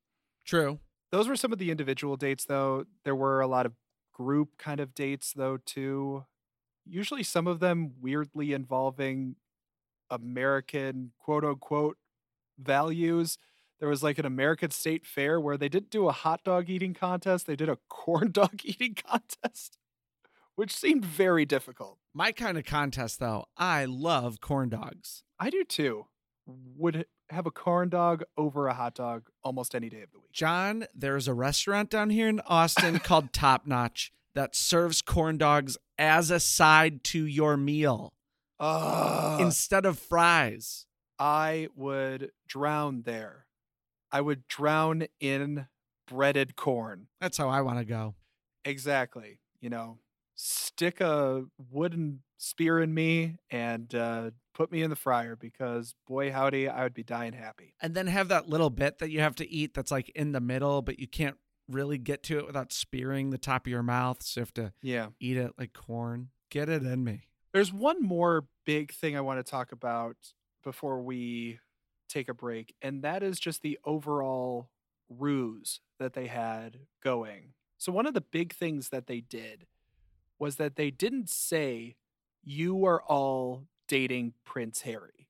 True. 0.45 0.79
Those 1.11 1.27
were 1.27 1.35
some 1.35 1.53
of 1.53 1.59
the 1.59 1.69
individual 1.69 2.17
dates, 2.17 2.45
though. 2.45 2.85
There 3.03 3.15
were 3.15 3.39
a 3.39 3.47
lot 3.47 3.67
of 3.67 3.73
group 4.11 4.57
kind 4.57 4.79
of 4.79 4.95
dates, 4.95 5.31
though, 5.33 5.57
too. 5.57 6.25
Usually 6.85 7.23
some 7.23 7.47
of 7.47 7.59
them 7.59 7.93
weirdly 7.99 8.53
involving 8.53 9.35
American 10.09 11.11
quote 11.17 11.43
unquote 11.43 11.97
values. 12.57 13.37
There 13.79 13.89
was 13.89 14.03
like 14.03 14.17
an 14.17 14.25
American 14.25 14.71
state 14.71 15.05
fair 15.05 15.39
where 15.39 15.57
they 15.57 15.69
didn't 15.69 15.89
do 15.89 16.07
a 16.07 16.11
hot 16.11 16.43
dog 16.43 16.69
eating 16.69 16.93
contest, 16.93 17.47
they 17.47 17.55
did 17.55 17.69
a 17.69 17.77
corn 17.89 18.31
dog 18.31 18.61
eating 18.63 18.95
contest, 18.95 19.77
which 20.55 20.75
seemed 20.75 21.05
very 21.05 21.45
difficult. 21.45 21.97
My 22.13 22.31
kind 22.31 22.57
of 22.57 22.65
contest 22.65 23.19
though, 23.19 23.45
I 23.57 23.85
love 23.85 24.39
corn 24.41 24.69
dogs. 24.69 25.23
I 25.39 25.49
do 25.49 25.63
too. 25.63 26.07
Would 26.47 27.05
have 27.29 27.45
a 27.45 27.51
corn 27.51 27.89
dog 27.89 28.23
over 28.37 28.67
a 28.67 28.73
hot 28.73 28.95
dog 28.95 29.29
almost 29.43 29.73
any 29.73 29.89
day 29.89 30.01
of 30.01 30.11
the 30.11 30.19
week. 30.19 30.31
John, 30.31 30.85
there's 30.93 31.27
a 31.27 31.33
restaurant 31.33 31.89
down 31.89 32.11
here 32.11 32.29
in 32.29 32.39
Austin 32.45 32.99
called 33.03 33.33
Top 33.33 33.65
Notch 33.65 34.11
that 34.35 34.55
serves 34.55 35.01
corn 35.01 35.37
dogs 35.37 35.77
as 35.97 36.31
a 36.31 36.39
side 36.39 37.03
to 37.05 37.25
your 37.25 37.57
meal 37.57 38.13
Ugh. 38.59 39.41
instead 39.41 39.85
of 39.85 39.99
fries. 39.99 40.85
I 41.17 41.69
would 41.75 42.31
drown 42.47 43.03
there. 43.03 43.45
I 44.11 44.21
would 44.21 44.47
drown 44.47 45.07
in 45.19 45.67
breaded 46.07 46.55
corn. 46.55 47.07
That's 47.19 47.37
how 47.37 47.49
I 47.49 47.61
want 47.61 47.79
to 47.79 47.85
go. 47.85 48.15
Exactly. 48.63 49.39
You 49.61 49.69
know, 49.69 49.99
stick 50.35 51.01
a 51.01 51.45
wooden 51.71 52.21
spear 52.37 52.79
in 52.81 52.93
me 52.93 53.37
and 53.49 53.93
uh, 53.95 54.31
put 54.53 54.71
me 54.71 54.81
in 54.83 54.89
the 54.89 54.95
fryer 54.95 55.35
because 55.35 55.95
boy 56.07 56.31
howdy, 56.31 56.67
I 56.67 56.83
would 56.83 56.93
be 56.93 57.03
dying 57.03 57.33
happy. 57.33 57.73
And 57.81 57.95
then 57.95 58.07
have 58.07 58.27
that 58.27 58.49
little 58.49 58.69
bit 58.69 58.99
that 58.99 59.09
you 59.09 59.21
have 59.21 59.35
to 59.35 59.49
eat 59.49 59.73
that's 59.73 59.91
like 59.91 60.09
in 60.09 60.31
the 60.31 60.41
middle, 60.41 60.81
but 60.81 60.99
you 60.99 61.07
can't 61.07 61.37
really 61.67 61.97
get 61.97 62.23
to 62.23 62.37
it 62.39 62.45
without 62.45 62.71
spearing 62.71 63.29
the 63.29 63.37
top 63.37 63.65
of 63.65 63.71
your 63.71 63.83
mouth. 63.83 64.21
So 64.23 64.39
you 64.39 64.41
have 64.43 64.53
to 64.55 64.73
Yeah. 64.81 65.09
eat 65.19 65.37
it 65.37 65.53
like 65.57 65.73
corn. 65.73 66.29
Get 66.49 66.69
it 66.69 66.83
in 66.83 67.03
me. 67.03 67.27
There's 67.53 67.73
one 67.73 68.01
more 68.03 68.47
big 68.65 68.91
thing 68.93 69.15
I 69.17 69.21
want 69.21 69.43
to 69.43 69.49
talk 69.49 69.71
about 69.71 70.33
before 70.63 71.01
we 71.01 71.59
take 72.07 72.27
a 72.29 72.33
break, 72.33 72.75
and 72.81 73.01
that 73.03 73.23
is 73.23 73.39
just 73.39 73.61
the 73.61 73.79
overall 73.83 74.69
ruse 75.09 75.79
that 75.99 76.13
they 76.13 76.27
had 76.27 76.81
going. 77.01 77.53
So, 77.77 77.91
one 77.91 78.05
of 78.05 78.13
the 78.13 78.21
big 78.21 78.53
things 78.53 78.89
that 78.89 79.07
they 79.07 79.21
did 79.21 79.67
was 80.39 80.57
that 80.57 80.75
they 80.75 80.91
didn't 80.91 81.29
say, 81.29 81.95
You 82.43 82.85
are 82.85 83.01
all 83.01 83.67
dating 83.87 84.33
Prince 84.43 84.81
Harry. 84.81 85.29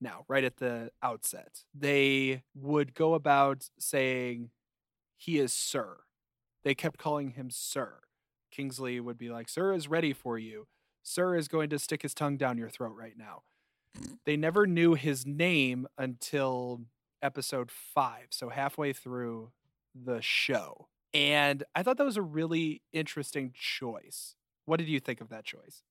Now, 0.00 0.24
right 0.28 0.44
at 0.44 0.56
the 0.56 0.92
outset, 1.02 1.64
they 1.74 2.42
would 2.54 2.94
go 2.94 3.14
about 3.14 3.68
saying, 3.78 4.50
He 5.20 5.38
is 5.38 5.52
Sir. 5.52 5.98
They 6.64 6.74
kept 6.74 6.98
calling 6.98 7.32
him 7.32 7.50
Sir. 7.50 7.98
Kingsley 8.50 8.98
would 9.00 9.18
be 9.18 9.28
like, 9.28 9.50
Sir 9.50 9.74
is 9.74 9.86
ready 9.86 10.14
for 10.14 10.38
you. 10.38 10.66
Sir 11.02 11.36
is 11.36 11.46
going 11.46 11.68
to 11.68 11.78
stick 11.78 12.00
his 12.00 12.14
tongue 12.14 12.38
down 12.38 12.56
your 12.56 12.70
throat 12.70 12.94
right 12.96 13.18
now. 13.18 13.42
They 14.24 14.38
never 14.38 14.66
knew 14.66 14.94
his 14.94 15.26
name 15.26 15.86
until 15.98 16.80
episode 17.20 17.70
five, 17.70 18.28
so 18.30 18.48
halfway 18.48 18.94
through 18.94 19.50
the 19.94 20.22
show. 20.22 20.88
And 21.12 21.64
I 21.74 21.82
thought 21.82 21.98
that 21.98 22.06
was 22.06 22.16
a 22.16 22.22
really 22.22 22.80
interesting 22.90 23.52
choice. 23.54 24.36
What 24.64 24.78
did 24.78 24.88
you 24.88 25.00
think 25.00 25.20
of 25.20 25.28
that 25.28 25.44
choice? 25.44 25.82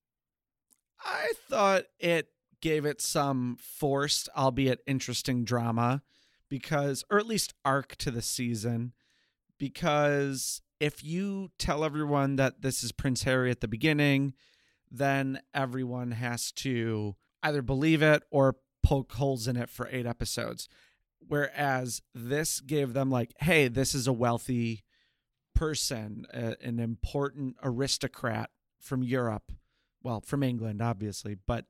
I 1.04 1.34
thought 1.48 1.84
it 2.00 2.30
gave 2.60 2.84
it 2.84 3.00
some 3.00 3.58
forced, 3.60 4.28
albeit 4.36 4.80
interesting 4.88 5.44
drama 5.44 6.02
because, 6.48 7.04
or 7.10 7.20
at 7.20 7.26
least 7.26 7.54
arc 7.64 7.94
to 7.96 8.10
the 8.10 8.22
season. 8.22 8.92
Because 9.60 10.60
if 10.80 11.04
you 11.04 11.50
tell 11.58 11.84
everyone 11.84 12.34
that 12.36 12.62
this 12.62 12.82
is 12.82 12.90
Prince 12.90 13.22
Harry 13.22 13.50
at 13.50 13.60
the 13.60 13.68
beginning, 13.68 14.34
then 14.90 15.40
everyone 15.54 16.10
has 16.10 16.50
to 16.52 17.14
either 17.44 17.62
believe 17.62 18.02
it 18.02 18.24
or 18.32 18.56
poke 18.82 19.12
holes 19.12 19.46
in 19.46 19.56
it 19.56 19.70
for 19.70 19.88
eight 19.92 20.06
episodes. 20.06 20.68
Whereas 21.20 22.02
this 22.12 22.60
gave 22.60 22.94
them, 22.94 23.10
like, 23.10 23.34
hey, 23.40 23.68
this 23.68 23.94
is 23.94 24.08
a 24.08 24.12
wealthy 24.12 24.82
person, 25.54 26.26
a, 26.34 26.56
an 26.60 26.80
important 26.80 27.54
aristocrat 27.62 28.50
from 28.80 29.04
Europe 29.04 29.52
well 30.02 30.20
from 30.20 30.42
england 30.42 30.80
obviously 30.80 31.36
but 31.46 31.66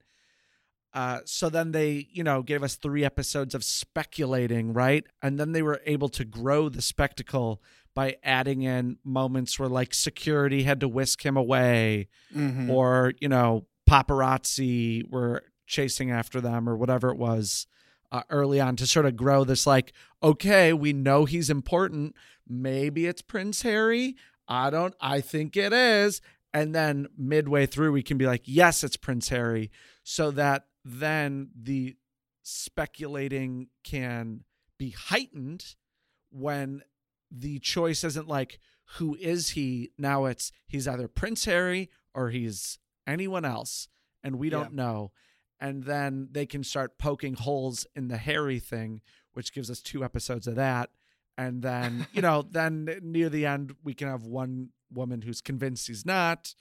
uh 0.94 1.20
so 1.24 1.48
then 1.48 1.72
they 1.72 2.06
you 2.10 2.22
know 2.22 2.42
gave 2.42 2.62
us 2.62 2.76
three 2.76 3.04
episodes 3.04 3.54
of 3.54 3.64
speculating 3.64 4.72
right 4.72 5.04
and 5.22 5.38
then 5.38 5.52
they 5.52 5.62
were 5.62 5.80
able 5.86 6.08
to 6.08 6.24
grow 6.24 6.68
the 6.68 6.82
spectacle 6.82 7.62
by 8.00 8.16
adding 8.24 8.62
in 8.62 8.96
moments 9.04 9.58
where 9.58 9.68
like 9.68 9.92
security 9.92 10.62
had 10.62 10.80
to 10.80 10.88
whisk 10.88 11.22
him 11.24 11.36
away 11.36 12.08
Mm-hmm. 12.34 12.70
or 12.70 13.12
you 13.20 13.28
know 13.28 13.66
paparazzi 13.88 15.02
were 15.10 15.42
chasing 15.66 16.10
after 16.10 16.40
them 16.40 16.66
or 16.68 16.76
whatever 16.76 17.10
it 17.10 17.18
was 17.18 17.66
uh, 18.12 18.22
early 18.30 18.60
on 18.60 18.74
to 18.76 18.86
sort 18.86 19.04
of 19.06 19.16
grow 19.16 19.44
this 19.44 19.66
like 19.66 19.92
okay 20.22 20.72
we 20.72 20.92
know 20.92 21.24
he's 21.26 21.50
important. 21.50 22.16
Maybe 22.48 23.06
it's 23.06 23.22
prince 23.22 23.62
harry. 23.62 24.16
I 24.48 24.70
don't 24.70 24.94
i 25.00 25.20
think 25.20 25.56
it 25.56 25.72
is. 25.72 26.20
And 26.54 26.74
then 26.74 27.06
midway 27.18 27.66
through 27.66 27.92
we 27.92 28.02
can 28.02 28.16
be 28.18 28.26
like 28.26 28.42
yes 28.46 28.82
it's 28.82 28.96
prince 28.96 29.28
harry. 29.28 29.70
So 30.04 30.30
that 30.32 30.64
then 30.84 31.50
the 31.54 31.96
speculating 32.42 33.68
can 33.84 34.44
be 34.78 34.90
heightened 34.90 35.74
when 36.30 36.82
the 37.30 37.58
choice 37.58 38.04
isn't 38.04 38.28
like 38.28 38.58
who 38.96 39.16
is 39.20 39.50
he? 39.50 39.90
Now 39.96 40.24
it's 40.24 40.50
he's 40.66 40.88
either 40.88 41.08
prince 41.08 41.44
harry 41.44 41.90
or 42.14 42.30
he's 42.30 42.78
anyone 43.06 43.44
else 43.44 43.88
and 44.22 44.38
we 44.38 44.50
don't 44.50 44.74
know. 44.74 45.12
And 45.60 45.84
then 45.84 46.28
they 46.32 46.46
can 46.46 46.64
start 46.64 46.98
poking 46.98 47.34
holes 47.34 47.86
in 47.94 48.08
the 48.08 48.16
harry 48.16 48.58
thing 48.58 49.00
which 49.32 49.52
gives 49.52 49.70
us 49.70 49.80
two 49.80 50.02
episodes 50.02 50.46
of 50.46 50.56
that. 50.56 50.90
And 51.38 51.62
then 51.62 52.06
you 52.12 52.22
know 52.22 52.42
then 52.42 52.88
near 53.02 53.28
the 53.28 53.46
end 53.46 53.74
we 53.84 53.94
can 53.94 54.08
have 54.08 54.24
one 54.24 54.70
woman 54.92 55.22
who's 55.22 55.40
convinced 55.40 55.86
he's 55.86 56.04
not. 56.04 56.54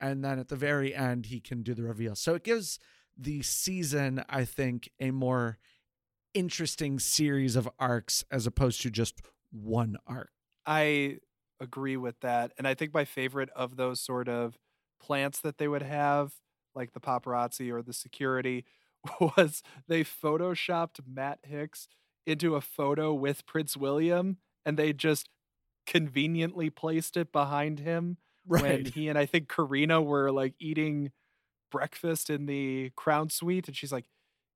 And 0.00 0.24
then 0.24 0.38
at 0.38 0.48
the 0.48 0.56
very 0.56 0.94
end 0.94 1.26
he 1.26 1.40
can 1.40 1.62
do 1.62 1.74
the 1.74 1.82
reveal. 1.82 2.14
So 2.14 2.34
it 2.34 2.44
gives 2.44 2.78
the 3.16 3.42
season 3.42 4.24
i 4.28 4.44
think 4.44 4.90
a 5.00 5.10
more 5.10 5.58
interesting 6.34 6.98
series 6.98 7.56
of 7.56 7.68
arcs 7.78 8.24
as 8.30 8.46
opposed 8.46 8.80
to 8.80 8.90
just 8.90 9.20
one 9.52 9.96
arc 10.06 10.32
I 10.66 11.18
agree 11.60 11.96
with 11.96 12.20
that. 12.20 12.52
And 12.58 12.66
I 12.66 12.74
think 12.74 12.94
my 12.94 13.04
favorite 13.04 13.50
of 13.50 13.76
those 13.76 14.00
sort 14.00 14.28
of 14.28 14.58
plants 15.00 15.40
that 15.40 15.58
they 15.58 15.68
would 15.68 15.82
have, 15.82 16.34
like 16.74 16.92
the 16.92 17.00
paparazzi 17.00 17.70
or 17.72 17.82
the 17.82 17.92
security, 17.92 18.64
was 19.20 19.62
they 19.88 20.04
photoshopped 20.04 21.00
Matt 21.06 21.40
Hicks 21.44 21.88
into 22.26 22.54
a 22.54 22.60
photo 22.60 23.12
with 23.12 23.46
Prince 23.46 23.76
William 23.76 24.38
and 24.64 24.78
they 24.78 24.92
just 24.92 25.28
conveniently 25.86 26.70
placed 26.70 27.16
it 27.16 27.32
behind 27.32 27.80
him 27.80 28.18
when 28.46 28.86
he 28.86 29.08
and 29.08 29.18
I 29.18 29.26
think 29.26 29.48
Karina 29.48 30.02
were 30.02 30.30
like 30.32 30.54
eating 30.60 31.12
breakfast 31.70 32.30
in 32.30 32.46
the 32.46 32.90
crown 32.96 33.30
suite 33.30 33.68
and 33.68 33.76
she's 33.76 33.92
like, 33.92 34.06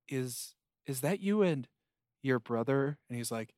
Is 0.09 0.55
is 0.87 1.03
that 1.03 1.21
you 1.21 1.43
and 1.43 1.69
your 2.23 2.41
brother? 2.41 2.99
And 3.09 3.19
he's 3.19 3.31
like, 3.33 3.55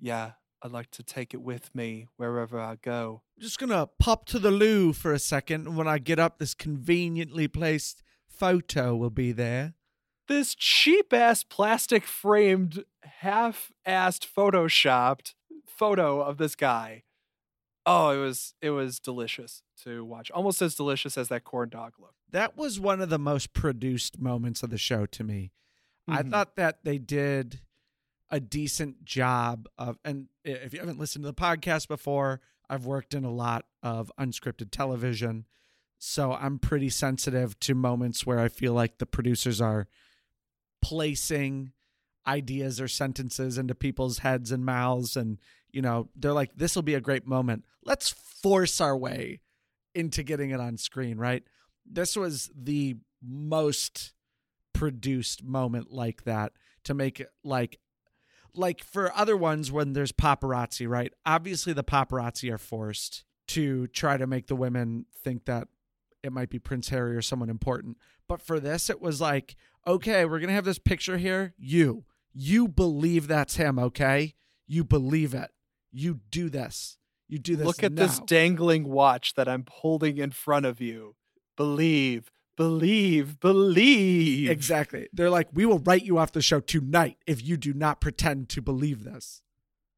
Yeah, 0.00 0.32
I'd 0.62 0.72
like 0.72 0.90
to 0.92 1.02
take 1.02 1.32
it 1.34 1.40
with 1.42 1.74
me 1.74 2.06
wherever 2.16 2.58
I 2.60 2.76
go. 2.76 3.22
just 3.38 3.58
gonna 3.58 3.86
pop 3.98 4.26
to 4.26 4.38
the 4.38 4.50
loo 4.50 4.92
for 4.92 5.12
a 5.12 5.18
second 5.18 5.66
and 5.66 5.76
when 5.76 5.88
i 5.88 5.98
get 5.98 6.18
up 6.18 6.38
this 6.38 6.52
conveniently 6.54 7.48
placed 7.48 8.02
photo 8.28 8.94
will 8.94 9.10
be 9.10 9.32
there 9.32 9.74
This 10.28 10.54
cheap 10.54 11.12
ass 11.12 11.42
plastic 11.42 12.04
framed, 12.04 12.84
half 13.02 13.72
assed 13.86 14.26
photoshopped 14.36 15.34
photo 15.66 16.20
of 16.20 16.36
this 16.36 16.54
guy. 16.54 17.02
Oh, 17.86 18.10
it 18.10 18.18
was 18.18 18.54
it 18.60 18.70
was 18.70 19.00
delicious 19.00 19.62
to 19.84 20.04
watch. 20.04 20.30
Almost 20.30 20.60
as 20.62 20.74
delicious 20.74 21.16
as 21.18 21.28
that 21.28 21.44
corn 21.44 21.70
dog 21.70 21.94
looked. 21.98 22.14
That 22.30 22.56
was 22.56 22.78
one 22.78 23.00
of 23.00 23.08
the 23.08 23.18
most 23.18 23.52
produced 23.54 24.20
moments 24.20 24.62
of 24.62 24.68
the 24.70 24.78
show 24.78 25.06
to 25.06 25.24
me. 25.24 25.52
I 26.06 26.22
Mhm. 26.22 26.30
thought 26.30 26.56
that 26.56 26.84
they 26.84 26.98
did 26.98 27.60
a 28.30 28.40
decent 28.40 29.04
job 29.04 29.68
of, 29.76 29.98
and 30.04 30.28
if 30.44 30.72
you 30.72 30.80
haven't 30.80 30.98
listened 30.98 31.24
to 31.24 31.30
the 31.30 31.34
podcast 31.34 31.88
before, 31.88 32.40
I've 32.68 32.86
worked 32.86 33.14
in 33.14 33.24
a 33.24 33.32
lot 33.32 33.64
of 33.82 34.12
unscripted 34.18 34.70
television. 34.70 35.46
So 35.98 36.32
I'm 36.32 36.58
pretty 36.58 36.88
sensitive 36.88 37.58
to 37.60 37.74
moments 37.74 38.24
where 38.24 38.38
I 38.38 38.48
feel 38.48 38.72
like 38.72 38.98
the 38.98 39.06
producers 39.06 39.60
are 39.60 39.88
placing 40.80 41.72
ideas 42.26 42.80
or 42.80 42.88
sentences 42.88 43.58
into 43.58 43.74
people's 43.74 44.18
heads 44.18 44.52
and 44.52 44.64
mouths. 44.64 45.16
And, 45.16 45.38
you 45.72 45.82
know, 45.82 46.08
they're 46.14 46.32
like, 46.32 46.52
this 46.56 46.74
will 46.74 46.82
be 46.82 46.94
a 46.94 47.00
great 47.00 47.26
moment. 47.26 47.64
Let's 47.84 48.10
force 48.10 48.80
our 48.80 48.96
way 48.96 49.40
into 49.94 50.22
getting 50.22 50.50
it 50.50 50.60
on 50.60 50.76
screen, 50.76 51.18
right? 51.18 51.42
This 51.84 52.16
was 52.16 52.50
the 52.54 52.96
most 53.20 54.12
produced 54.72 55.42
moment 55.42 55.90
like 55.90 56.24
that 56.24 56.52
to 56.84 56.94
make 56.94 57.20
it 57.20 57.28
like 57.42 57.78
like 58.54 58.82
for 58.82 59.12
other 59.16 59.36
ones 59.36 59.70
when 59.72 59.92
there's 59.92 60.12
paparazzi, 60.12 60.88
right? 60.88 61.12
Obviously 61.24 61.72
the 61.72 61.84
paparazzi 61.84 62.52
are 62.52 62.58
forced 62.58 63.24
to 63.48 63.86
try 63.88 64.16
to 64.16 64.26
make 64.26 64.46
the 64.46 64.56
women 64.56 65.06
think 65.22 65.44
that 65.46 65.68
it 66.22 66.32
might 66.32 66.50
be 66.50 66.58
Prince 66.58 66.90
Harry 66.90 67.16
or 67.16 67.22
someone 67.22 67.50
important. 67.50 67.96
But 68.28 68.40
for 68.40 68.60
this 68.60 68.90
it 68.90 69.00
was 69.00 69.20
like, 69.20 69.56
okay, 69.86 70.24
we're 70.24 70.38
going 70.38 70.48
to 70.48 70.54
have 70.54 70.64
this 70.64 70.78
picture 70.78 71.16
here. 71.16 71.54
You 71.58 72.04
you 72.32 72.68
believe 72.68 73.26
that's 73.26 73.56
him, 73.56 73.78
okay? 73.78 74.34
You 74.66 74.84
believe 74.84 75.34
it. 75.34 75.50
You 75.90 76.20
do 76.30 76.48
this. 76.48 76.98
You 77.28 77.38
do 77.38 77.56
this. 77.56 77.66
Look 77.66 77.82
at 77.82 77.96
this 77.96 78.20
dangling 78.20 78.88
watch 78.88 79.34
that 79.34 79.48
I'm 79.48 79.64
holding 79.68 80.18
in 80.18 80.30
front 80.30 80.66
of 80.66 80.80
you. 80.80 81.16
Believe, 81.56 82.30
believe, 82.60 83.40
believe. 83.40 84.50
Exactly. 84.50 85.08
They're 85.14 85.30
like, 85.30 85.48
we 85.50 85.64
will 85.64 85.78
write 85.78 86.02
you 86.02 86.18
off 86.18 86.32
the 86.32 86.42
show 86.42 86.60
tonight 86.60 87.16
if 87.26 87.42
you 87.42 87.56
do 87.56 87.72
not 87.72 88.02
pretend 88.02 88.50
to 88.50 88.60
believe 88.60 89.02
this. 89.02 89.40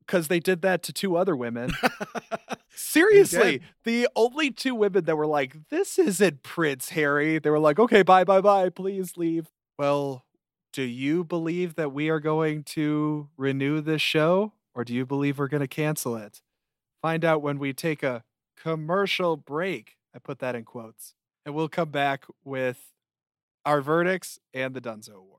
Because 0.06 0.28
they 0.28 0.38
did 0.38 0.62
that 0.62 0.84
to 0.84 0.92
two 0.92 1.16
other 1.16 1.34
women. 1.34 1.72
Seriously, 2.76 3.62
the 3.82 4.08
only 4.14 4.52
two 4.52 4.76
women 4.76 5.06
that 5.06 5.16
were 5.16 5.26
like, 5.26 5.68
"This 5.70 5.98
isn't 5.98 6.44
Prince 6.44 6.90
Harry." 6.90 7.40
They 7.40 7.50
were 7.50 7.58
like, 7.58 7.80
"Okay, 7.80 8.02
bye, 8.02 8.22
bye, 8.22 8.40
bye. 8.40 8.68
Please 8.68 9.16
leave." 9.16 9.48
Well, 9.76 10.24
do 10.72 10.82
you 10.82 11.24
believe 11.24 11.74
that 11.74 11.92
we 11.92 12.10
are 12.10 12.20
going 12.20 12.62
to 12.64 13.28
renew 13.36 13.80
this 13.80 14.02
show, 14.02 14.52
or 14.72 14.84
do 14.84 14.94
you 14.94 15.04
believe 15.04 15.38
we're 15.38 15.48
going 15.48 15.62
to 15.62 15.68
cancel 15.68 16.16
it? 16.16 16.42
Find 17.00 17.24
out 17.24 17.42
when 17.42 17.58
we 17.58 17.72
take 17.72 18.04
a 18.04 18.22
commercial 18.56 19.36
break. 19.36 19.96
I 20.14 20.20
put 20.20 20.38
that 20.38 20.54
in 20.54 20.64
quotes, 20.64 21.14
and 21.44 21.54
we'll 21.54 21.68
come 21.68 21.90
back 21.90 22.24
with 22.44 22.92
our 23.64 23.80
verdicts 23.80 24.38
and 24.54 24.74
the 24.74 24.80
Dunzo 24.80 25.14
Awards. 25.14 25.38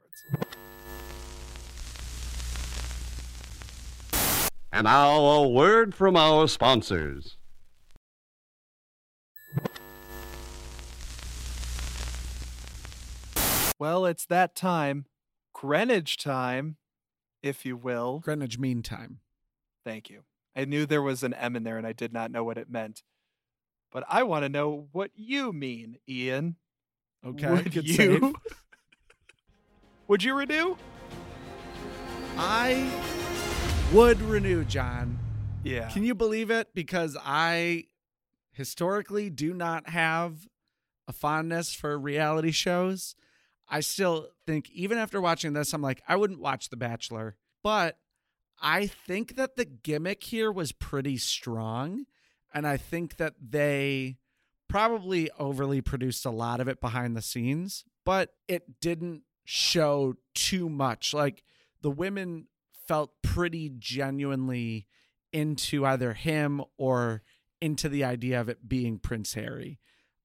And 4.71 4.85
now 4.85 5.19
a 5.19 5.47
word 5.47 5.93
from 5.93 6.15
our 6.15 6.47
sponsors. 6.47 7.37
Well, 13.79 14.05
it's 14.05 14.25
that 14.27 14.55
time, 14.55 15.05
Greenwich 15.53 16.17
time, 16.17 16.77
if 17.41 17.65
you 17.65 17.75
will. 17.75 18.19
Greenwich 18.19 18.57
Mean 18.57 18.81
Time. 18.81 19.19
Thank 19.85 20.09
you. 20.09 20.23
I 20.55 20.65
knew 20.65 20.85
there 20.85 21.01
was 21.01 21.23
an 21.23 21.33
M 21.33 21.55
in 21.55 21.63
there 21.63 21.77
and 21.77 21.85
I 21.85 21.93
did 21.93 22.13
not 22.13 22.31
know 22.31 22.43
what 22.43 22.57
it 22.57 22.69
meant. 22.69 23.03
But 23.93 24.03
I 24.09 24.23
want 24.23 24.43
to 24.43 24.49
know 24.49 24.87
what 24.91 25.11
you 25.15 25.53
mean, 25.53 25.97
Ian. 26.09 26.55
Okay. 27.25 27.49
Would 27.49 27.75
you? 27.75 27.93
save. 27.93 28.33
Would 30.07 30.23
you 30.23 30.33
renew? 30.33 30.75
I 32.37 32.91
would 33.93 34.19
renew, 34.21 34.65
John. 34.65 35.19
Yeah. 35.63 35.89
Can 35.89 36.03
you 36.03 36.15
believe 36.15 36.49
it? 36.49 36.69
Because 36.73 37.15
I 37.23 37.85
historically 38.51 39.29
do 39.29 39.53
not 39.53 39.89
have 39.89 40.47
a 41.07 41.13
fondness 41.13 41.73
for 41.73 41.97
reality 41.97 42.51
shows. 42.51 43.15
I 43.69 43.79
still 43.79 44.27
think, 44.45 44.69
even 44.71 44.97
after 44.97 45.21
watching 45.21 45.53
this, 45.53 45.73
I'm 45.73 45.81
like, 45.81 46.01
I 46.07 46.15
wouldn't 46.15 46.41
watch 46.41 46.69
The 46.69 46.77
Bachelor. 46.77 47.37
But 47.63 47.97
I 48.61 48.87
think 48.87 49.35
that 49.35 49.55
the 49.55 49.65
gimmick 49.65 50.23
here 50.23 50.51
was 50.51 50.71
pretty 50.71 51.17
strong. 51.17 52.05
And 52.53 52.67
I 52.67 52.77
think 52.77 53.17
that 53.17 53.33
they 53.41 54.17
probably 54.67 55.29
overly 55.39 55.81
produced 55.81 56.25
a 56.25 56.31
lot 56.31 56.59
of 56.59 56.67
it 56.67 56.81
behind 56.81 57.15
the 57.15 57.21
scenes, 57.21 57.83
but 58.05 58.33
it 58.47 58.79
didn't 58.79 59.23
show 59.45 60.15
too 60.33 60.69
much. 60.69 61.13
Like 61.13 61.43
the 61.81 61.91
women 61.91 62.47
felt 62.87 63.11
pretty 63.21 63.71
genuinely 63.77 64.87
into 65.31 65.85
either 65.85 66.13
him 66.13 66.61
or 66.77 67.21
into 67.61 67.89
the 67.89 68.03
idea 68.03 68.39
of 68.39 68.49
it 68.49 68.67
being 68.67 68.99
Prince 68.99 69.33
Harry. 69.33 69.79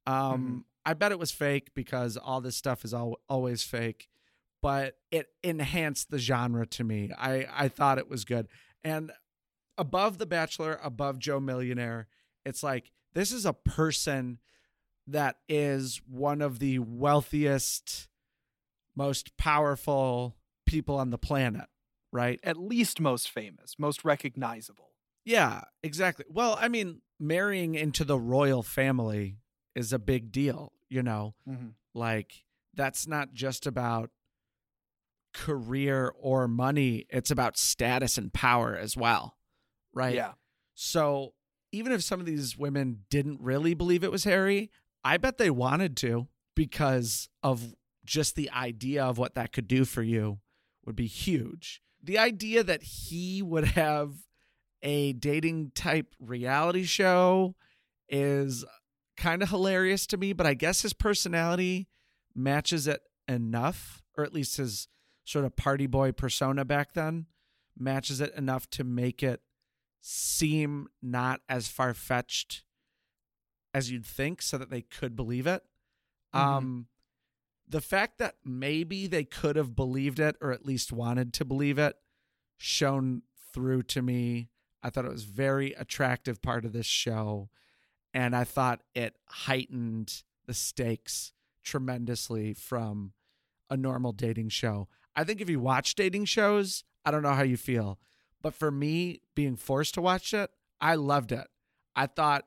Um, 0.06 0.64
I 0.84 0.94
bet 0.94 1.12
it 1.12 1.18
was 1.18 1.30
fake 1.30 1.74
because 1.74 2.16
all 2.16 2.40
this 2.40 2.56
stuff 2.56 2.84
is 2.84 2.94
al- 2.94 3.20
always 3.28 3.62
fake, 3.62 4.08
but 4.62 4.96
it 5.10 5.28
enhanced 5.42 6.10
the 6.10 6.18
genre 6.18 6.66
to 6.66 6.84
me. 6.84 7.10
I, 7.16 7.46
I 7.54 7.68
thought 7.68 7.98
it 7.98 8.08
was 8.08 8.24
good. 8.24 8.48
And 8.82 9.12
above 9.76 10.18
The 10.18 10.26
Bachelor, 10.26 10.80
above 10.82 11.18
Joe 11.18 11.40
Millionaire, 11.40 12.08
it's 12.44 12.62
like 12.62 12.92
this 13.14 13.32
is 13.32 13.46
a 13.46 13.52
person 13.52 14.38
that 15.06 15.36
is 15.48 16.00
one 16.06 16.42
of 16.42 16.58
the 16.58 16.78
wealthiest, 16.78 18.08
most 18.94 19.36
powerful 19.36 20.36
people 20.66 20.96
on 20.96 21.10
the 21.10 21.18
planet, 21.18 21.66
right? 22.12 22.38
At 22.42 22.58
least 22.58 23.00
most 23.00 23.30
famous, 23.30 23.76
most 23.78 24.04
recognizable. 24.04 24.90
Yeah, 25.24 25.62
exactly. 25.82 26.26
Well, 26.28 26.56
I 26.60 26.68
mean, 26.68 27.00
marrying 27.18 27.74
into 27.74 28.04
the 28.04 28.18
royal 28.18 28.62
family 28.62 29.38
is 29.74 29.92
a 29.92 29.98
big 29.98 30.30
deal, 30.30 30.72
you 30.88 31.02
know? 31.02 31.34
Mm-hmm. 31.48 31.68
Like, 31.94 32.44
that's 32.74 33.06
not 33.06 33.32
just 33.32 33.66
about 33.66 34.10
career 35.34 36.12
or 36.18 36.48
money, 36.48 37.06
it's 37.10 37.30
about 37.30 37.56
status 37.56 38.18
and 38.18 38.32
power 38.32 38.76
as 38.76 38.96
well, 38.96 39.36
right? 39.92 40.14
Yeah. 40.14 40.32
So, 40.74 41.34
even 41.72 41.92
if 41.92 42.02
some 42.02 42.20
of 42.20 42.26
these 42.26 42.56
women 42.56 43.04
didn't 43.10 43.40
really 43.40 43.74
believe 43.74 44.02
it 44.02 44.10
was 44.10 44.24
Harry, 44.24 44.70
I 45.04 45.16
bet 45.16 45.38
they 45.38 45.50
wanted 45.50 45.96
to 45.98 46.28
because 46.54 47.28
of 47.42 47.74
just 48.04 48.34
the 48.34 48.50
idea 48.50 49.04
of 49.04 49.18
what 49.18 49.34
that 49.34 49.52
could 49.52 49.68
do 49.68 49.84
for 49.84 50.02
you 50.02 50.38
would 50.84 50.96
be 50.96 51.06
huge. 51.06 51.82
The 52.02 52.18
idea 52.18 52.64
that 52.64 52.82
he 52.82 53.42
would 53.42 53.64
have 53.64 54.14
a 54.82 55.12
dating 55.12 55.72
type 55.74 56.14
reality 56.18 56.84
show 56.84 57.54
is 58.08 58.64
kind 59.16 59.42
of 59.42 59.50
hilarious 59.50 60.06
to 60.06 60.16
me, 60.16 60.32
but 60.32 60.46
I 60.46 60.54
guess 60.54 60.82
his 60.82 60.92
personality 60.92 61.88
matches 62.34 62.86
it 62.86 63.00
enough, 63.26 64.02
or 64.16 64.24
at 64.24 64.32
least 64.32 64.56
his 64.56 64.88
sort 65.24 65.44
of 65.44 65.56
party 65.56 65.86
boy 65.86 66.12
persona 66.12 66.64
back 66.64 66.94
then 66.94 67.26
matches 67.76 68.20
it 68.20 68.34
enough 68.34 68.70
to 68.70 68.84
make 68.84 69.22
it 69.22 69.42
seem 70.00 70.88
not 71.02 71.40
as 71.48 71.68
far 71.68 71.92
fetched 71.94 72.64
as 73.74 73.90
you'd 73.90 74.06
think 74.06 74.40
so 74.42 74.56
that 74.58 74.70
they 74.70 74.82
could 74.82 75.14
believe 75.16 75.46
it. 75.46 75.64
Mhm. 76.34 76.38
Um 76.40 76.88
the 77.70 77.80
fact 77.82 78.16
that 78.16 78.36
maybe 78.44 79.06
they 79.06 79.24
could 79.24 79.56
have 79.56 79.76
believed 79.76 80.18
it 80.18 80.36
or 80.40 80.52
at 80.52 80.64
least 80.64 80.90
wanted 80.90 81.34
to 81.34 81.44
believe 81.44 81.78
it 81.78 81.96
shone 82.56 83.22
through 83.52 83.82
to 83.82 84.00
me. 84.00 84.48
I 84.82 84.88
thought 84.88 85.04
it 85.04 85.10
was 85.10 85.24
very 85.24 85.74
attractive 85.74 86.40
part 86.40 86.64
of 86.64 86.72
this 86.72 86.86
show 86.86 87.50
and 88.14 88.34
I 88.34 88.44
thought 88.44 88.82
it 88.94 89.16
heightened 89.28 90.22
the 90.46 90.54
stakes 90.54 91.34
tremendously 91.62 92.54
from 92.54 93.12
a 93.68 93.76
normal 93.76 94.12
dating 94.12 94.48
show. 94.48 94.88
I 95.14 95.24
think 95.24 95.42
if 95.42 95.50
you 95.50 95.60
watch 95.60 95.94
dating 95.94 96.24
shows, 96.24 96.84
I 97.04 97.10
don't 97.10 97.22
know 97.22 97.34
how 97.34 97.42
you 97.42 97.58
feel, 97.58 98.00
but 98.42 98.54
for 98.54 98.70
me 98.70 99.20
being 99.34 99.56
forced 99.56 99.94
to 99.94 100.00
watch 100.00 100.32
it, 100.32 100.50
I 100.80 100.94
loved 100.94 101.32
it. 101.32 101.46
I 101.96 102.06
thought 102.06 102.44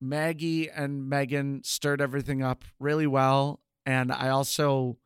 Maggie 0.00 0.70
and 0.70 1.08
Megan 1.08 1.62
stirred 1.64 2.00
everything 2.00 2.42
up 2.42 2.64
really 2.78 3.06
well. 3.06 3.60
And 3.86 4.12
I 4.12 4.30
also 4.30 4.98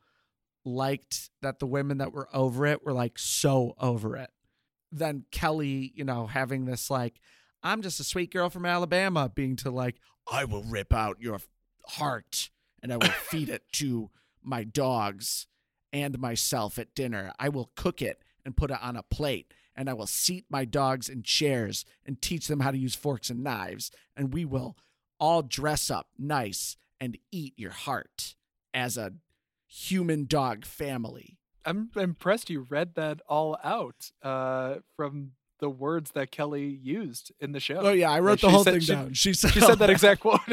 liked 0.64 1.30
that 1.42 1.58
the 1.58 1.66
women 1.66 1.98
that 1.98 2.12
were 2.12 2.28
over 2.32 2.66
it 2.66 2.84
were 2.84 2.92
like 2.92 3.18
so 3.18 3.74
over 3.78 4.16
it. 4.16 4.30
Then 4.90 5.24
Kelly, 5.30 5.92
you 5.94 6.04
know, 6.04 6.26
having 6.26 6.64
this 6.64 6.90
like, 6.90 7.20
I'm 7.62 7.82
just 7.82 8.00
a 8.00 8.04
sweet 8.04 8.32
girl 8.32 8.50
from 8.50 8.64
Alabama, 8.64 9.30
being 9.32 9.56
to 9.56 9.70
like, 9.70 9.96
I 10.30 10.44
will 10.44 10.62
rip 10.62 10.92
out 10.92 11.20
your 11.20 11.40
heart 11.86 12.50
and 12.82 12.92
I 12.92 12.96
will 12.96 13.08
feed 13.30 13.48
it 13.48 13.64
to 13.74 14.10
my 14.42 14.64
dogs 14.64 15.46
and 15.92 16.18
myself 16.18 16.78
at 16.78 16.94
dinner. 16.94 17.32
I 17.38 17.48
will 17.48 17.70
cook 17.74 18.02
it 18.02 18.22
and 18.44 18.56
put 18.56 18.70
it 18.70 18.82
on 18.82 18.96
a 18.96 19.02
plate 19.02 19.52
and 19.78 19.88
I 19.88 19.94
will 19.94 20.08
seat 20.08 20.44
my 20.50 20.64
dogs 20.64 21.08
in 21.08 21.22
chairs 21.22 21.84
and 22.04 22.20
teach 22.20 22.48
them 22.48 22.58
how 22.60 22.72
to 22.72 22.76
use 22.76 22.96
forks 22.96 23.30
and 23.30 23.44
knives, 23.44 23.92
and 24.16 24.34
we 24.34 24.44
will 24.44 24.76
all 25.20 25.40
dress 25.40 25.88
up 25.88 26.08
nice 26.18 26.76
and 27.00 27.16
eat 27.30 27.54
your 27.56 27.70
heart 27.70 28.34
as 28.74 28.98
a 28.98 29.12
human 29.68 30.26
dog 30.26 30.64
family. 30.64 31.38
I'm 31.64 31.90
impressed 31.96 32.50
you 32.50 32.66
read 32.68 32.96
that 32.96 33.20
all 33.28 33.56
out 33.62 34.10
uh, 34.22 34.76
from 34.96 35.32
the 35.60 35.70
words 35.70 36.10
that 36.12 36.32
Kelly 36.32 36.66
used 36.66 37.30
in 37.38 37.52
the 37.52 37.60
show. 37.60 37.76
Oh 37.78 37.92
yeah, 37.92 38.10
I 38.10 38.18
wrote 38.18 38.32
Like, 38.32 38.40
the 38.40 38.50
whole 38.50 38.64
thing 38.64 38.80
she- 38.80 38.92
down. 38.92 39.12
She 39.12 39.32
said 39.32 39.52
She 39.52 39.60
said 39.60 39.78
that 39.78 39.90
exact 39.90 40.20
quote. 40.22 40.40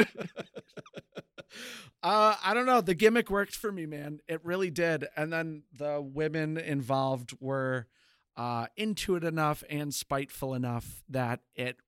Uh, 2.02 2.36
I 2.44 2.54
don't 2.54 2.66
know. 2.66 2.80
The 2.80 2.94
gimmick 2.94 3.30
worked 3.30 3.56
for 3.56 3.72
me, 3.72 3.84
man. 3.84 4.20
It 4.28 4.44
really 4.44 4.70
did. 4.70 5.08
And 5.16 5.32
then 5.32 5.62
the 5.76 6.00
women 6.00 6.56
involved 6.56 7.34
were 7.40 7.88
uh, 8.36 8.66
into 8.76 9.16
it 9.16 9.24
enough 9.24 9.64
and 9.70 9.94
spiteful 9.94 10.54
enough 10.54 11.02
that 11.08 11.40
it 11.54 11.78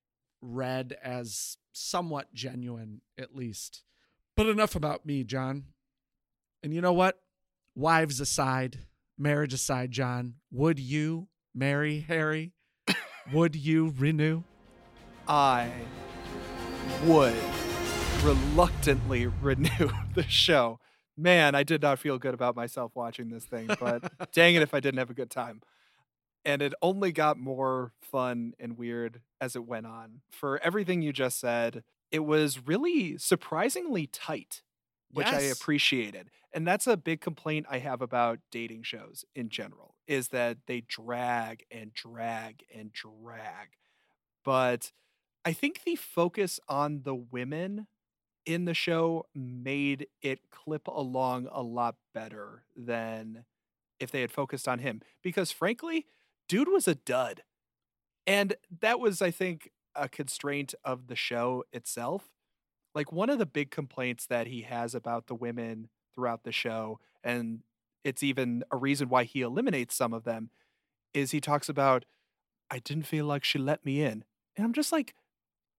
read 0.40 0.96
as 1.02 1.58
somewhat 1.72 2.32
genuine, 2.32 3.00
at 3.18 3.34
least. 3.34 3.82
But 4.36 4.46
enough 4.46 4.74
about 4.74 5.04
me, 5.04 5.24
John. 5.24 5.64
And 6.62 6.74
you 6.74 6.80
know 6.80 6.92
what? 6.92 7.20
Wives 7.74 8.20
aside, 8.20 8.86
marriage 9.16 9.52
aside, 9.52 9.90
John, 9.90 10.34
would 10.50 10.78
you 10.78 11.28
marry 11.54 12.00
Harry? 12.00 12.52
would 13.32 13.54
you 13.54 13.94
renew? 13.98 14.42
I 15.26 15.70
would 17.04 17.36
reluctantly 18.22 19.26
renew 19.26 19.90
the 20.14 20.24
show. 20.26 20.80
Man, 21.16 21.54
I 21.54 21.62
did 21.64 21.82
not 21.82 21.98
feel 21.98 22.18
good 22.18 22.34
about 22.34 22.56
myself 22.56 22.92
watching 22.94 23.28
this 23.28 23.44
thing, 23.44 23.68
but 23.80 24.12
dang 24.32 24.54
it 24.54 24.62
if 24.62 24.72
I 24.72 24.80
didn't 24.80 24.98
have 24.98 25.10
a 25.10 25.14
good 25.14 25.30
time. 25.30 25.60
And 26.48 26.62
it 26.62 26.72
only 26.80 27.12
got 27.12 27.38
more 27.38 27.92
fun 28.00 28.54
and 28.58 28.78
weird 28.78 29.20
as 29.38 29.54
it 29.54 29.66
went 29.66 29.84
on. 29.84 30.22
For 30.30 30.58
everything 30.60 31.02
you 31.02 31.12
just 31.12 31.38
said, 31.38 31.84
it 32.10 32.20
was 32.20 32.66
really 32.66 33.18
surprisingly 33.18 34.06
tight, 34.06 34.62
which 35.12 35.26
I 35.26 35.40
appreciated. 35.40 36.30
And 36.54 36.66
that's 36.66 36.86
a 36.86 36.96
big 36.96 37.20
complaint 37.20 37.66
I 37.68 37.80
have 37.80 38.00
about 38.00 38.38
dating 38.50 38.84
shows 38.84 39.26
in 39.34 39.50
general 39.50 39.94
is 40.06 40.28
that 40.28 40.56
they 40.66 40.80
drag 40.80 41.66
and 41.70 41.92
drag 41.92 42.64
and 42.74 42.94
drag. 42.94 43.68
But 44.42 44.90
I 45.44 45.52
think 45.52 45.82
the 45.84 45.96
focus 45.96 46.58
on 46.66 47.02
the 47.02 47.14
women 47.14 47.88
in 48.46 48.64
the 48.64 48.72
show 48.72 49.26
made 49.34 50.06
it 50.22 50.50
clip 50.50 50.86
along 50.86 51.46
a 51.52 51.62
lot 51.62 51.96
better 52.14 52.64
than 52.74 53.44
if 54.00 54.10
they 54.10 54.22
had 54.22 54.32
focused 54.32 54.66
on 54.66 54.78
him. 54.78 55.02
Because 55.22 55.50
frankly, 55.50 56.06
dude 56.48 56.68
was 56.68 56.88
a 56.88 56.94
dud. 56.94 57.42
And 58.26 58.56
that 58.80 59.00
was, 59.00 59.22
I 59.22 59.30
think, 59.30 59.70
a 59.94 60.08
constraint 60.08 60.74
of 60.84 61.06
the 61.06 61.16
show 61.16 61.64
itself. 61.72 62.28
Like 62.94 63.12
one 63.12 63.30
of 63.30 63.38
the 63.38 63.46
big 63.46 63.70
complaints 63.70 64.26
that 64.26 64.46
he 64.46 64.62
has 64.62 64.94
about 64.94 65.26
the 65.26 65.34
women 65.34 65.88
throughout 66.14 66.44
the 66.44 66.52
show, 66.52 66.98
and 67.22 67.60
it's 68.04 68.22
even 68.22 68.64
a 68.70 68.76
reason 68.76 69.08
why 69.08 69.24
he 69.24 69.42
eliminates 69.42 69.94
some 69.94 70.12
of 70.12 70.24
them, 70.24 70.50
is 71.14 71.30
he 71.30 71.40
talks 71.40 71.68
about, 71.68 72.04
I 72.70 72.80
didn't 72.80 73.06
feel 73.06 73.24
like 73.24 73.44
she 73.44 73.58
let 73.58 73.84
me 73.84 74.02
in. 74.02 74.24
And 74.56 74.64
I'm 74.64 74.72
just 74.72 74.92
like, 74.92 75.14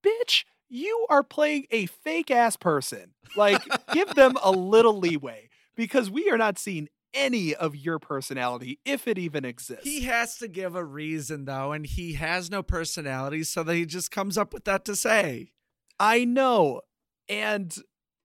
bitch, 0.03 0.45
you 0.69 1.05
are 1.09 1.23
playing 1.23 1.65
a 1.71 1.87
fake 1.87 2.31
ass 2.31 2.55
person. 2.55 3.13
Like, 3.35 3.61
give 3.91 4.15
them 4.15 4.37
a 4.41 4.51
little 4.51 4.97
leeway 4.97 5.49
because 5.75 6.09
we 6.09 6.29
are 6.29 6.37
not 6.37 6.57
seeing 6.57 6.89
any 7.13 7.55
of 7.55 7.75
your 7.75 7.99
personality, 7.99 8.79
if 8.85 9.07
it 9.07 9.17
even 9.17 9.45
exists. 9.45 9.83
He 9.83 10.01
has 10.01 10.37
to 10.37 10.47
give 10.47 10.75
a 10.75 10.83
reason, 10.85 11.45
though, 11.45 11.71
and 11.71 11.85
he 11.85 12.13
has 12.13 12.49
no 12.51 12.61
personality, 12.63 13.43
so 13.43 13.63
that 13.63 13.75
he 13.75 13.85
just 13.85 14.11
comes 14.11 14.37
up 14.37 14.53
with 14.53 14.65
that 14.65 14.85
to 14.85 14.95
say. 14.95 15.51
I 15.99 16.25
know. 16.25 16.81
And 17.27 17.75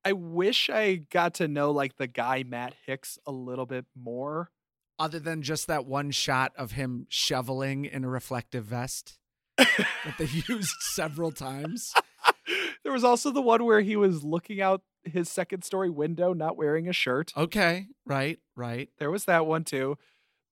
I 0.05 0.13
wish 0.13 0.69
I 0.71 0.97
got 0.97 1.35
to 1.35 1.49
know 1.49 1.71
like 1.71 1.97
the 1.97 2.07
guy 2.07 2.45
Matt 2.47 2.75
Hicks 2.87 3.19
a 3.27 3.33
little 3.33 3.67
bit 3.67 3.87
more. 3.97 4.51
other 4.99 5.19
than 5.19 5.43
just 5.43 5.67
that 5.67 5.87
one 5.87 6.11
shot 6.11 6.53
of 6.57 6.73
him 6.73 7.07
shoveling 7.09 7.85
in 7.85 8.05
a 8.05 8.09
reflective 8.09 8.65
vest 8.65 9.19
that 9.59 10.15
they 10.19 10.29
used 10.49 10.77
several 10.81 11.33
times. 11.33 11.93
there 12.85 12.93
was 12.93 13.03
also 13.05 13.31
the 13.31 13.43
one 13.43 13.65
where 13.65 13.81
he 13.81 13.97
was 13.97 14.23
looking 14.23 14.61
out 14.61 14.83
his 15.05 15.29
second 15.29 15.65
story 15.65 15.91
window, 15.91 16.33
not 16.33 16.57
wearing 16.57 16.89
a 16.89 16.93
shirt. 16.93 17.33
Okay, 17.37 17.89
right, 18.07 18.39
right. 18.57 18.89
There 18.99 19.11
was 19.11 19.25
that 19.25 19.47
one 19.47 19.65
too. 19.65 19.99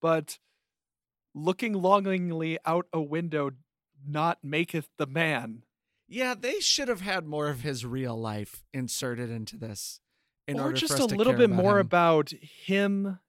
But 0.01 0.39
looking 1.35 1.73
longingly 1.75 2.59
out 2.65 2.87
a 2.93 3.01
window 3.01 3.53
not 4.07 4.39
maketh 4.43 4.89
the 4.99 5.07
man. 5.07 5.65
Yeah, 6.09 6.35
they 6.39 6.61
should 6.61 6.89
have 6.89 7.01
had 7.01 7.25
more 7.25 7.49
of 7.49 7.61
his 7.61 7.87
real 7.87 8.19
life 8.19 8.65
inserted 8.73 9.31
into 9.31 9.57
this. 9.57 10.01
In 10.47 10.59
or 10.59 10.65
order 10.65 10.77
just 10.77 10.97
for 10.97 11.05
us 11.05 11.13
a 11.13 11.15
little 11.15 11.33
bit 11.33 11.51
more 11.51 11.79
him. 11.79 11.87
about 11.87 12.31
him 12.31 13.21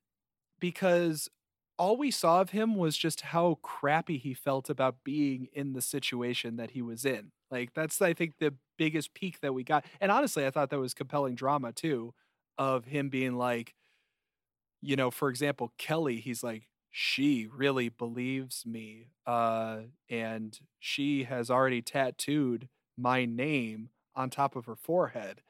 because 0.60 1.30
all 1.78 1.96
we 1.96 2.12
saw 2.12 2.42
of 2.42 2.50
him 2.50 2.76
was 2.76 2.98
just 2.98 3.22
how 3.22 3.60
crappy 3.62 4.18
he 4.18 4.34
felt 4.34 4.70
about 4.70 5.04
being 5.04 5.48
in 5.54 5.74
the 5.74 5.82
situation 5.82 6.58
that 6.58 6.72
he 6.72 6.82
was 6.82 7.06
in. 7.06 7.32
Like 7.54 7.76
that's 7.76 8.02
I 8.02 8.14
think 8.14 8.40
the 8.40 8.56
biggest 8.80 9.14
peak 9.14 9.40
that 9.42 9.54
we 9.54 9.64
got. 9.64 9.86
And 10.02 10.12
honestly, 10.12 10.44
I 10.44 10.50
thought 10.50 10.72
that 10.72 10.80
was 10.80 10.96
compelling 10.96 11.36
drama 11.36 11.72
too 11.72 12.16
of 12.58 12.86
him 12.86 13.10
being 13.10 13.36
like 13.36 13.76
you 14.82 14.96
know, 14.98 15.12
for 15.12 15.30
example, 15.30 15.72
Kelly, 15.78 16.18
he's 16.18 16.44
like 16.44 16.64
she 16.90 17.48
really 17.56 17.90
believes 17.90 18.66
me 18.66 19.10
uh 19.28 19.82
and 20.10 20.60
she 20.80 21.26
has 21.26 21.52
already 21.52 21.82
tattooed 21.82 22.70
my 22.98 23.26
name 23.26 23.90
on 24.16 24.32
top 24.32 24.56
of 24.56 24.66
her 24.66 24.76
forehead. 24.76 25.42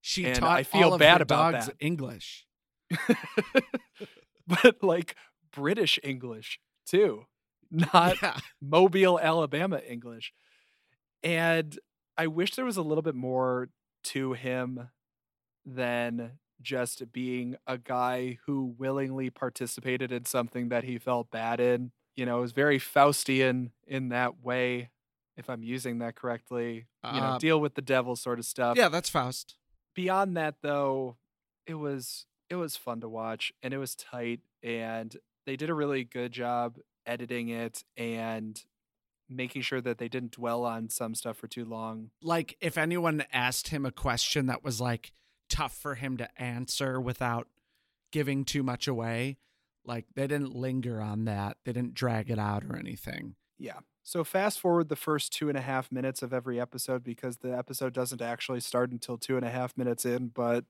She 0.00 0.26
and 0.26 0.36
taught 0.36 0.58
I 0.58 0.62
feel 0.62 0.96
bad 0.96 1.20
about 1.20 1.54
dogs 1.54 1.66
that. 1.66 1.76
English. 1.80 2.46
but 4.46 4.80
like 4.80 5.16
British 5.50 5.98
English 6.04 6.60
too, 6.86 7.26
not 7.68 8.22
yeah. 8.22 8.38
Mobile, 8.60 9.18
Alabama 9.18 9.78
English. 9.78 10.32
And 11.22 11.78
I 12.16 12.26
wish 12.26 12.54
there 12.54 12.64
was 12.64 12.76
a 12.76 12.82
little 12.82 13.02
bit 13.02 13.14
more 13.14 13.68
to 14.04 14.32
him 14.34 14.88
than 15.64 16.32
just 16.60 17.12
being 17.12 17.56
a 17.66 17.78
guy 17.78 18.38
who 18.46 18.74
willingly 18.78 19.30
participated 19.30 20.10
in 20.10 20.24
something 20.24 20.68
that 20.70 20.84
he 20.84 20.98
felt 20.98 21.30
bad 21.30 21.60
in. 21.60 21.92
You 22.16 22.26
know, 22.26 22.38
it 22.38 22.42
was 22.42 22.52
very 22.52 22.78
Faustian 22.80 23.70
in 23.86 24.08
that 24.08 24.42
way, 24.42 24.90
if 25.36 25.48
I'm 25.48 25.62
using 25.62 25.98
that 25.98 26.16
correctly. 26.16 26.86
You 27.04 27.20
know, 27.20 27.26
Uh, 27.26 27.38
deal 27.38 27.60
with 27.60 27.74
the 27.74 27.82
devil 27.82 28.16
sort 28.16 28.38
of 28.40 28.44
stuff 28.44 28.76
yeah, 28.76 28.88
that's 28.88 29.08
Faust. 29.08 29.56
beyond 29.94 30.36
that 30.36 30.56
though 30.62 31.16
it 31.66 31.74
was 31.74 32.26
it 32.50 32.56
was 32.56 32.76
fun 32.76 33.00
to 33.02 33.08
watch 33.08 33.52
and 33.62 33.72
it 33.72 33.78
was 33.78 33.94
tight 33.94 34.40
and 34.62 35.16
they 35.46 35.54
did 35.56 35.70
a 35.70 35.74
really 35.74 36.02
good 36.04 36.32
job 36.32 36.78
editing 37.06 37.48
it 37.48 37.84
and 37.96 38.64
making 39.28 39.62
sure 39.62 39.80
that 39.80 39.98
they 39.98 40.08
didn't 40.08 40.32
dwell 40.32 40.64
on 40.64 40.88
some 40.88 41.14
stuff 41.14 41.36
for 41.36 41.46
too 41.48 41.64
long 41.64 42.10
Like 42.22 42.56
if 42.60 42.78
anyone 42.78 43.24
asked 43.32 43.68
him 43.68 43.84
a 43.84 43.92
question 43.92 44.46
that 44.46 44.64
was 44.64 44.80
like 44.80 45.12
tough 45.48 45.74
for 45.76 45.94
him 45.94 46.16
to 46.18 46.40
answer 46.40 47.00
without 47.00 47.48
giving 48.12 48.44
too 48.44 48.62
much 48.62 48.88
away, 48.88 49.36
like 49.84 50.06
they 50.14 50.26
didn't 50.26 50.54
linger 50.54 51.00
on 51.00 51.24
that. 51.26 51.56
They 51.64 51.72
didn't 51.72 51.94
drag 51.94 52.30
it 52.30 52.38
out 52.38 52.64
or 52.64 52.76
anything. 52.76 53.34
yeah 53.58 53.80
so 54.02 54.24
fast 54.24 54.58
forward 54.58 54.88
the 54.88 54.96
first 54.96 55.32
two 55.34 55.50
and 55.50 55.58
a 55.58 55.60
half 55.60 55.92
minutes 55.92 56.22
of 56.22 56.32
every 56.32 56.58
episode 56.58 57.04
because 57.04 57.38
the 57.38 57.54
episode 57.54 57.92
doesn't 57.92 58.22
actually 58.22 58.60
start 58.60 58.90
until 58.90 59.18
two 59.18 59.36
and 59.36 59.44
a 59.44 59.50
half 59.50 59.76
minutes 59.76 60.06
in 60.06 60.28
but 60.28 60.64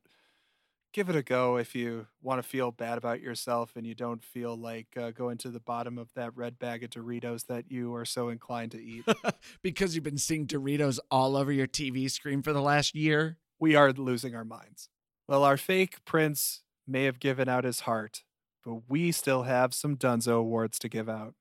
give 0.99 1.09
it 1.09 1.15
a 1.15 1.23
go 1.23 1.59
if 1.59 1.77
you 1.77 2.09
want 2.23 2.43
to 2.43 2.49
feel 2.49 2.73
bad 2.73 2.99
about 2.99 3.21
yourself 3.21 3.77
and 3.77 3.87
you 3.87 3.95
don't 3.95 4.25
feel 4.25 4.57
like 4.57 4.89
uh, 5.01 5.13
going 5.13 5.39
to 5.39 5.49
the 5.49 5.61
bottom 5.61 5.97
of 5.97 6.13
that 6.15 6.37
red 6.37 6.59
bag 6.59 6.83
of 6.83 6.91
doritos 6.91 7.47
that 7.47 7.71
you 7.71 7.95
are 7.95 8.05
so 8.05 8.31
inclined 8.31 8.73
to 8.73 8.83
eat 8.83 9.05
because 9.63 9.95
you've 9.95 10.03
been 10.03 10.19
seeing 10.19 10.45
Doritos 10.45 10.99
all 11.09 11.37
over 11.37 11.53
your 11.53 11.69
TV 11.69 12.11
screen 12.11 12.43
for 12.43 12.53
the 12.53 12.61
last 12.61 12.97
year. 12.97 13.37
we 13.61 13.77
are 13.77 13.93
losing 13.93 14.35
our 14.35 14.45
minds. 14.45 14.89
Well, 15.29 15.45
our 15.45 15.57
fake 15.57 16.05
prince 16.05 16.65
may 16.85 17.05
have 17.05 17.21
given 17.21 17.49
out 17.49 17.63
his 17.63 17.81
heart, 17.81 18.25
but 18.65 18.89
we 18.89 19.13
still 19.13 19.45
have 19.45 19.75
some 19.75 19.97
Dunzo 19.97 20.41
awards 20.41 20.81
to 20.81 20.89
give 20.89 21.09
out. 21.09 21.35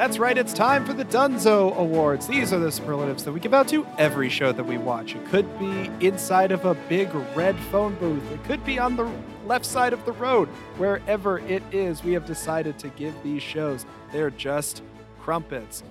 That's 0.00 0.18
right, 0.18 0.38
it's 0.38 0.54
time 0.54 0.86
for 0.86 0.94
the 0.94 1.04
Dunzo 1.04 1.76
Awards. 1.76 2.26
These 2.26 2.54
are 2.54 2.58
the 2.58 2.72
superlatives 2.72 3.22
that 3.24 3.32
we 3.32 3.38
give 3.38 3.52
out 3.52 3.68
to 3.68 3.86
every 3.98 4.30
show 4.30 4.50
that 4.50 4.64
we 4.64 4.78
watch. 4.78 5.14
It 5.14 5.26
could 5.26 5.58
be 5.58 5.90
inside 6.00 6.52
of 6.52 6.64
a 6.64 6.72
big 6.88 7.14
red 7.36 7.54
phone 7.70 7.96
booth, 7.96 8.22
it 8.32 8.42
could 8.44 8.64
be 8.64 8.78
on 8.78 8.96
the 8.96 9.12
left 9.44 9.66
side 9.66 9.92
of 9.92 10.02
the 10.06 10.12
road. 10.12 10.48
Wherever 10.78 11.40
it 11.40 11.62
is, 11.70 12.02
we 12.02 12.14
have 12.14 12.24
decided 12.24 12.78
to 12.78 12.88
give 12.88 13.14
these 13.22 13.42
shows. 13.42 13.84
They're 14.10 14.30
just 14.30 14.82
crumpets. 15.20 15.82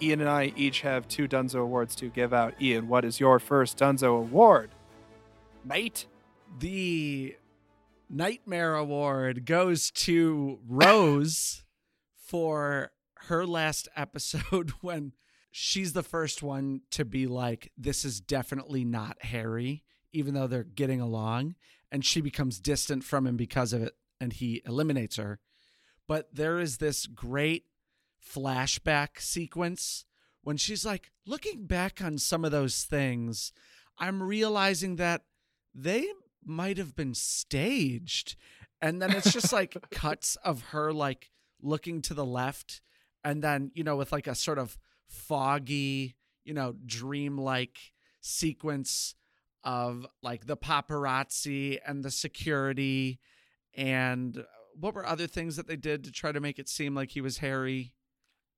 Ian 0.00 0.22
and 0.22 0.30
I 0.30 0.54
each 0.56 0.80
have 0.80 1.06
two 1.06 1.28
Dunzo 1.28 1.60
Awards 1.60 1.94
to 1.96 2.08
give 2.08 2.32
out. 2.32 2.54
Ian, 2.62 2.88
what 2.88 3.04
is 3.04 3.20
your 3.20 3.38
first 3.38 3.76
Dunzo 3.76 4.20
Award? 4.20 4.70
Mate? 5.62 6.06
The 6.60 7.36
Nightmare 8.08 8.74
Award 8.74 9.44
goes 9.44 9.90
to 9.90 10.60
Rose 10.66 11.62
for 12.16 12.90
her 13.28 13.46
last 13.46 13.88
episode 13.96 14.70
when 14.80 15.12
she's 15.50 15.92
the 15.92 16.02
first 16.02 16.42
one 16.42 16.82
to 16.90 17.04
be 17.04 17.26
like, 17.26 17.70
this 17.76 18.04
is 18.04 18.20
definitely 18.20 18.84
not 18.84 19.22
Harry, 19.22 19.84
even 20.12 20.34
though 20.34 20.46
they're 20.46 20.64
getting 20.64 21.00
along. 21.00 21.54
And 21.90 22.04
she 22.04 22.20
becomes 22.20 22.58
distant 22.58 23.04
from 23.04 23.26
him 23.26 23.36
because 23.36 23.72
of 23.72 23.82
it, 23.82 23.94
and 24.20 24.32
he 24.32 24.62
eliminates 24.66 25.16
her. 25.16 25.38
But 26.08 26.34
there 26.34 26.58
is 26.58 26.78
this 26.78 27.06
great 27.06 27.64
flashback 28.20 29.20
sequence 29.20 30.04
when 30.44 30.56
she's 30.58 30.84
like, 30.84 31.10
looking 31.26 31.66
back 31.66 32.02
on 32.02 32.18
some 32.18 32.44
of 32.44 32.52
those 32.52 32.84
things, 32.84 33.52
I'm 33.98 34.22
realizing 34.22 34.96
that 34.96 35.22
they 35.74 36.06
might 36.44 36.76
have 36.78 36.94
been 36.94 37.14
staged. 37.14 38.36
And 38.80 39.00
then 39.00 39.12
it's 39.12 39.32
just 39.32 39.52
like 39.52 39.76
cuts 39.90 40.36
of 40.44 40.62
her 40.70 40.92
like 40.92 41.30
looking 41.62 42.02
to 42.02 42.14
the 42.14 42.26
left 42.26 42.82
and 43.24 43.42
then, 43.42 43.70
you 43.74 43.82
know, 43.84 43.96
with 43.96 44.12
like 44.12 44.26
a 44.26 44.34
sort 44.34 44.58
of 44.58 44.76
foggy, 45.06 46.16
you 46.44 46.54
know, 46.54 46.74
dreamlike 46.86 47.78
sequence 48.20 49.14
of 49.62 50.06
like 50.22 50.46
the 50.46 50.56
paparazzi 50.56 51.78
and 51.86 52.04
the 52.04 52.10
security 52.10 53.18
and 53.74 54.44
what 54.78 54.94
were 54.94 55.06
other 55.06 55.26
things 55.26 55.56
that 55.56 55.66
they 55.66 55.76
did 55.76 56.04
to 56.04 56.12
try 56.12 56.32
to 56.32 56.40
make 56.40 56.58
it 56.58 56.68
seem 56.68 56.94
like 56.94 57.10
he 57.10 57.20
was 57.20 57.38
Harry? 57.38 57.94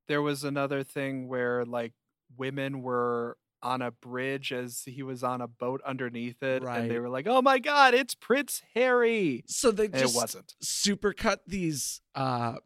There 0.08 0.22
was 0.22 0.44
another 0.44 0.82
thing 0.82 1.28
where 1.28 1.64
like 1.64 1.92
women 2.36 2.82
were 2.82 3.36
on 3.62 3.82
a 3.82 3.90
bridge 3.90 4.52
as 4.52 4.82
he 4.86 5.02
was 5.02 5.22
on 5.22 5.40
a 5.40 5.48
boat 5.48 5.80
underneath 5.84 6.42
it, 6.42 6.62
and 6.82 6.90
they 6.90 6.98
were 6.98 7.08
like, 7.08 7.26
"Oh 7.26 7.42
my 7.42 7.58
God, 7.58 7.94
it's 7.94 8.14
Prince 8.14 8.62
Harry!" 8.74 9.44
So 9.48 9.70
they 9.70 9.86
And 9.86 9.94
just 9.94 10.14
it 10.14 10.18
wasn't. 10.18 10.54
supercut 10.62 11.38
these 11.46 12.00
uh 12.14 12.56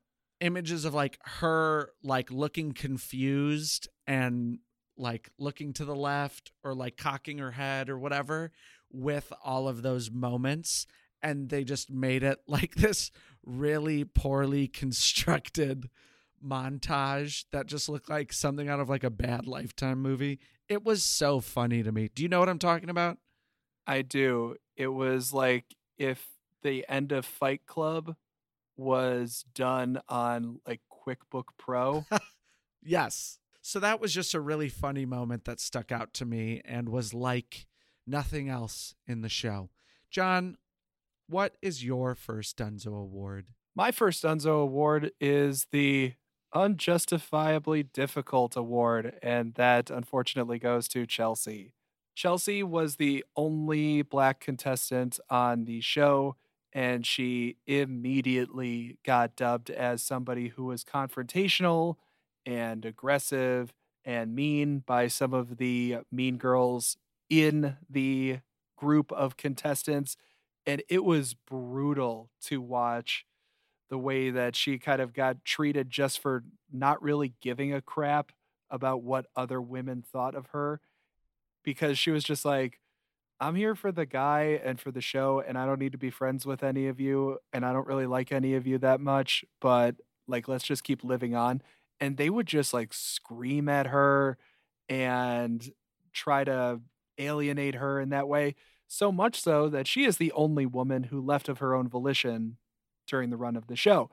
images 0.41 0.85
of 0.85 0.95
like 0.95 1.19
her 1.23 1.93
like 2.03 2.31
looking 2.31 2.73
confused 2.73 3.89
and 4.07 4.59
like 4.97 5.31
looking 5.39 5.73
to 5.73 5.85
the 5.85 5.95
left 5.95 6.53
or 6.63 6.75
like 6.75 6.97
cocking 6.97 7.39
her 7.39 7.53
head 7.53 7.89
or 7.89 7.99
whatever 7.99 8.51
with 8.91 9.33
all 9.45 9.69
of 9.69 9.83
those 9.83 10.11
moments 10.11 10.87
and 11.23 11.49
they 11.49 11.65
just 11.65 11.91
made 11.91 12.23
it 12.23 12.39
like 12.47 12.75
this 12.77 13.11
really 13.45 14.05
poorly 14.05 14.69
constructed 14.69 15.89
montage 16.45 17.45
that 17.53 17.67
just 17.67 17.89
looked 17.89 18.09
like 18.09 18.33
something 18.33 18.69
out 18.69 18.81
of 18.81 18.89
like 18.89 19.05
a 19.05 19.11
bad 19.11 19.47
lifetime 19.47 20.01
movie. 20.01 20.39
It 20.69 20.85
was 20.85 21.03
so 21.03 21.41
funny 21.41 21.83
to 21.83 21.93
me. 21.93 22.11
Do 22.15 22.23
you 22.23 22.29
know 22.29 22.41
what 22.41 22.49
i'm 22.49 22.59
talking 22.59 22.91
about? 22.91 23.19
I 23.87 24.03
do. 24.03 24.57
It 24.77 24.89
was 24.89 25.33
like 25.33 25.65
if 25.99 26.27
the 26.63 26.85
end 26.89 27.13
of 27.13 27.25
Fight 27.25 27.67
Club 27.67 28.17
was 28.81 29.45
done 29.55 30.01
on 30.09 30.61
like 30.67 30.81
QuickBook 31.07 31.45
Pro. 31.59 32.05
Yes. 32.83 33.39
So 33.63 33.79
that 33.81 34.01
was 34.01 34.15
just 34.15 34.35
a 34.35 34.41
really 34.41 34.69
funny 34.69 35.05
moment 35.05 35.45
that 35.45 35.61
stuck 35.61 35.93
out 35.93 36.15
to 36.15 36.25
me 36.25 36.63
and 36.65 36.89
was 36.89 37.13
like 37.13 37.67
nothing 38.07 38.49
else 38.49 38.95
in 39.07 39.21
the 39.21 39.29
show. 39.29 39.69
John, 40.11 40.57
what 41.29 41.57
is 41.61 41.85
your 41.85 42.15
first 42.15 42.57
Dunzo 42.57 42.99
award? 42.99 43.49
My 43.77 43.91
first 43.91 44.25
Dunzo 44.25 44.63
award 44.63 45.13
is 45.21 45.67
the 45.71 46.15
unjustifiably 46.55 47.83
difficult 47.85 48.57
award, 48.57 49.19
and 49.23 49.55
that 49.55 49.91
unfortunately 49.91 50.59
goes 50.59 50.89
to 50.89 51.07
Chelsea. 51.07 51.75
Chelsea 52.17 52.63
was 52.63 52.97
the 52.97 53.25
only 53.37 54.03
black 54.03 54.41
contestant 54.41 55.21
on 55.29 55.67
the 55.67 55.81
show, 55.81 56.37
and 56.73 57.05
she 57.05 57.57
immediately 57.67 58.99
got 59.05 59.37
dubbed 59.37 59.71
as 59.71 60.03
somebody 60.03 60.49
who 60.49 60.65
was 60.67 60.85
confrontational 60.85 61.97
and 62.47 62.85
aggressive 62.85 63.73
and 64.05 64.35
mean 64.35 64.79
by 64.87 65.09
some 65.09 65.35
of 65.35 65.57
the 65.59 65.99
mean 66.11 66.37
girls 66.37 66.97
in 67.29 67.77
the 67.89 68.39
group 68.77 69.13
of 69.13 69.37
contestants. 69.37 70.17
And 70.67 70.83
it 70.89 71.05
was 71.05 71.35
brutal 71.35 72.31
to 72.43 72.61
watch 72.61 73.27
the 73.89 73.99
way 73.99 74.31
that 74.31 74.55
she 74.55 74.79
kind 74.79 75.01
of 75.01 75.13
got 75.13 75.45
treated 75.45 75.91
just 75.91 76.21
for 76.21 76.45
not 76.73 77.03
really 77.03 77.35
giving 77.41 77.75
a 77.75 77.83
crap 77.83 78.33
about 78.71 79.03
what 79.03 79.27
other 79.35 79.61
women 79.61 80.03
thought 80.03 80.35
of 80.37 80.47
her 80.49 80.81
because 81.65 81.99
she 81.99 82.11
was 82.11 82.23
just 82.23 82.45
like 82.45 82.79
I'm 83.41 83.55
here 83.55 83.75
for 83.75 83.91
the 83.91 84.05
guy 84.07 84.61
and 84.63 84.79
for 84.79 84.91
the 84.91 85.01
show 85.01 85.41
and 85.41 85.57
I 85.57 85.65
don't 85.65 85.79
need 85.79 85.93
to 85.93 85.99
be 85.99 86.11
friends 86.11 86.45
with 86.45 86.63
any 86.63 86.89
of 86.89 87.01
you 87.01 87.39
and 87.53 87.65
I 87.65 87.73
don't 87.73 87.87
really 87.87 88.07
like 88.07 88.33
any 88.33 88.55
of 88.55 88.67
you 88.67 88.79
that 88.79 89.01
much 89.01 89.45
but 89.61 89.97
like 90.29 90.47
let's 90.47 90.65
just 90.65 90.85
keep 90.85 91.03
living 91.03 91.35
on 91.35 91.63
and 92.01 92.17
they 92.17 92.29
would 92.29 92.47
just 92.47 92.75
like 92.75 92.93
scream 92.93 93.69
at 93.69 93.87
her 93.87 94.37
and 94.89 95.71
try 96.13 96.45
to 96.45 96.81
alienate 97.19 97.77
her 97.77 97.99
in 98.01 98.11
that 98.11 98.29
way 98.29 98.57
so 98.89 99.11
much 99.11 99.41
so 99.41 99.69
that 99.69 99.87
she 99.87 100.05
is 100.05 100.19
the 100.19 100.33
only 100.33 100.67
woman 100.67 101.05
who 101.05 101.21
left 101.21 101.49
of 101.49 101.59
her 101.59 101.75
own 101.75 101.89
volition 101.89 102.59
during 103.07 103.31
the 103.31 103.37
run 103.37 103.57
of 103.57 103.69
the 103.69 103.77
show. 103.77 104.11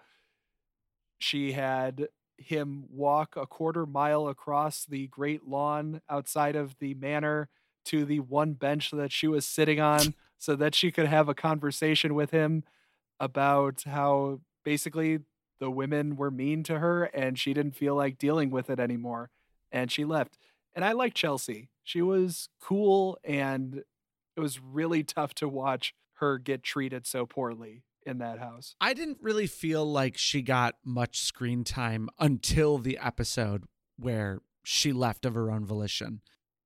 She 1.17 1.53
had 1.53 2.07
him 2.37 2.85
walk 2.89 3.35
a 3.35 3.47
quarter 3.47 3.85
mile 3.85 4.27
across 4.27 4.85
the 4.85 5.07
great 5.07 5.47
lawn 5.47 6.01
outside 6.09 6.55
of 6.55 6.77
the 6.79 6.93
manor 6.93 7.49
to 7.87 8.05
the 8.05 8.19
one 8.19 8.53
bench 8.53 8.91
that 8.91 9.11
she 9.11 9.27
was 9.27 9.45
sitting 9.45 9.79
on 9.79 10.13
so 10.37 10.55
that 10.55 10.75
she 10.75 10.91
could 10.91 11.07
have 11.07 11.27
a 11.27 11.33
conversation 11.33 12.13
with 12.15 12.31
him 12.31 12.63
about 13.19 13.83
how 13.83 14.39
basically 14.63 15.19
the 15.59 15.71
women 15.71 16.15
were 16.15 16.31
mean 16.31 16.63
to 16.63 16.79
her 16.79 17.05
and 17.05 17.39
she 17.39 17.53
didn't 17.53 17.75
feel 17.75 17.95
like 17.95 18.17
dealing 18.17 18.49
with 18.49 18.69
it 18.69 18.79
anymore 18.79 19.29
and 19.71 19.91
she 19.91 20.05
left. 20.05 20.37
And 20.75 20.85
I 20.85 20.91
like 20.91 21.13
Chelsea. 21.13 21.69
She 21.83 22.01
was 22.01 22.49
cool 22.61 23.17
and 23.23 23.83
it 24.35 24.39
was 24.39 24.59
really 24.59 25.03
tough 25.03 25.33
to 25.35 25.47
watch 25.49 25.95
her 26.15 26.37
get 26.37 26.63
treated 26.63 27.07
so 27.07 27.25
poorly 27.25 27.83
in 28.05 28.19
that 28.19 28.39
house. 28.39 28.75
I 28.79 28.93
didn't 28.93 29.17
really 29.21 29.47
feel 29.47 29.85
like 29.85 30.17
she 30.17 30.41
got 30.41 30.75
much 30.83 31.19
screen 31.19 31.63
time 31.63 32.09
until 32.19 32.77
the 32.77 32.99
episode 33.01 33.65
where 33.97 34.41
she 34.63 34.93
left 34.93 35.25
of 35.25 35.33
her 35.33 35.49
own 35.49 35.65
volition. 35.65 36.21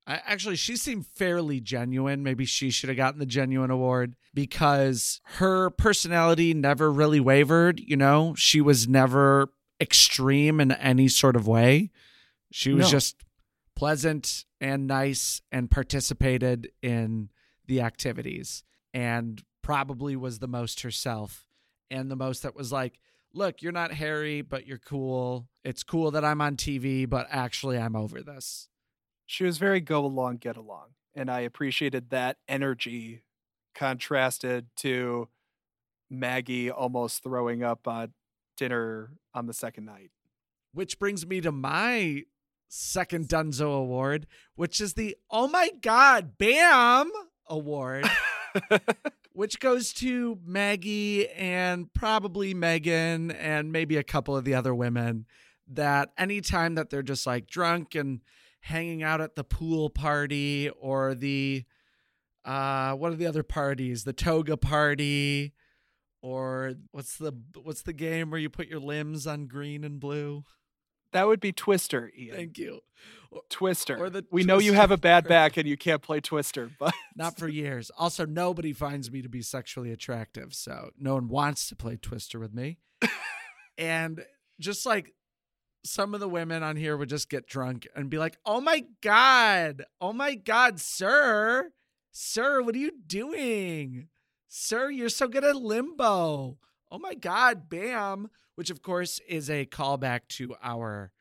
I, 0.08 0.20
actually, 0.26 0.56
she 0.56 0.76
seemed 0.76 1.06
fairly 1.08 1.60
genuine. 1.62 2.24
Maybe 2.24 2.46
she 2.46 2.70
should 2.72 2.90
have 2.90 2.98
gotten 2.98 3.20
the 3.20 3.26
genuine 3.26 3.70
award 3.72 4.16
because 4.34 5.22
her 5.36 5.70
personality 5.70 6.54
never 6.54 6.92
really 6.92 7.20
wavered. 7.20 7.80
You 7.80 7.98
know, 7.98 8.34
she 8.36 8.62
was 8.62 8.88
never 8.88 9.54
extreme 9.80 10.60
in 10.60 10.72
any 10.72 11.08
sort 11.08 11.36
of 11.36 11.48
way. 11.48 11.92
She 12.52 12.74
was 12.74 12.88
No. 12.88 12.92
just 12.92 13.24
pleasant 13.76 14.46
and 14.60 14.88
nice 14.88 15.42
and 15.52 15.70
participated 15.72 16.72
in 16.82 17.30
the 17.68 17.82
activities 17.82 18.64
and 18.94 19.44
probably 19.62 20.16
was 20.16 20.40
the 20.40 20.48
most 20.48 20.82
herself 20.82 21.46
and 21.90 22.12
the 22.12 22.16
most 22.16 22.44
that 22.44 22.56
was 22.56 22.72
like 22.72 23.00
look 23.34 23.62
you're 23.62 23.72
not 23.72 23.94
harry 23.94 24.42
but 24.42 24.68
you're 24.68 24.78
cool 24.78 25.48
it's 25.64 25.84
cool 25.84 26.12
that 26.12 26.26
i'm 26.26 26.42
on 26.42 26.58
tv 26.58 27.10
but 27.10 27.26
actually 27.30 27.78
i'm 27.78 27.96
over 27.96 28.22
this 28.22 28.68
She 29.32 29.46
was 29.46 29.58
very 29.60 29.80
go 29.80 30.06
along, 30.06 30.38
get 30.38 30.58
along. 30.58 30.88
And 31.16 31.32
I 31.32 31.40
appreciated 31.40 32.10
that 32.10 32.40
energy 32.50 33.24
contrasted 33.74 34.68
to 34.76 35.30
Maggie 36.10 36.70
almost 36.70 37.24
throwing 37.24 37.64
up 37.64 37.88
at 37.88 38.10
dinner 38.58 39.12
on 39.34 39.46
the 39.46 39.54
second 39.54 39.86
night. 39.86 40.12
which 40.74 41.00
brings 41.00 41.26
me 41.26 41.40
to 41.40 41.52
my 41.52 42.24
second 42.68 43.30
dunzo 43.30 43.74
award 43.78 44.28
which 44.56 44.80
is 44.82 44.94
the 44.96 45.16
oh 45.30 45.48
my 45.48 45.70
god 45.82 46.38
bam 46.38 47.10
award 47.48 48.06
which 49.34 49.60
goes 49.62 49.94
to 49.94 50.38
Maggie 50.46 51.30
and 51.30 51.94
probably 51.94 52.54
Megan 52.54 53.32
and 53.32 53.72
maybe 53.72 53.96
a 53.96 54.04
couple 54.04 54.36
of 54.36 54.44
the 54.44 54.56
other 54.56 54.76
women 54.76 55.26
that 55.68 56.12
anytime 56.18 56.76
that 56.76 56.90
they're 56.90 57.02
just 57.02 57.26
like 57.26 57.48
drunk 57.48 57.96
and 57.96 58.20
hanging 58.62 59.04
out 59.04 59.22
at 59.22 59.36
the 59.36 59.44
pool 59.44 59.90
party 59.90 60.70
or 60.80 61.14
the 61.16 61.64
uh 62.46 62.94
what 62.94 63.12
are 63.12 63.16
the 63.16 63.28
other 63.28 63.44
parties 63.44 64.04
the 64.04 64.14
toga 64.14 64.58
party 64.58 65.54
or 66.22 66.74
what's 66.92 67.18
the 67.18 67.34
what's 67.62 67.82
the 67.84 67.94
game 67.94 68.30
where 68.32 68.40
you 68.40 68.50
put 68.50 68.68
your 68.68 68.80
limbs 68.80 69.28
on 69.28 69.46
green 69.48 69.84
and 69.84 70.00
blue 70.00 70.44
That 71.14 71.28
would 71.28 71.40
be 71.40 71.52
Twister, 71.52 72.12
Ian. 72.18 72.36
thank 72.36 72.58
you 72.58 72.82
Twister. 73.50 73.98
or 73.98 74.10
the 74.10 74.26
we 74.32 74.44
know 74.44 74.60
you 74.60 74.74
have 74.74 74.92
a 74.92 74.98
bad 74.98 75.28
back 75.28 75.58
and 75.58 75.68
you 75.68 75.78
can't 75.78 76.02
play 76.02 76.20
Twister, 76.20 76.70
but 76.80 76.94
not 77.16 77.38
for 77.38 77.48
years. 77.48 77.90
Also, 77.98 78.26
nobody 78.26 78.74
finds 78.74 79.10
me 79.12 79.22
to 79.22 79.30
be 79.30 79.42
sexually 79.42 79.92
attractive, 79.92 80.54
so 80.54 80.90
no 81.00 81.14
one 81.16 81.28
wants 81.28 81.68
to 81.70 81.76
play 81.76 81.96
Twister 81.96 82.40
with 82.40 82.54
me. 82.54 82.78
and 83.78 84.24
just 84.60 84.86
like 84.86 85.14
some 85.84 86.14
of 86.14 86.20
the 86.20 86.30
women 86.30 86.64
on 86.64 86.76
here 86.76 86.96
would 86.98 87.10
just 87.10 87.30
get 87.30 87.48
drunk 87.48 87.88
and 87.96 88.10
be 88.10 88.18
like, 88.18 88.38
"Oh 88.46 88.62
my 88.62 88.86
god, 89.02 89.84
oh 90.00 90.14
my 90.14 90.36
god, 90.36 90.80
sir, 90.80 91.72
sir, 92.12 92.62
what 92.62 92.76
are 92.76 92.80
you 92.80 92.92
doing, 93.08 94.08
Sir, 94.54 94.90
you're 94.90 95.08
so 95.08 95.30
good 95.30 95.46
at 95.46 95.56
limbo. 95.56 96.58
Oh 96.92 97.00
my 97.00 97.14
God, 97.14 97.70
Bam, 97.70 98.30
which 98.56 98.70
of 98.70 98.82
course 98.82 99.22
is 99.26 99.50
a 99.50 99.66
callback 99.66 100.28
to 100.32 100.54
our 100.62 101.14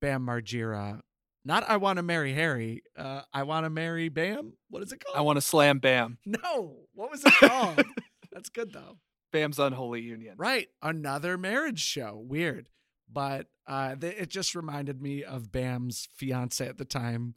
Bam 0.00 0.26
Margera. 0.26 1.00
Not 1.44 1.70
I 1.70 1.76
want 1.76 1.98
to 1.98 2.02
marry 2.02 2.32
Harry. 2.32 2.82
Uh, 2.98 3.22
I 3.32 3.44
want 3.44 3.64
to 3.64 3.70
marry 3.70 4.08
Bam. 4.08 4.54
What 4.70 4.82
is 4.82 4.90
it 4.90 5.04
called? 5.04 5.16
I 5.16 5.20
want 5.20 5.36
to 5.36 5.40
slam 5.40 5.78
Bam. 5.78 6.18
No, 6.26 6.78
what 6.94 7.12
was 7.12 7.24
it 7.24 7.32
called? 7.34 7.84
That's 8.32 8.48
good 8.48 8.72
though. 8.72 8.98
Bam's 9.32 9.60
unholy 9.60 10.00
union. 10.00 10.34
Right, 10.36 10.66
another 10.82 11.38
marriage 11.38 11.80
show. 11.80 12.20
Weird, 12.26 12.68
but 13.10 13.46
uh, 13.66 13.94
th- 13.96 14.16
it 14.18 14.30
just 14.30 14.54
reminded 14.54 15.00
me 15.00 15.24
of 15.24 15.52
Bam's 15.52 16.08
fiance 16.14 16.66
at 16.66 16.78
the 16.78 16.84
time. 16.84 17.34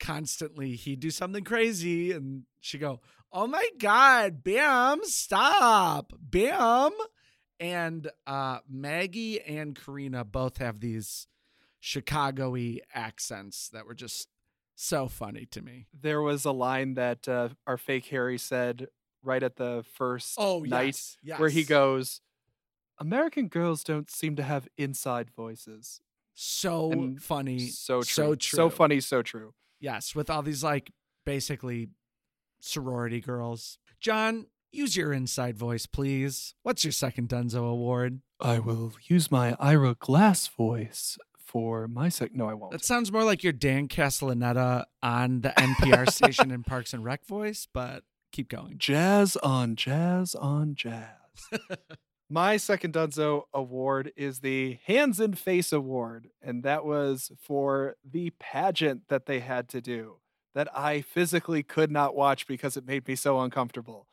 Constantly, 0.00 0.74
he'd 0.76 1.00
do 1.00 1.10
something 1.10 1.44
crazy, 1.44 2.12
and 2.12 2.44
she'd 2.60 2.78
go, 2.78 3.00
"Oh 3.32 3.46
my 3.46 3.68
God, 3.78 4.42
Bam, 4.42 5.00
stop, 5.04 6.12
Bam!" 6.20 6.92
And 7.60 8.10
uh, 8.26 8.58
Maggie 8.68 9.40
and 9.40 9.74
Karina 9.76 10.24
both 10.24 10.58
have 10.58 10.80
these 10.80 11.28
Chicago-y 11.80 12.80
accents 12.92 13.68
that 13.68 13.86
were 13.86 13.94
just 13.94 14.28
so 14.74 15.06
funny 15.06 15.46
to 15.46 15.62
me. 15.62 15.86
There 15.98 16.20
was 16.20 16.44
a 16.44 16.50
line 16.50 16.94
that 16.94 17.28
uh, 17.28 17.50
our 17.66 17.76
fake 17.76 18.06
Harry 18.06 18.38
said 18.38 18.88
right 19.22 19.42
at 19.42 19.56
the 19.56 19.84
first 19.94 20.34
oh, 20.38 20.60
night 20.60 21.00
yes, 21.22 21.38
where 21.38 21.48
he 21.48 21.64
goes, 21.64 22.20
American 22.98 23.48
girls 23.48 23.82
don't 23.84 24.10
seem 24.10 24.36
to 24.36 24.42
have 24.42 24.68
inside 24.78 25.30
voices. 25.30 26.00
so 26.34 26.90
and 26.92 27.22
funny, 27.22 27.68
So 27.68 28.02
true. 28.02 28.04
so 28.04 28.34
true, 28.34 28.56
So 28.56 28.70
funny, 28.70 29.00
so 29.00 29.22
true. 29.22 29.54
Yes, 29.80 30.14
with 30.14 30.30
all 30.30 30.42
these 30.42 30.62
like 30.64 30.90
basically 31.26 31.88
sorority 32.60 33.20
girls. 33.20 33.78
John, 34.00 34.46
use 34.72 34.96
your 34.96 35.12
inside 35.12 35.56
voice, 35.56 35.86
please. 35.86 36.54
What's 36.62 36.84
your 36.84 36.92
second 36.92 37.28
Dunzo 37.28 37.68
award? 37.70 38.20
I 38.40 38.58
will 38.58 38.92
use 39.08 39.30
my 39.30 39.56
Ira 39.60 39.94
Glass 39.98 40.46
voice 40.48 41.18
for 41.38 41.86
my 41.86 42.08
sec. 42.08 42.34
No, 42.34 42.48
I 42.48 42.54
won't. 42.54 42.72
That 42.72 42.84
sounds 42.84 43.12
more 43.12 43.22
like 43.24 43.42
your 43.44 43.52
Dan 43.52 43.86
Castellaneta 43.88 44.84
on 45.02 45.42
the 45.42 45.50
NPR 45.50 46.10
station 46.10 46.50
in 46.50 46.62
Parks 46.64 46.92
and 46.92 47.04
Rec 47.04 47.24
voice, 47.26 47.66
but 47.72 48.02
keep 48.32 48.48
going. 48.48 48.76
Jazz 48.78 49.36
on 49.36 49.76
jazz 49.76 50.34
on 50.34 50.74
jazz. 50.74 51.08
My 52.30 52.56
second 52.56 52.94
Dunzo 52.94 53.44
award 53.52 54.12
is 54.16 54.40
the 54.40 54.78
Hands 54.86 55.20
in 55.20 55.34
Face 55.34 55.72
Award, 55.72 56.30
and 56.40 56.62
that 56.62 56.84
was 56.84 57.30
for 57.38 57.96
the 58.02 58.30
pageant 58.38 59.02
that 59.08 59.26
they 59.26 59.40
had 59.40 59.68
to 59.70 59.80
do 59.80 60.16
that 60.54 60.68
I 60.76 61.00
physically 61.00 61.62
could 61.62 61.90
not 61.90 62.14
watch 62.14 62.46
because 62.46 62.76
it 62.76 62.86
made 62.86 63.06
me 63.06 63.16
so 63.16 63.40
uncomfortable. 63.40 64.06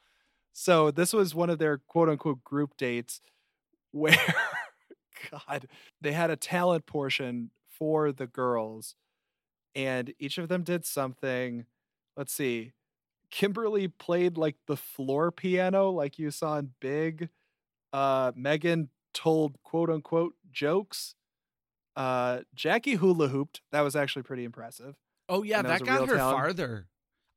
So, 0.53 0.91
this 0.91 1.14
was 1.14 1.34
one 1.34 1.49
of 1.49 1.59
their 1.59 1.78
quote 1.78 2.09
unquote 2.09 2.43
group 2.43 2.76
dates 2.78 3.22
where, 3.91 4.18
God, 5.32 5.68
they 6.01 6.12
had 6.12 6.30
a 6.30 6.36
talent 6.36 6.86
portion 6.86 7.51
for 7.70 8.12
the 8.12 8.28
girls, 8.28 8.95
and 9.74 10.14
each 10.20 10.38
of 10.38 10.49
them 10.49 10.64
did 10.64 10.86
something. 10.86 11.66
Let's 12.18 12.34
see. 12.34 12.74
Kimberly 13.30 13.88
played 13.88 14.36
like 14.36 14.57
the 14.68 14.76
floor 14.76 15.32
piano, 15.32 15.89
like 15.89 16.20
you 16.20 16.32
saw 16.32 16.57
in 16.57 16.72
Big. 16.82 17.30
Uh, 17.94 18.32
Megan 18.36 18.89
told 19.14 19.62
quote 19.64 19.89
unquote 19.89 20.34
jokes. 20.52 21.16
Uh, 21.96 22.39
Jackie 22.56 22.96
hula 22.96 23.28
hooped. 23.28 23.62
That 23.72 23.82
was 23.82 23.96
actually 23.96 24.24
pretty 24.24 24.44
impressive. 24.46 24.96
Oh 25.28 25.44
yeah, 25.44 25.60
And 25.60 25.68
that 25.68 25.80
that 25.80 25.86
got 25.86 26.08
her 26.10 26.16
talent. 26.16 26.38
farther. 26.38 26.88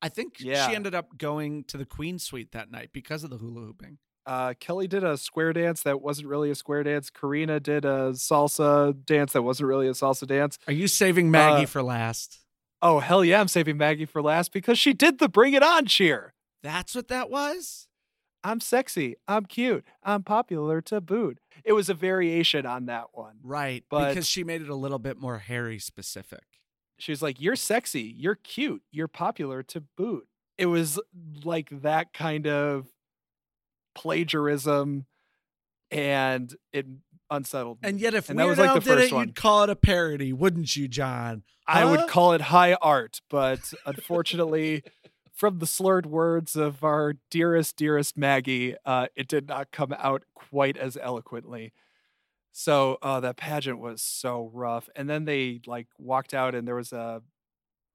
I 0.00 0.08
think 0.08 0.34
Yeah. 0.38 0.68
she 0.68 0.74
ended 0.76 0.94
up 0.94 1.16
going 1.18 1.64
to 1.64 1.76
the 1.76 1.86
Queen 1.86 2.18
Suite 2.18 2.52
that 2.52 2.70
night 2.70 2.90
because 2.92 3.24
of 3.24 3.30
the 3.30 3.38
hula 3.38 3.62
hooping. 3.62 3.98
Uh, 4.26 4.54
Kelly 4.58 4.86
did 4.86 5.04
a 5.04 5.18
square 5.18 5.52
dance 5.52 5.82
that 5.82 6.00
wasn't 6.00 6.28
really 6.28 6.50
a 6.50 6.54
square 6.54 6.82
dance. 6.82 7.10
Karina 7.10 7.60
did 7.60 7.84
a 7.84 8.12
salsa 8.12 8.94
dance 9.04 9.32
that 9.34 9.42
wasn't 9.42 9.68
really 9.68 9.86
a 9.88 9.92
salsa 9.92 10.26
dance. 10.26 10.58
Are 10.66 10.72
you 10.72 10.88
saving 10.88 11.30
Maggie 11.30 11.64
Uh, 11.64 11.66
for 11.66 11.82
last? 11.82 12.40
Oh, 12.80 13.00
hell 13.00 13.24
yeah, 13.24 13.40
I'm 13.40 13.48
saving 13.48 13.76
Maggie 13.76 14.06
for 14.06 14.22
last 14.22 14.52
because 14.52 14.78
she 14.78 14.92
did 14.94 15.18
the 15.18 15.28
bring 15.28 15.52
it 15.52 15.62
on 15.62 15.86
cheer. 15.86 16.32
That's 16.62 16.94
what 16.94 17.08
that 17.08 17.28
was? 17.30 17.86
I'm 18.44 18.60
sexy. 18.60 19.16
I'm 19.26 19.46
cute. 19.46 19.84
I'm 20.02 20.22
popular 20.22 20.80
to 20.82 21.00
boot. 21.00 21.38
It 21.64 21.72
was 21.72 21.88
a 21.88 21.94
variation 21.94 22.66
on 22.66 22.86
that 22.86 23.06
one. 23.12 23.36
Right. 23.42 23.84
But- 23.88 24.10
because 24.10 24.28
she 24.28 24.44
made 24.44 24.60
it 24.62 24.68
a 24.68 24.74
little 24.74 24.98
bit 24.98 25.16
more 25.18 25.38
Harry 25.38 25.78
specific. 25.78 26.44
She 26.98 27.10
was 27.10 27.22
like, 27.22 27.40
You're 27.40 27.56
sexy. 27.56 28.14
You're 28.16 28.34
cute. 28.36 28.82
You're 28.92 29.08
popular 29.08 29.62
to 29.64 29.80
boot. 29.80 30.28
It 30.58 30.66
was 30.66 31.00
like 31.42 31.70
that 31.82 32.12
kind 32.12 32.46
of 32.46 32.86
plagiarism 33.94 35.06
and 35.90 36.54
it 36.72 36.86
unsettled 37.30 37.82
me. 37.82 37.88
And 37.88 38.00
yet, 38.00 38.14
if 38.14 38.28
And 38.30 38.38
Weird 38.38 38.58
like 38.58 38.68
Al 38.70 38.80
did 38.80 38.98
it, 38.98 39.12
one. 39.12 39.26
you'd 39.28 39.36
call 39.36 39.62
it 39.64 39.70
a 39.70 39.76
parody, 39.76 40.32
wouldn't 40.32 40.74
you, 40.76 40.88
John? 40.88 41.42
I 41.66 41.84
would 41.84 42.08
call 42.08 42.34
it 42.34 42.40
high 42.42 42.74
art, 42.74 43.20
but 43.30 43.72
unfortunately, 43.86 44.82
from 45.34 45.58
the 45.58 45.66
slurred 45.66 46.06
words 46.06 46.54
of 46.54 46.84
our 46.84 47.14
dearest, 47.30 47.76
dearest 47.76 48.16
Maggie, 48.16 48.76
uh, 48.86 49.08
it 49.16 49.26
did 49.26 49.48
not 49.48 49.72
come 49.72 49.92
out 49.98 50.22
quite 50.34 50.76
as 50.76 50.96
eloquently. 50.96 51.72
So 52.52 52.98
uh, 53.02 53.18
that 53.20 53.36
pageant 53.36 53.80
was 53.80 54.00
so 54.00 54.48
rough. 54.54 54.88
And 54.94 55.10
then 55.10 55.24
they 55.24 55.60
like 55.66 55.88
walked 55.98 56.32
out, 56.32 56.54
and 56.54 56.68
there 56.68 56.76
was 56.76 56.92
a 56.92 57.20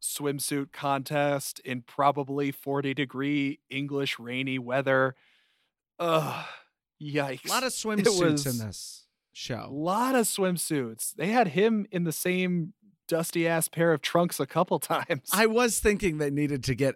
swimsuit 0.01 0.73
contest 0.73 1.59
in 1.59 1.81
probably 1.81 2.51
40 2.51 2.93
degree 2.93 3.59
English 3.69 4.19
rainy 4.19 4.59
weather. 4.59 5.15
Ugh, 5.97 6.45
yikes. 7.01 7.45
A 7.45 7.49
lot 7.49 7.63
of 7.63 7.71
swimsuits 7.71 8.45
in 8.45 8.65
this 8.67 9.05
show. 9.31 9.67
A 9.69 9.73
lot 9.73 10.13
of 10.13 10.25
swimsuits. 10.25 11.15
They 11.15 11.27
had 11.27 11.49
him 11.49 11.87
in 11.89 12.03
the 12.03 12.11
same 12.11 12.73
dusty 13.07 13.47
ass 13.47 13.69
pair 13.69 13.93
of 13.93 14.01
trunks 14.01 14.41
a 14.41 14.45
couple 14.45 14.79
times. 14.79 15.29
I 15.31 15.45
was 15.45 15.79
thinking 15.79 16.17
they 16.17 16.29
needed 16.29 16.65
to 16.65 16.75
get 16.75 16.95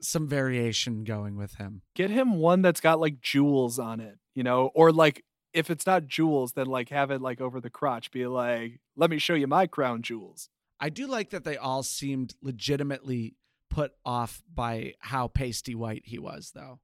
some 0.00 0.28
variation 0.28 1.04
going 1.04 1.36
with 1.36 1.54
him. 1.56 1.82
get 1.94 2.10
him 2.10 2.36
one 2.36 2.62
that's 2.62 2.80
got 2.80 3.00
like 3.00 3.20
jewels 3.20 3.78
on 3.78 4.00
it, 4.00 4.18
you 4.34 4.42
know, 4.42 4.70
or 4.74 4.92
like 4.92 5.24
if 5.52 5.70
it's 5.70 5.86
not 5.86 6.06
jewels, 6.06 6.52
then 6.52 6.66
like 6.66 6.88
have 6.90 7.10
it 7.10 7.20
like 7.20 7.40
over 7.40 7.60
the 7.60 7.70
crotch, 7.70 8.10
be 8.10 8.26
like, 8.26 8.80
let 8.96 9.10
me 9.10 9.18
show 9.18 9.34
you 9.34 9.46
my 9.46 9.66
crown 9.66 10.02
jewels. 10.02 10.48
I 10.78 10.88
do 10.88 11.06
like 11.06 11.30
that 11.30 11.44
they 11.44 11.56
all 11.56 11.82
seemed 11.82 12.34
legitimately 12.42 13.34
put 13.68 13.92
off 14.04 14.42
by 14.52 14.94
how 15.00 15.28
pasty 15.28 15.74
white 15.74 16.02
he 16.06 16.18
was, 16.18 16.52
though. 16.54 16.80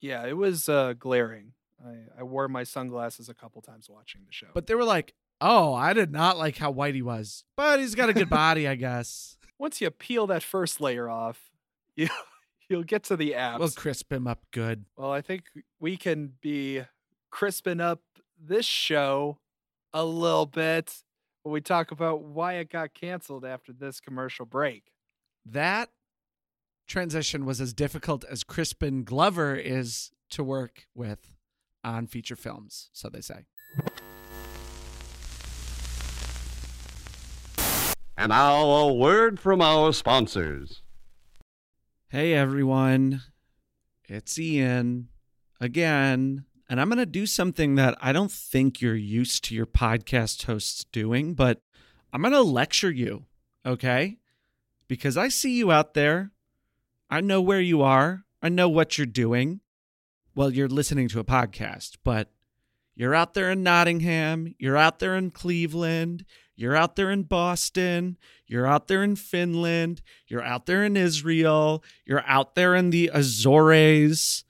Yeah, 0.00 0.26
it 0.26 0.36
was 0.36 0.68
uh, 0.68 0.94
glaring. 0.98 1.52
I, 1.84 2.20
I 2.20 2.22
wore 2.22 2.48
my 2.48 2.64
sunglasses 2.64 3.28
a 3.28 3.34
couple 3.34 3.62
times 3.62 3.88
watching 3.88 4.22
the 4.26 4.32
show. 4.32 4.48
But 4.54 4.66
they 4.66 4.74
were 4.74 4.84
like, 4.84 5.14
oh, 5.40 5.74
I 5.74 5.92
did 5.92 6.12
not 6.12 6.38
like 6.38 6.58
how 6.58 6.70
white 6.70 6.94
he 6.94 7.02
was, 7.02 7.44
but 7.56 7.80
he's 7.80 7.94
got 7.94 8.08
a 8.08 8.14
good 8.14 8.30
body, 8.30 8.68
I 8.68 8.74
guess. 8.74 9.36
once 9.58 9.80
you 9.80 9.90
peel 9.90 10.26
that 10.28 10.42
first 10.42 10.80
layer 10.80 11.08
off, 11.08 11.50
you 11.96 12.08
you'll 12.70 12.84
get 12.84 13.02
to 13.04 13.16
the 13.16 13.34
abs. 13.34 13.58
We'll 13.58 13.70
crisp 13.70 14.12
him 14.12 14.26
up 14.26 14.46
good. 14.52 14.84
Well, 14.96 15.12
I 15.12 15.20
think 15.20 15.44
we 15.78 15.96
can 15.96 16.34
be 16.40 16.82
crisping 17.30 17.80
up 17.80 18.00
this 18.40 18.64
show 18.64 19.38
a 19.92 20.04
little 20.04 20.46
bit 20.46 21.02
when 21.42 21.52
we 21.52 21.60
talk 21.60 21.90
about 21.90 22.22
why 22.22 22.54
it 22.54 22.70
got 22.70 22.94
canceled 22.94 23.44
after 23.44 23.72
this 23.72 24.00
commercial 24.00 24.46
break. 24.46 24.92
That 25.44 25.90
transition 26.86 27.44
was 27.44 27.60
as 27.60 27.72
difficult 27.72 28.24
as 28.24 28.44
Crispin 28.44 29.04
Glover 29.04 29.56
is 29.56 30.12
to 30.30 30.44
work 30.44 30.86
with 30.94 31.36
on 31.82 32.06
feature 32.06 32.36
films, 32.36 32.88
so 32.92 33.08
they 33.08 33.20
say. 33.20 33.46
And 38.16 38.28
now 38.30 38.60
a 38.60 38.92
word 38.92 39.40
from 39.40 39.62
our 39.62 39.92
sponsors. 39.92 40.82
Hey 42.12 42.34
everyone, 42.34 43.22
it's 44.08 44.36
Ian 44.36 45.10
again, 45.60 46.44
and 46.68 46.80
I'm 46.80 46.88
going 46.88 46.98
to 46.98 47.06
do 47.06 47.24
something 47.24 47.76
that 47.76 47.96
I 48.00 48.10
don't 48.12 48.32
think 48.32 48.80
you're 48.80 48.96
used 48.96 49.44
to 49.44 49.54
your 49.54 49.66
podcast 49.66 50.46
hosts 50.46 50.82
doing, 50.90 51.34
but 51.34 51.62
I'm 52.12 52.22
going 52.22 52.32
to 52.32 52.42
lecture 52.42 52.90
you, 52.90 53.26
okay? 53.64 54.18
Because 54.88 55.16
I 55.16 55.28
see 55.28 55.56
you 55.56 55.70
out 55.70 55.94
there. 55.94 56.32
I 57.08 57.20
know 57.20 57.40
where 57.40 57.60
you 57.60 57.80
are. 57.80 58.24
I 58.42 58.48
know 58.48 58.68
what 58.68 58.98
you're 58.98 59.06
doing. 59.06 59.60
Well, 60.34 60.52
you're 60.52 60.66
listening 60.66 61.06
to 61.10 61.20
a 61.20 61.24
podcast, 61.24 61.98
but 62.02 62.32
you're 62.96 63.14
out 63.14 63.34
there 63.34 63.52
in 63.52 63.62
Nottingham, 63.62 64.52
you're 64.58 64.76
out 64.76 64.98
there 64.98 65.14
in 65.14 65.30
Cleveland, 65.30 66.24
you're 66.60 66.76
out 66.76 66.96
there 66.96 67.10
in 67.10 67.22
Boston, 67.24 68.16
you're 68.46 68.66
out 68.66 68.88
there 68.88 69.02
in 69.02 69.16
Finland, 69.16 70.02
you're 70.26 70.42
out 70.42 70.66
there 70.66 70.84
in 70.84 70.96
Israel, 70.96 71.82
you're 72.04 72.24
out 72.26 72.54
there 72.54 72.74
in 72.74 72.90
the 72.90 73.10
Azores, 73.12 74.44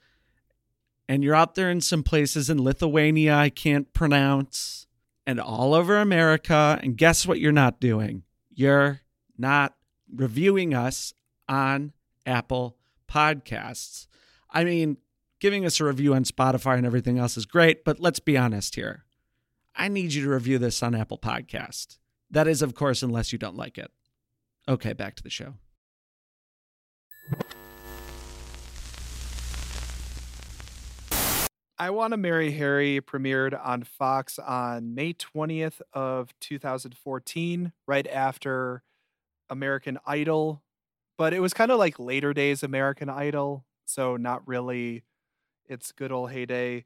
and 1.09 1.23
you're 1.23 1.35
out 1.35 1.55
there 1.55 1.71
in 1.71 1.81
some 1.81 2.03
places 2.03 2.51
in 2.51 2.63
Lithuania 2.63 3.35
I 3.35 3.51
can't 3.51 3.93
pronounce, 3.93 4.87
and 5.27 5.41
all 5.41 5.75
over 5.75 5.99
America. 5.99 6.79
And 6.83 6.97
guess 6.97 7.27
what 7.27 7.41
you're 7.41 7.53
not 7.53 7.81
doing? 7.81 8.25
You're 8.51 9.01
not 9.39 9.75
reviewing 10.13 10.75
us 10.75 11.15
on 11.49 11.93
Apple 12.27 12.77
Podcasts. 13.09 14.07
I 14.51 14.65
mean, 14.65 14.97
Giving 15.41 15.65
us 15.65 15.81
a 15.81 15.85
review 15.85 16.15
on 16.15 16.25
Spotify 16.25 16.77
and 16.77 16.85
everything 16.85 17.19
else 17.19 17.39
is 17.39 17.47
great, 17.47 17.83
but 17.83 17.99
let's 17.99 18.21
be 18.21 18.37
honest 18.37 18.75
here. 18.75 19.05
I 19.81 19.89
need 19.89 20.13
you 20.13 20.23
to 20.25 20.29
review 20.29 20.59
this 20.59 20.83
on 20.83 20.95
Apple 20.95 21.17
Podcast. 21.17 21.97
That 22.31 22.47
is, 22.47 22.61
of 22.61 22.75
course, 22.75 23.03
unless 23.03 23.33
you 23.33 23.39
don't 23.39 23.57
like 23.57 23.79
it. 23.79 23.91
Okay, 24.69 24.93
back 24.93 25.15
to 25.15 25.23
the 25.23 25.31
show. 25.31 25.55
I 31.79 31.89
Want 31.89 32.13
to 32.13 32.19
Marry 32.19 32.51
Harry 32.51 33.01
premiered 33.01 33.59
on 33.59 33.85
Fox 33.85 34.39
on 34.39 34.95
May 34.95 35.15
20th 35.15 35.81
of 35.95 36.39
2014, 36.41 37.73
right 37.89 38.07
after 38.07 38.83
American 39.49 39.97
Idol, 40.07 40.63
but 41.17 41.33
it 41.33 41.41
was 41.41 41.55
kind 41.55 41.71
of 41.71 41.79
like 41.79 41.99
later 41.99 42.35
days 42.35 42.63
American 42.63 43.09
Idol, 43.09 43.65
so 43.87 44.19
not 44.19 44.47
really 44.47 45.05
its 45.65 45.91
good 45.91 46.13
old 46.13 46.33
heyday. 46.33 46.85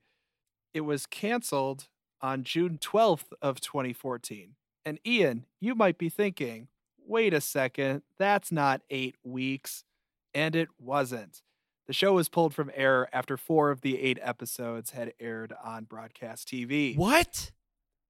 It 0.72 0.82
was 0.82 1.06
canceled 1.06 1.88
on 2.24 2.42
June 2.42 2.78
12th 2.78 3.34
of 3.42 3.60
2014. 3.60 4.54
And 4.86 4.98
Ian, 5.06 5.44
you 5.60 5.74
might 5.74 5.98
be 5.98 6.08
thinking, 6.08 6.68
"Wait 6.96 7.34
a 7.34 7.40
second, 7.40 8.02
that's 8.16 8.50
not 8.50 8.80
8 8.88 9.16
weeks." 9.22 9.84
And 10.32 10.56
it 10.56 10.68
wasn't. 10.80 11.42
The 11.86 11.92
show 11.92 12.14
was 12.14 12.30
pulled 12.30 12.54
from 12.54 12.70
air 12.74 13.14
after 13.14 13.36
4 13.36 13.70
of 13.70 13.82
the 13.82 14.00
8 14.00 14.18
episodes 14.22 14.90
had 14.92 15.12
aired 15.20 15.52
on 15.62 15.84
broadcast 15.84 16.48
TV. 16.48 16.96
What? 16.96 17.52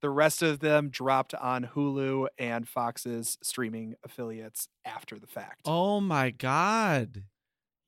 The 0.01 0.11
rest 0.11 0.43
of 0.43 0.61
them 0.61 0.91
dropped 0.91 1.35
on 1.35 1.71
Hulu 1.75 2.29
and 2.39 2.69
Fox's 2.69 3.37
streaming 3.43 3.97
affiliates 4.05 4.69
after 4.85 5.19
the 5.19 5.27
fact. 5.27 5.63
Oh 5.65 6.01
my 6.01 6.31
God. 6.31 7.25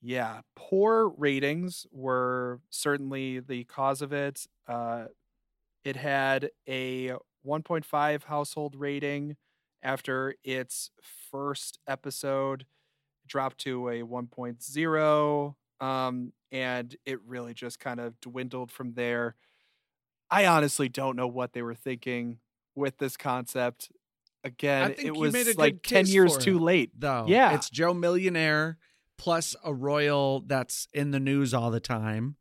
Yeah, 0.02 0.40
poor 0.56 1.08
ratings 1.08 1.86
were 1.92 2.60
certainly 2.68 3.38
the 3.38 3.62
cause 3.64 4.02
of 4.02 4.12
it. 4.12 4.46
Uh, 4.66 5.06
it 5.86 5.94
had 5.94 6.50
a 6.68 7.12
1.5 7.46 8.24
household 8.24 8.74
rating 8.76 9.36
after 9.84 10.34
its 10.42 10.90
first 11.30 11.78
episode, 11.86 12.66
dropped 13.24 13.58
to 13.58 13.88
a 13.88 14.02
1.0, 14.02 15.54
um, 15.80 16.32
and 16.50 16.96
it 17.06 17.20
really 17.24 17.54
just 17.54 17.78
kind 17.78 18.00
of 18.00 18.20
dwindled 18.20 18.72
from 18.72 18.94
there. 18.94 19.36
I 20.28 20.46
honestly 20.46 20.88
don't 20.88 21.14
know 21.14 21.28
what 21.28 21.52
they 21.52 21.62
were 21.62 21.76
thinking 21.76 22.40
with 22.74 22.98
this 22.98 23.16
concept. 23.16 23.92
Again, 24.42 24.96
it 24.98 25.14
was 25.14 25.56
like 25.56 25.84
10 25.84 26.08
years 26.08 26.36
too 26.36 26.56
it. 26.56 26.62
late. 26.62 26.90
Though. 26.98 27.26
Yeah. 27.28 27.54
It's 27.54 27.70
Joe 27.70 27.94
Millionaire 27.94 28.76
plus 29.18 29.54
a 29.64 29.72
royal 29.72 30.40
that's 30.40 30.88
in 30.92 31.12
the 31.12 31.20
news 31.20 31.54
all 31.54 31.70
the 31.70 31.78
time. 31.78 32.34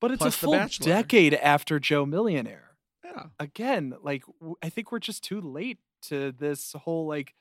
But 0.00 0.12
it's 0.12 0.24
a 0.24 0.30
full 0.30 0.64
decade 0.80 1.34
after 1.34 1.80
Joe 1.80 2.06
Millionaire. 2.06 2.73
Yeah. 3.04 3.24
Again, 3.38 3.94
like 4.02 4.24
w- 4.40 4.56
I 4.62 4.68
think 4.68 4.90
we're 4.90 4.98
just 4.98 5.22
too 5.22 5.40
late 5.40 5.78
to 6.08 6.32
this 6.32 6.72
whole 6.72 7.06
like 7.06 7.34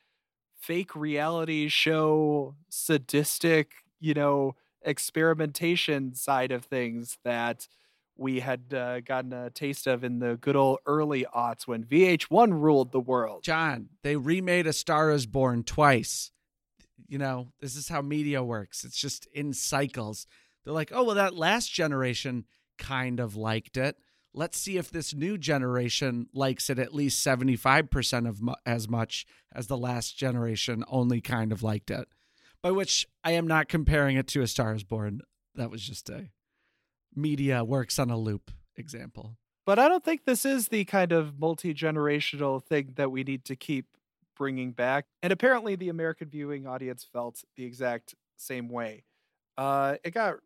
fake 0.60 0.96
reality 0.96 1.68
show 1.68 2.56
sadistic, 2.70 3.72
you 4.00 4.14
know, 4.14 4.56
experimentation 4.82 6.14
side 6.14 6.52
of 6.52 6.66
things 6.66 7.18
that 7.24 7.68
we 8.16 8.42
had 8.42 8.74
uh, 8.74 9.00
gotten 9.02 9.34
a 9.34 9.50
taste 9.50 9.88
of 9.88 10.04
in 10.04 10.20
the 10.20 10.38
good 10.38 10.56
old 10.56 10.80
early 10.86 11.26
aughts 11.36 11.66
when 11.66 11.84
VH1 11.84 12.52
ruled 12.62 12.92
the 12.92 13.00
world. 13.00 13.44
John, 13.44 13.90
they 14.04 14.16
remade 14.16 14.68
A 14.68 14.74
Star 14.74 15.12
is 15.12 15.26
Born 15.26 15.64
twice. 15.64 16.32
You 17.08 17.18
know, 17.18 17.50
this 17.60 17.76
is 17.76 17.90
how 17.90 18.02
media 18.02 18.44
works. 18.44 18.84
It's 18.84 18.98
just 18.98 19.28
in 19.34 19.54
cycles. 19.54 20.28
They're 20.64 20.74
like, 20.74 20.92
oh, 20.94 21.04
well, 21.04 21.16
that 21.16 21.36
last 21.36 21.72
generation 21.74 22.46
kind 22.78 23.20
of 23.20 23.36
liked 23.36 23.78
it. 23.78 23.98
Let's 24.34 24.58
see 24.58 24.78
if 24.78 24.90
this 24.90 25.14
new 25.14 25.38
generation 25.38 26.28
likes 26.34 26.70
it 26.70 26.80
at 26.80 26.94
least 26.94 27.26
75% 27.26 28.28
of 28.28 28.42
mu- 28.42 28.54
as 28.66 28.90
much 28.90 29.26
as 29.54 29.68
the 29.68 29.78
last 29.78 30.18
generation 30.18 30.84
only 30.88 31.22
kind 31.22 31.52
of 31.52 31.62
liked 31.62 31.92
it. 31.92 32.08
By 32.62 32.72
which 32.72 33.08
I 33.24 33.32
am 33.32 33.46
not 33.46 33.68
comparing 33.68 34.16
it 34.16 34.28
to 34.30 34.42
A 34.42 34.48
Star 34.48 34.74
is 34.74 34.84
Born. 34.84 35.22
That 35.56 35.70
was 35.70 35.84
just 35.84 36.10
a 36.10 36.30
media 37.16 37.64
works 37.64 38.00
on 38.00 38.10
a 38.10 38.18
loop 38.18 38.52
example. 38.76 39.38
But 39.66 39.80
I 39.80 39.88
don't 39.88 40.04
think 40.04 40.26
this 40.26 40.46
is 40.46 40.70
the 40.70 40.86
kind 40.86 41.12
of 41.12 41.40
multi 41.40 41.74
generational 41.74 42.64
thing 42.64 42.94
that 42.96 43.12
we 43.12 43.24
need 43.24 43.46
to 43.46 43.56
keep 43.56 43.86
bringing 44.36 44.72
back. 44.72 45.06
And 45.22 45.32
apparently, 45.32 45.76
the 45.76 45.90
American 45.90 46.30
viewing 46.30 46.66
audience 46.68 47.08
felt 47.12 47.44
the 47.56 47.66
exact 47.66 48.16
same 48.36 48.68
way. 48.68 49.04
Uh, 49.58 49.98
it 50.04 50.14
got 50.14 50.38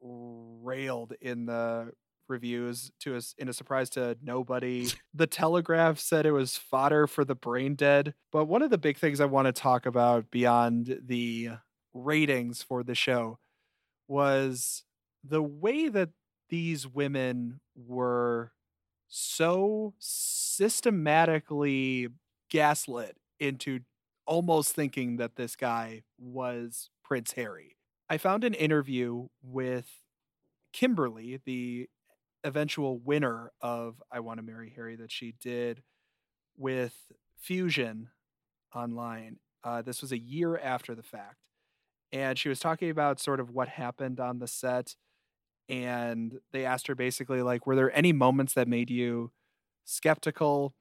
railed 0.00 1.14
in 1.20 1.46
the 1.46 1.92
reviews 2.28 2.90
to 3.00 3.16
us 3.16 3.34
in 3.38 3.48
a 3.48 3.52
surprise 3.52 3.90
to 3.90 4.16
nobody. 4.22 4.88
the 5.14 5.26
Telegraph 5.26 5.98
said 5.98 6.26
it 6.26 6.32
was 6.32 6.56
fodder 6.56 7.06
for 7.06 7.24
the 7.24 7.34
brain 7.34 7.74
dead. 7.74 8.14
But 8.32 8.46
one 8.46 8.62
of 8.62 8.70
the 8.70 8.78
big 8.78 8.98
things 8.98 9.20
I 9.20 9.26
want 9.26 9.46
to 9.46 9.52
talk 9.52 9.86
about 9.86 10.30
beyond 10.30 11.00
the 11.04 11.50
ratings 11.92 12.62
for 12.62 12.82
the 12.82 12.94
show 12.94 13.38
was 14.08 14.84
the 15.22 15.42
way 15.42 15.88
that 15.88 16.10
these 16.48 16.86
women 16.86 17.60
were 17.74 18.52
so 19.08 19.94
systematically 19.98 22.08
gaslit 22.50 23.16
into 23.40 23.80
almost 24.26 24.74
thinking 24.74 25.16
that 25.16 25.36
this 25.36 25.56
guy 25.56 26.02
was 26.18 26.90
Prince 27.02 27.32
Harry. 27.32 27.76
I 28.08 28.18
found 28.18 28.44
an 28.44 28.54
interview 28.54 29.28
with 29.42 29.88
Kimberly, 30.72 31.40
the 31.44 31.88
eventual 32.44 32.98
winner 32.98 33.52
of 33.60 34.02
I 34.12 34.20
Want 34.20 34.38
to 34.38 34.42
Marry 34.44 34.72
Harry, 34.76 34.96
that 34.96 35.12
she 35.12 35.34
did 35.40 35.82
with 36.56 36.94
Fusion 37.38 38.10
online. 38.74 39.38
Uh, 39.64 39.82
this 39.82 40.02
was 40.02 40.12
a 40.12 40.18
year 40.18 40.58
after 40.58 40.94
the 40.94 41.02
fact. 41.02 41.38
And 42.12 42.38
she 42.38 42.48
was 42.48 42.60
talking 42.60 42.90
about 42.90 43.20
sort 43.20 43.40
of 43.40 43.50
what 43.50 43.68
happened 43.68 44.20
on 44.20 44.38
the 44.38 44.48
set 44.48 44.96
and 45.68 46.40
they 46.52 46.64
asked 46.64 46.86
her 46.88 46.94
basically 46.94 47.42
like 47.42 47.66
were 47.66 47.76
there 47.76 47.96
any 47.96 48.12
moments 48.12 48.54
that 48.54 48.68
made 48.68 48.90
you 48.90 49.30
skeptical 49.84 50.74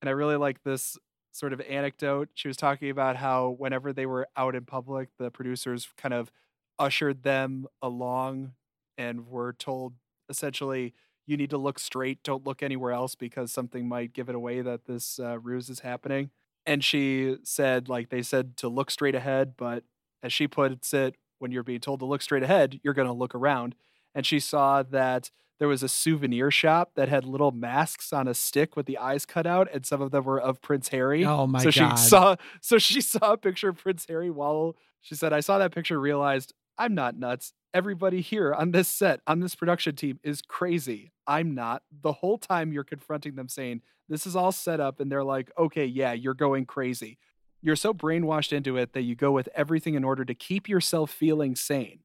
and 0.00 0.08
i 0.08 0.12
really 0.12 0.36
like 0.36 0.62
this 0.64 0.98
sort 1.32 1.52
of 1.52 1.60
anecdote 1.62 2.28
she 2.34 2.48
was 2.48 2.56
talking 2.56 2.90
about 2.90 3.16
how 3.16 3.50
whenever 3.58 3.92
they 3.92 4.06
were 4.06 4.28
out 4.36 4.54
in 4.54 4.64
public 4.64 5.08
the 5.18 5.30
producers 5.30 5.88
kind 5.96 6.14
of 6.14 6.30
ushered 6.78 7.22
them 7.22 7.66
along 7.82 8.52
and 8.98 9.26
were 9.28 9.52
told 9.54 9.94
essentially 10.32 10.94
you 11.26 11.36
need 11.36 11.50
to 11.50 11.58
look 11.58 11.78
straight 11.78 12.22
don't 12.24 12.46
look 12.46 12.62
anywhere 12.62 12.92
else 12.92 13.14
because 13.14 13.52
something 13.52 13.86
might 13.86 14.12
give 14.12 14.28
it 14.28 14.34
away 14.34 14.60
that 14.60 14.86
this 14.86 15.20
uh, 15.20 15.38
ruse 15.38 15.68
is 15.68 15.80
happening 15.80 16.30
and 16.66 16.82
she 16.82 17.36
said 17.44 17.88
like 17.88 18.08
they 18.08 18.22
said 18.22 18.56
to 18.56 18.68
look 18.68 18.90
straight 18.90 19.14
ahead 19.14 19.54
but 19.56 19.84
as 20.22 20.32
she 20.32 20.48
puts 20.48 20.92
it 20.92 21.14
when 21.38 21.52
you're 21.52 21.62
being 21.62 21.80
told 21.80 22.00
to 22.00 22.06
look 22.06 22.22
straight 22.22 22.42
ahead 22.42 22.80
you're 22.82 22.94
going 22.94 23.08
to 23.08 23.14
look 23.14 23.34
around 23.34 23.74
and 24.14 24.26
she 24.26 24.40
saw 24.40 24.82
that 24.82 25.30
there 25.62 25.68
was 25.68 25.84
a 25.84 25.88
souvenir 25.88 26.50
shop 26.50 26.90
that 26.96 27.08
had 27.08 27.24
little 27.24 27.52
masks 27.52 28.12
on 28.12 28.26
a 28.26 28.34
stick 28.34 28.74
with 28.74 28.86
the 28.86 28.98
eyes 28.98 29.24
cut 29.24 29.46
out, 29.46 29.68
and 29.72 29.86
some 29.86 30.02
of 30.02 30.10
them 30.10 30.24
were 30.24 30.40
of 30.40 30.60
Prince 30.60 30.88
Harry. 30.88 31.24
Oh 31.24 31.46
my 31.46 31.60
so 31.60 31.70
God. 31.70 31.96
she 31.96 32.04
saw 32.04 32.36
so 32.60 32.78
she 32.78 33.00
saw 33.00 33.34
a 33.34 33.36
picture 33.36 33.68
of 33.68 33.76
Prince 33.76 34.04
Harry 34.08 34.28
while 34.28 34.74
she 35.00 35.14
said, 35.14 35.32
I 35.32 35.38
saw 35.38 35.58
that 35.58 35.72
picture, 35.72 36.00
realized 36.00 36.52
I'm 36.76 36.96
not 36.96 37.16
nuts. 37.16 37.52
Everybody 37.74 38.20
here 38.20 38.52
on 38.52 38.72
this 38.72 38.88
set, 38.88 39.20
on 39.26 39.40
this 39.40 39.54
production 39.54 39.96
team 39.96 40.20
is 40.22 40.42
crazy. 40.42 41.12
I'm 41.26 41.54
not. 41.54 41.82
The 42.02 42.12
whole 42.12 42.38
time 42.38 42.72
you're 42.72 42.84
confronting 42.84 43.34
them 43.34 43.48
saying, 43.48 43.82
This 44.08 44.26
is 44.26 44.36
all 44.36 44.52
set 44.52 44.80
up, 44.80 45.00
and 45.00 45.10
they're 45.10 45.24
like, 45.24 45.50
Okay, 45.58 45.86
yeah, 45.86 46.12
you're 46.12 46.34
going 46.34 46.66
crazy. 46.66 47.18
You're 47.62 47.76
so 47.76 47.94
brainwashed 47.94 48.52
into 48.52 48.76
it 48.76 48.92
that 48.92 49.02
you 49.02 49.14
go 49.14 49.30
with 49.30 49.48
everything 49.54 49.94
in 49.94 50.04
order 50.04 50.24
to 50.24 50.34
keep 50.34 50.68
yourself 50.68 51.10
feeling 51.10 51.54
sane. 51.54 52.00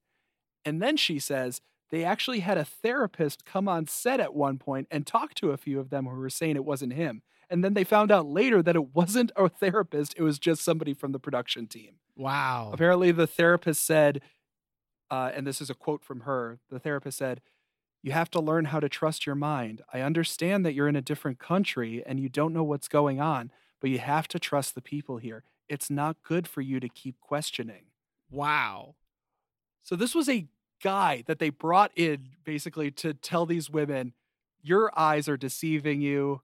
And 0.64 0.82
then 0.82 0.98
she 0.98 1.18
says, 1.18 1.62
they 1.90 2.04
actually 2.04 2.42
had 2.42 2.58
a 2.58 2.66
therapist 2.66 3.46
come 3.46 3.68
on 3.68 3.88
set 3.88 4.20
at 4.20 4.36
one 4.36 4.58
point 4.58 4.88
and 4.92 5.08
talk 5.08 5.34
to 5.36 5.52
a 5.52 5.58
few 5.58 5.80
of 5.80 5.90
them 5.90 6.06
who 6.06 6.16
were 6.16 6.30
saying 6.30 6.56
it 6.56 6.66
wasn't 6.66 6.94
him. 6.94 7.22
And 7.50 7.64
then 7.64 7.74
they 7.74 7.86
found 7.86 8.12
out 8.12 8.26
later 8.28 8.62
that 8.62 8.76
it 8.76 8.94
wasn't 8.94 9.32
a 9.36 9.48
therapist, 9.48 10.14
it 10.18 10.24
was 10.24 10.38
just 10.38 10.64
somebody 10.64 10.94
from 10.94 11.14
the 11.14 11.20
production 11.20 11.68
team. 11.68 11.96
Wow. 12.16 12.72
Apparently, 12.74 13.12
the 13.12 13.28
therapist 13.28 13.86
said, 13.86 14.22
uh, 15.10 15.32
and 15.34 15.46
this 15.46 15.62
is 15.62 15.70
a 15.70 15.76
quote 15.76 16.04
from 16.04 16.22
her 16.22 16.60
the 16.70 16.80
therapist 16.80 17.18
said, 17.18 17.42
You 18.04 18.12
have 18.12 18.30
to 18.32 18.40
learn 18.40 18.66
how 18.66 18.80
to 18.80 18.90
trust 18.90 19.26
your 19.26 19.36
mind. 19.36 19.82
I 19.94 20.02
understand 20.02 20.66
that 20.66 20.74
you're 20.74 20.88
in 20.88 20.96
a 20.96 21.02
different 21.02 21.40
country 21.40 22.04
and 22.06 22.20
you 22.20 22.30
don't 22.30 22.54
know 22.54 22.64
what's 22.64 22.88
going 22.88 23.22
on, 23.22 23.52
but 23.80 23.90
you 23.90 24.00
have 24.00 24.28
to 24.30 24.40
trust 24.40 24.76
the 24.76 24.82
people 24.82 25.18
here. 25.18 25.44
It's 25.70 25.90
not 25.90 26.24
good 26.24 26.48
for 26.48 26.62
you 26.62 26.80
to 26.80 26.90
keep 26.90 27.20
questioning. 27.20 27.86
Wow. 28.30 28.96
So 29.84 29.96
this 29.96 30.16
was 30.16 30.28
a 30.30 30.48
guy 30.84 31.24
that 31.28 31.40
they 31.40 31.50
brought 31.50 31.92
in 31.96 32.30
basically 32.44 32.92
to 32.92 33.14
tell 33.14 33.46
these 33.46 33.70
women, 33.70 34.14
your 34.62 34.92
eyes 34.98 35.28
are 35.30 35.38
deceiving 35.38 36.02
you. 36.02 36.42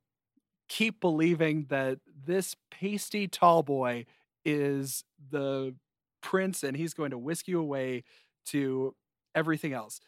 Keep 0.69 1.01
believing 1.01 1.65
that 1.69 1.99
this 2.25 2.55
pasty 2.71 3.27
tall 3.27 3.63
boy 3.63 4.05
is 4.45 5.03
the 5.29 5.75
prince 6.21 6.63
and 6.63 6.77
he's 6.77 6.93
going 6.93 7.11
to 7.11 7.17
whisk 7.17 7.47
you 7.47 7.59
away 7.59 8.03
to 8.47 8.95
everything 9.35 9.73
else. 9.73 9.99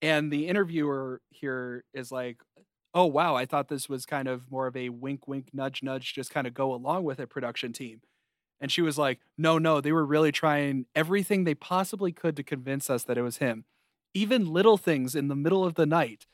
And 0.00 0.32
the 0.32 0.48
interviewer 0.48 1.20
here 1.30 1.84
is 1.94 2.10
like, 2.10 2.38
oh, 2.94 3.06
wow, 3.06 3.36
I 3.36 3.46
thought 3.46 3.68
this 3.68 3.88
was 3.88 4.04
kind 4.04 4.28
of 4.28 4.50
more 4.50 4.66
of 4.66 4.76
a 4.76 4.90
wink, 4.90 5.26
wink, 5.26 5.48
nudge, 5.52 5.82
nudge, 5.82 6.14
just 6.14 6.30
kind 6.30 6.46
of 6.46 6.54
go 6.54 6.74
along 6.74 7.04
with 7.04 7.20
it 7.20 7.30
production 7.30 7.72
team. 7.72 8.00
And 8.60 8.70
she 8.70 8.82
was 8.82 8.98
like, 8.98 9.20
no, 9.38 9.58
no, 9.58 9.80
they 9.80 9.92
were 9.92 10.04
really 10.04 10.30
trying 10.30 10.86
everything 10.94 11.44
they 11.44 11.54
possibly 11.54 12.12
could 12.12 12.36
to 12.36 12.42
convince 12.42 12.90
us 12.90 13.02
that 13.04 13.18
it 13.18 13.22
was 13.22 13.38
him, 13.38 13.64
even 14.14 14.52
little 14.52 14.76
things 14.76 15.14
in 15.14 15.28
the 15.28 15.34
middle 15.34 15.64
of 15.64 15.74
the 15.74 15.86
night. 15.86 16.26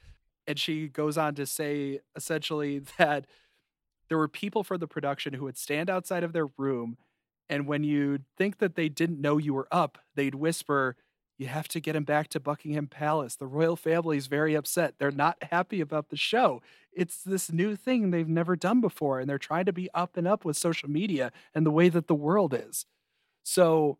And 0.47 0.59
she 0.59 0.89
goes 0.89 1.16
on 1.16 1.35
to 1.36 1.47
say 1.47 2.01
essentially 2.16 2.81
that 2.98 3.27
there 4.09 4.19
were 4.19 4.28
people 4.28 4.65
for 4.65 4.78
the 4.78 4.89
production 4.89 5.35
who 5.35 5.44
would 5.44 5.59
stand 5.59 5.89
outside 5.89 6.24
of 6.24 6.32
their 6.32 6.48
room. 6.56 6.97
And 7.48 7.66
when 7.66 7.85
you'd 7.85 8.24
think 8.36 8.59
that 8.59 8.74
they 8.74 8.89
didn't 8.89 9.20
know 9.20 9.39
you 9.39 9.55
were 9.55 9.69
up, 9.70 9.98
they'd 10.15 10.35
whisper, 10.35 10.97
You 11.39 11.47
have 11.47 11.69
to 11.69 11.81
get 11.81 11.94
him 11.94 12.02
back 12.02 12.28
to 12.31 12.40
Buckingham 12.40 12.89
Palace. 12.89 13.36
The 13.36 13.47
royal 13.47 13.77
family 13.77 14.16
is 14.16 14.27
very 14.27 14.55
upset. 14.55 14.94
They're 14.98 15.12
not 15.12 15.36
happy 15.51 15.81
about 15.81 16.10
the 16.10 16.16
show. 16.16 16.60
It's 16.93 17.23
this 17.23 17.52
new 17.52 17.77
thing 17.77 18.10
they've 18.10 18.28
never 18.28 18.56
done 18.56 18.81
before. 18.81 19.20
And 19.20 19.31
they're 19.31 19.39
trying 19.39 19.66
to 19.66 19.73
be 19.73 19.89
up 19.94 20.16
and 20.16 20.27
up 20.27 20.44
with 20.44 20.56
social 20.56 20.90
media 20.90 21.31
and 21.55 21.65
the 21.65 21.70
way 21.70 21.89
that 21.89 22.09
the 22.09 22.15
world 22.15 22.52
is. 22.52 22.86
So 23.44 23.98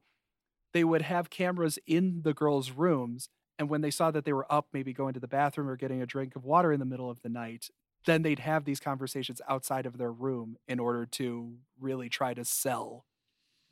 they 0.75 0.83
would 0.83 1.03
have 1.03 1.31
cameras 1.31 1.79
in 1.87 2.23
the 2.23 2.35
girls' 2.35 2.73
rooms. 2.73 3.29
And 3.57 3.69
when 3.69 3.83
they 3.83 3.91
saw 3.91 4.11
that 4.11 4.25
they 4.25 4.33
were 4.33 4.53
up, 4.53 4.67
maybe 4.73 4.93
going 4.93 5.15
to 5.15 5.21
the 5.21 5.29
bathroom 5.29 5.69
or 5.69 5.77
getting 5.77 6.03
a 6.03 6.07
drink 6.07 6.35
of 6.35 6.45
water 6.45 6.73
in 6.73 6.81
the 6.81 6.87
middle 6.87 7.11
of 7.11 7.23
the 7.23 7.29
night, 7.29 7.71
then 8.05 8.23
they'd 8.23 8.39
have 8.41 8.65
these 8.65 8.81
conversations 8.81 9.41
outside 9.49 9.87
of 9.87 9.97
their 9.97 10.13
room 10.13 10.57
in 10.67 10.81
order 10.81 11.07
to 11.07 11.55
really 11.81 12.09
try 12.09 12.35
to 12.35 12.45
sell 12.45 13.05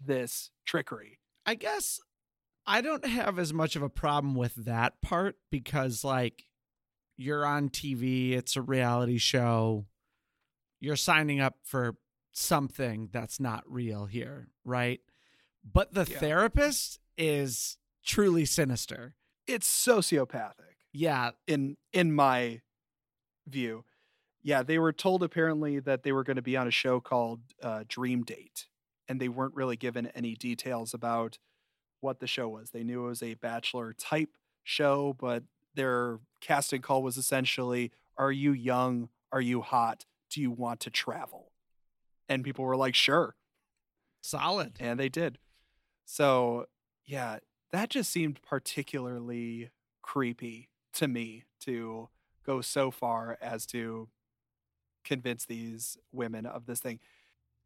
this 0.05 0.51
trickery. 0.65 1.19
I 1.45 1.55
guess 1.55 2.01
I 2.67 2.81
don't 2.81 3.05
have 3.07 3.39
as 3.39 3.53
much 3.53 3.77
of 3.77 3.83
a 3.83 3.89
problem 3.89 4.35
with 4.35 4.55
that 4.57 5.01
part 5.01 5.37
because, 5.51 6.03
like, 6.05 6.45
you're 7.17 7.47
on 7.47 7.69
TV, 7.69 8.33
it's 8.33 8.57
a 8.57 8.63
reality 8.63 9.19
show, 9.19 9.87
you're 10.81 10.97
signing 10.97 11.41
up 11.41 11.57
for 11.63 11.97
something 12.33 13.09
that's 13.13 13.41
not 13.41 13.65
real 13.71 14.07
here, 14.07 14.49
right? 14.65 15.01
But 15.65 15.95
the 15.95 16.05
Yeah. 16.09 16.19
therapist 16.19 16.99
is 17.17 17.79
truly 18.05 18.45
sinister. 18.45 19.15
It's 19.47 19.67
sociopathic 19.69 20.75
Yeah, 20.93 21.33
in 21.47 21.77
in 21.93 22.13
my 22.13 22.63
view. 23.47 23.85
Yeah, 24.43 24.63
they 24.63 24.79
were 24.79 24.93
told 24.93 25.23
apparently 25.23 25.79
that 25.81 26.03
they 26.03 26.13
were 26.13 26.25
going 26.25 26.37
to 26.37 26.43
be 26.43 26.57
on 26.57 26.67
a 26.69 26.71
show 26.73 27.01
called 27.01 27.41
uh, 27.63 27.85
Dream 27.89 28.23
Date, 28.23 28.67
and 29.09 29.21
they 29.21 29.29
weren't 29.29 29.55
really 29.55 29.77
given 29.77 30.07
any 30.09 30.35
details 30.35 30.95
about 30.95 31.39
what 32.01 32.21
the 32.21 32.27
show 32.27 32.49
was. 32.49 32.71
They 32.71 32.85
knew 32.85 33.05
it 33.05 33.09
was 33.09 33.23
a 33.23 33.35
bachelor 33.35 33.93
type 33.93 34.37
show, 34.63 35.15
but 35.19 35.45
their 35.75 36.21
casting 36.41 36.83
call 36.83 37.03
was 37.03 37.17
essentially, 37.17 37.93
"Are 38.17 38.33
you 38.33 38.53
young? 38.53 39.09
Are 39.33 39.41
you 39.41 39.61
hot? 39.61 40.07
Do 40.31 40.41
you 40.41 40.51
want 40.51 40.81
to 40.81 40.91
travel?" 40.91 41.53
And 42.29 42.45
people 42.45 42.65
were 42.65 42.77
like, 42.77 42.95
"Sure." 42.95 43.37
solid. 44.27 44.77
and 44.81 44.99
they 44.99 45.09
did. 45.09 45.39
So, 46.05 46.67
yeah, 47.05 47.39
that 47.71 47.91
just 47.91 48.11
seemed 48.11 48.43
particularly 48.43 49.71
creepy 50.03 50.69
to 50.95 51.09
me 51.09 51.45
to 51.61 52.09
go 52.45 52.61
so 52.61 52.91
far 52.91 53.39
as 53.41 53.67
to 53.67 54.09
convince 55.05 55.45
these 55.45 55.97
women 56.13 56.47
of 56.47 56.67
this 56.67 56.81
thing. 56.81 57.01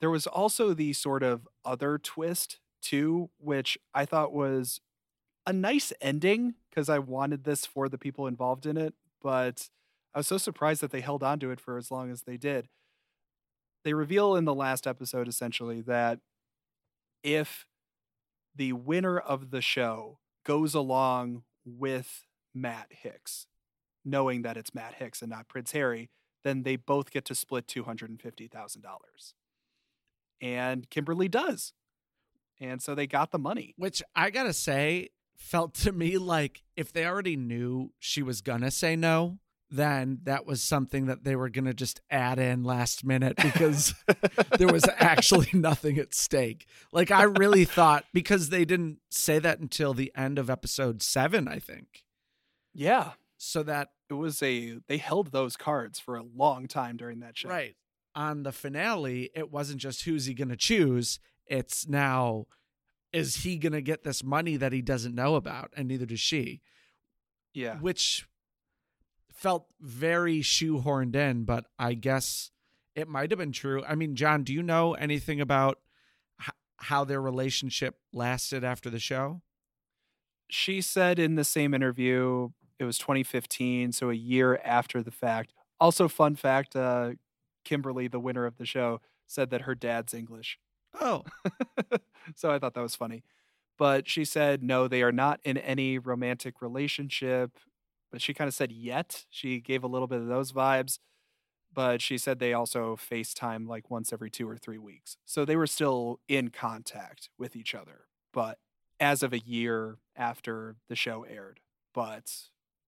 There 0.01 0.11
was 0.11 0.27
also 0.27 0.73
the 0.75 0.93
sort 0.93 1.23
of 1.23 1.49
other 1.65 1.99
twist, 1.99 2.59
too, 2.81 3.31
which 3.39 3.79
I 3.95 4.05
thought 4.05 4.33
was 4.33 4.81
a 5.47 5.53
nice 5.53 5.93
ending 6.01 6.55
because 6.69 6.89
I 6.89 6.99
wanted 6.99 7.45
this 7.45 7.67
for 7.67 7.89
the 7.89 7.99
people 7.99 8.27
involved 8.27 8.67
in 8.67 8.77
it, 8.77 8.95
but 9.23 9.69
I 10.15 10.19
was 10.19 10.27
so 10.27 10.39
surprised 10.39 10.81
that 10.83 10.91
they 10.91 11.01
held 11.01 11.23
on 11.23 11.39
to 11.41 11.51
it 11.51 11.61
for 11.61 11.77
as 11.77 11.91
long 11.91 12.11
as 12.11 12.23
they 12.23 12.37
did. 12.37 12.69
They 13.85 13.95
reveal 13.95 14.37
in 14.37 14.45
the 14.45 14.55
last 14.55 14.87
episode 14.87 15.29
essentially 15.29 15.81
that 15.83 16.21
if 17.23 17.67
the 18.55 18.73
winner 18.73 19.19
of 19.19 19.51
the 19.51 19.63
show 19.63 20.19
goes 20.45 20.75
along 20.75 21.43
with 21.65 22.27
Matt 22.55 22.89
Hicks, 22.91 23.47
knowing 24.05 24.43
that 24.43 24.57
it's 24.57 24.75
Matt 24.75 24.95
Hicks 24.95 25.23
and 25.23 25.31
not 25.31 25.49
Prince 25.49 25.73
Harry, 25.73 26.11
then 26.43 26.63
they 26.63 26.77
both 26.77 27.11
get 27.11 27.25
to 27.27 27.35
split 27.35 27.67
$250,000. 27.67 28.79
And 30.41 30.89
Kimberly 30.91 31.29
does. 31.29 31.73
And 32.61 32.83
so 32.83 32.95
they 32.95 33.07
got 33.07 33.31
the 33.31 33.39
money. 33.39 33.75
Which 33.77 34.03
I 34.15 34.31
gotta 34.31 34.53
say, 34.53 35.11
felt 35.37 35.75
to 35.75 35.93
me 35.93 36.19
like 36.19 36.63
if 36.77 36.93
they 36.93 37.07
already 37.07 37.37
knew 37.37 37.93
she 37.99 38.23
was 38.23 38.43
gonna 38.43 38.71
say 38.71 38.97
no, 38.97 39.39
then 39.71 40.19
that 40.25 40.45
was 40.45 40.63
something 40.63 41.07
that 41.07 41.25
they 41.25 41.37
were 41.37 41.49
gonna 41.49 41.73
just 41.73 42.01
add 42.11 42.39
in 42.39 42.63
last 42.65 43.05
minute 43.05 43.37
because 43.37 43.95
there 44.59 44.69
was 44.69 44.85
actually 44.99 45.49
nothing 45.53 45.97
at 45.99 46.15
stake. 46.15 46.67
Like 46.93 47.11
I 47.11 47.23
really 47.23 47.65
thought 47.65 48.05
because 48.13 48.51
they 48.51 48.65
didn't 48.65 48.99
say 49.11 49.39
that 49.39 49.61
until 49.61 49.95
the 49.95 50.13
end 50.17 50.39
of 50.39 50.51
episode 50.51 51.03
seven, 51.03 51.49
I 51.49 51.59
think. 51.59 52.05
yeah, 52.75 53.13
So 53.39 53.63
that 53.63 53.89
it 54.11 54.15
was 54.15 54.43
a, 54.43 54.79
they 54.89 54.99
held 54.99 55.31
those 55.31 55.57
cards 55.57 56.01
for 56.01 56.17
a 56.17 56.25
long 56.25 56.67
time 56.67 56.97
during 56.97 57.21
that 57.21 57.39
show. 57.39 57.49
right 57.49 57.77
on 58.13 58.43
the 58.43 58.51
finale, 58.53 59.31
it 59.37 59.53
wasn't 59.53 59.81
just 59.81 60.03
who's 60.03 60.27
he 60.27 60.35
gonna 60.35 60.57
choose. 60.57 61.21
It's 61.51 61.87
now 61.87 62.47
is 63.13 63.37
he 63.43 63.59
gonna 63.59 63.81
get 63.83 64.05
this 64.05 64.25
money 64.25 64.57
that 64.57 64.73
he 64.73 64.81
doesn't 64.81 65.15
know 65.15 65.35
about, 65.35 65.71
and 65.77 65.89
neither 65.89 66.07
does 66.07 66.21
she. 66.21 66.63
Yeah. 67.53 67.77
which 67.79 68.27
felt 69.33 69.67
very 69.81 70.41
shoehorned 70.41 71.17
in, 71.17 71.43
but 71.45 71.65
I 71.79 71.95
guess 71.95 72.53
it 72.95 73.09
might 73.09 73.33
have 73.33 73.39
been 73.39 73.51
true. 73.53 73.83
I 73.85 73.97
mean, 73.97 74.15
John, 74.15 74.45
do 74.45 74.53
you 74.53 74.63
know 74.63 74.95
anything 74.95 75.41
about 75.41 75.81
h- 76.41 76.51
how 76.77 77.05
their 77.05 77.21
relationship 77.21 77.99
lasted 78.13 78.63
after 78.65 78.89
the 78.89 79.01
show? 79.01 79.43
she 80.53 80.81
said 80.81 81.19
in 81.21 81.37
the 81.37 81.45
same 81.45 81.73
interview 81.75 82.49
it 82.81 82.85
was 82.85 82.99
2015 82.99 83.93
so 83.93 84.11
a 84.11 84.15
year 84.15 84.61
after 84.65 85.01
the 85.01 85.11
fact 85.13 85.53
also 85.79 86.09
fun 86.09 86.35
fact 86.35 86.75
uh 86.75 87.11
kimberly 87.65 88.09
the 88.09 88.19
winner 88.19 88.47
of 88.47 88.57
the 88.57 88.67
show 88.67 89.01
said 89.29 89.51
that 89.51 89.61
her 89.61 89.77
dad's 89.77 90.13
english 90.13 90.59
Oh, 90.99 91.25
so 92.35 92.51
i 92.51 92.59
thought 92.59 92.75
that 92.75 92.83
was 92.83 92.95
funny 92.97 93.23
but 93.79 94.09
she 94.09 94.25
said 94.25 94.63
no 94.63 94.89
they 94.89 95.03
are 95.03 95.13
not 95.13 95.41
in 95.45 95.57
any 95.57 95.99
romantic 95.99 96.61
relationship 96.61 97.59
but 98.11 98.21
she 98.21 98.35
kind 98.35 98.49
of 98.49 98.55
said 98.55 98.73
yet 98.73 99.25
she 99.31 99.61
gave 99.61 99.85
a 99.85 99.89
little 99.89 100.09
bit 100.09 100.21
of 100.21 100.27
those 100.27 100.53
vibes 100.53 100.99
but 101.73 102.03
she 102.03 102.19
said 102.19 102.39
they 102.39 102.53
also 102.53 102.97
facetime 102.97 103.69
like 103.69 103.91
once 103.91 104.13
every 104.13 104.31
two 104.31 104.49
or 104.49 104.57
three 104.57 104.79
weeks 104.79 105.17
so 105.25 105.45
they 105.45 105.57
were 105.57 105.67
still 105.67 106.21
in 106.29 106.49
contact 106.49 107.31
with 107.39 107.57
each 107.57 107.75
other 107.75 108.07
but 108.33 108.59
as 109.01 109.23
of 109.23 109.33
a 109.33 109.39
year 109.39 109.97
after 110.15 110.77
the 110.89 110.95
show 110.95 111.25
aired. 111.25 111.61
But 111.95 112.31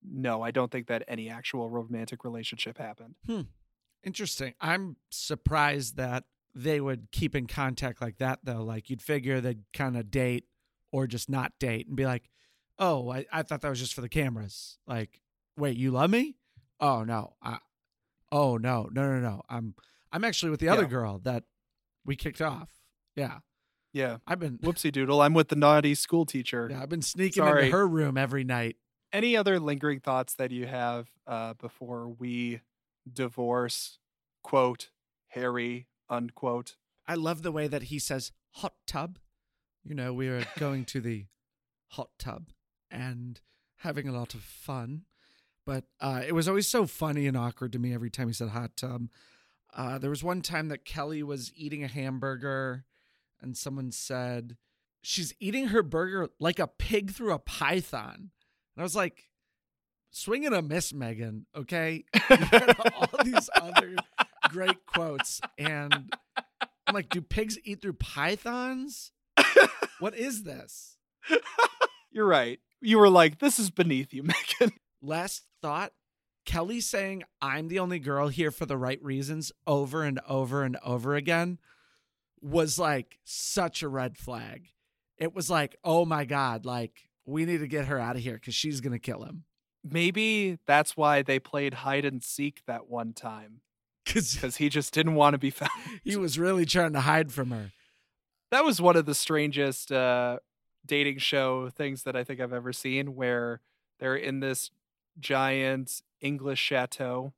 no, 0.05 0.43
I 0.43 0.51
don't 0.51 0.71
think 0.71 0.87
that 0.89 1.03
any 1.09 1.29
actual 1.31 1.71
romantic 1.71 2.23
relationship 2.23 2.79
happened. 2.79 3.15
Hmm. 3.27 3.41
interesting. 4.05 4.55
I'm 4.61 4.97
surprised 5.11 5.97
that 5.97 6.25
they 6.55 6.81
would 6.81 7.09
keep 7.13 7.35
in 7.35 7.47
contact 7.47 8.01
like 8.01 8.19
that, 8.19 8.41
though. 8.45 8.63
Like 8.63 8.91
you'd 8.91 9.03
figure 9.03 9.41
they'd 9.41 9.65
kind 9.73 9.97
of 9.97 10.11
date 10.11 10.45
or 10.91 11.07
just 11.07 11.31
not 11.31 11.53
date 11.59 11.87
and 11.87 11.97
be 11.97 12.05
like, 12.05 12.29
oh, 12.79 13.11
I, 13.11 13.25
I 13.33 13.43
thought 13.43 13.61
that 13.63 13.69
was 13.71 13.79
just 13.81 13.95
for 13.95 14.01
the 14.03 14.09
cameras. 14.09 14.79
Like, 14.87 15.21
wait, 15.57 15.77
you 15.77 15.91
love 15.91 16.11
me? 16.11 16.37
Oh, 16.81 17.05
no. 17.05 17.35
I, 17.43 17.59
oh, 18.31 18.57
no, 18.57 18.89
no, 18.93 19.07
no, 19.13 19.21
no. 19.21 19.43
I'm, 19.49 19.75
I'm 20.13 20.25
actually 20.25 20.51
with 20.51 20.61
the 20.61 20.69
other 20.69 20.83
Yeah. 20.83 20.89
girl 20.89 21.19
that 21.25 21.45
we 22.05 22.17
kicked 22.17 22.43
off. 22.43 22.69
Yeah. 23.17 23.39
Yeah. 23.93 24.19
I've 24.27 24.41
been 24.41 24.59
Whoopsie 24.63 24.91
doodle. 24.93 25.23
I'm 25.23 25.33
with 25.35 25.49
the 25.49 25.57
naughty 25.57 25.95
school 25.95 26.27
teacher. 26.27 26.69
Yeah, 26.71 26.83
I've 26.83 26.89
been 26.89 27.03
sneaking 27.03 27.43
Sorry. 27.45 27.67
into 27.67 27.77
her 27.77 27.87
room 27.87 28.19
every 28.19 28.45
night. 28.45 28.77
Any 29.13 29.37
other 29.37 29.61
lingering 29.61 30.01
thoughts 30.01 30.35
that 30.35 30.51
you 30.51 30.67
have 30.67 31.09
uh, 31.27 31.55
before 31.55 32.09
we 32.09 32.61
divorce, 33.11 33.99
quote, 34.43 34.89
Harry, 35.29 35.87
unquote? 36.13 36.77
I 37.07 37.15
love 37.15 37.43
the 37.43 37.53
way 37.53 37.67
that 37.67 37.85
he 37.85 37.99
says 37.99 38.33
hot 38.51 38.75
tub. 38.87 39.19
You 39.85 39.95
know, 39.95 40.13
we 40.13 40.29
are 40.29 40.45
going 40.59 40.85
to 40.87 41.01
the 41.01 41.27
hot 41.89 42.11
tub 42.19 42.51
and 42.91 43.41
having 43.79 44.07
a 44.07 44.13
lot 44.13 44.35
of 44.35 44.43
fun. 44.43 45.03
But 45.65 45.85
uh, 46.01 46.23
it 46.27 46.33
was 46.33 46.49
always 46.49 46.69
so 46.69 46.87
funny 46.87 47.27
and 47.27 47.37
awkward 47.37 47.73
to 47.73 47.79
me 47.79 47.95
every 47.95 48.11
time 48.11 48.29
he 48.29 48.35
said 48.35 48.51
hot 48.51 48.77
tub. 48.77 49.09
Uh, 49.75 49.99
there 49.99 50.11
was 50.11 50.23
one 50.23 50.43
time 50.43 50.69
that 50.69 50.85
Kelly 50.85 51.23
was 51.23 51.53
eating 51.57 51.83
a 51.83 51.89
hamburger 51.89 52.85
and 53.41 53.57
someone 53.57 53.91
said, 53.91 54.57
She's 55.05 55.35
eating 55.41 55.69
her 55.69 55.83
burger 55.83 56.29
like 56.39 56.61
a 56.61 56.69
pig 56.69 57.11
through 57.11 57.33
a 57.33 57.39
python. 57.39 58.15
And 58.77 58.79
I 58.79 58.83
was 58.83 58.95
like, 58.95 59.29
Swing 60.11 60.45
and 60.45 60.55
a 60.55 60.61
miss, 60.63 60.93
Megan. 60.93 61.47
Okay. 61.57 62.05
All 62.95 63.25
these 63.25 63.49
other 63.61 63.97
great 64.49 64.85
quotes. 64.87 65.41
And 65.59 66.13
I'm 66.87 66.95
like, 66.95 67.09
do 67.09 67.21
pigs 67.21 67.59
eat 67.65 67.83
through 67.83 67.95
pythons? 67.95 69.13
What 69.99 70.17
is 70.17 70.43
this? 70.43 70.97
You're 72.11 72.27
right. 72.27 72.59
You 72.81 72.99
were 72.99 73.09
like, 73.09 73.39
this 73.39 73.61
is 73.61 73.71
beneath 73.71 74.13
you, 74.13 74.23
Megan. 74.61 74.77
last 75.01 75.45
thought 75.63 75.93
Kelly 76.45 76.81
saying, 76.81 77.23
I'm 77.41 77.69
the 77.69 77.79
only 77.79 78.01
girl 78.01 78.27
here 78.29 78.51
for 78.51 78.67
the 78.67 78.77
right 78.77 79.03
reasons 79.03 79.53
over 79.67 80.03
and 80.03 80.19
over 80.29 80.65
and 80.65 80.77
over 80.85 81.15
again 81.15 81.59
was 82.41 82.79
like 82.79 83.21
such 83.25 83.83
a 83.83 83.89
red 83.89 84.19
flag. 84.19 84.71
It 85.19 85.33
was 85.33 85.49
like, 85.49 85.77
oh 85.85 86.05
my 86.05 86.25
God, 86.25 86.67
like 86.67 87.09
we 87.25 87.45
need 87.45 87.59
to 87.59 87.69
get 87.69 87.87
her 87.87 87.99
out 87.99 88.17
of 88.17 88.23
here 88.23 88.35
because 88.35 88.55
she's 88.55 88.81
going 88.81 88.93
to 88.93 88.99
kill 88.99 89.23
him. 89.23 89.45
Maybe 89.85 90.59
that's 90.67 90.97
why 90.97 91.23
they 91.23 91.39
played 91.39 91.75
hide 91.75 92.05
and 92.05 92.23
seek 92.23 92.63
that 92.67 92.89
one 92.89 93.13
time 93.13 93.61
Because 94.05 94.57
he 94.57 94.69
just 94.69 94.93
didn't 94.93 95.15
want 95.15 95.35
to 95.35 95.39
be 95.39 95.51
found. 95.51 95.71
he 96.05 96.17
was 96.17 96.39
really 96.39 96.65
trying 96.65 96.93
to 96.93 97.01
hide 97.01 97.33
from 97.33 97.51
her. 97.51 97.73
that 98.51 98.65
was 98.65 98.81
one 98.81 98.97
of 98.97 99.07
the 99.07 99.15
strangest 99.15 99.93
uh, 99.93 100.39
dating 100.85 101.19
show 101.19 101.69
things 101.71 102.03
that 102.03 102.17
I 102.17 102.25
think 102.25 102.41
I've 102.41 102.53
ever 102.53 102.73
seen, 102.73 103.15
where 103.15 103.61
they're 103.99 104.17
in 104.17 104.41
this 104.41 104.71
giant 105.19 106.03
English 106.21 106.59
chateau, 106.61 107.33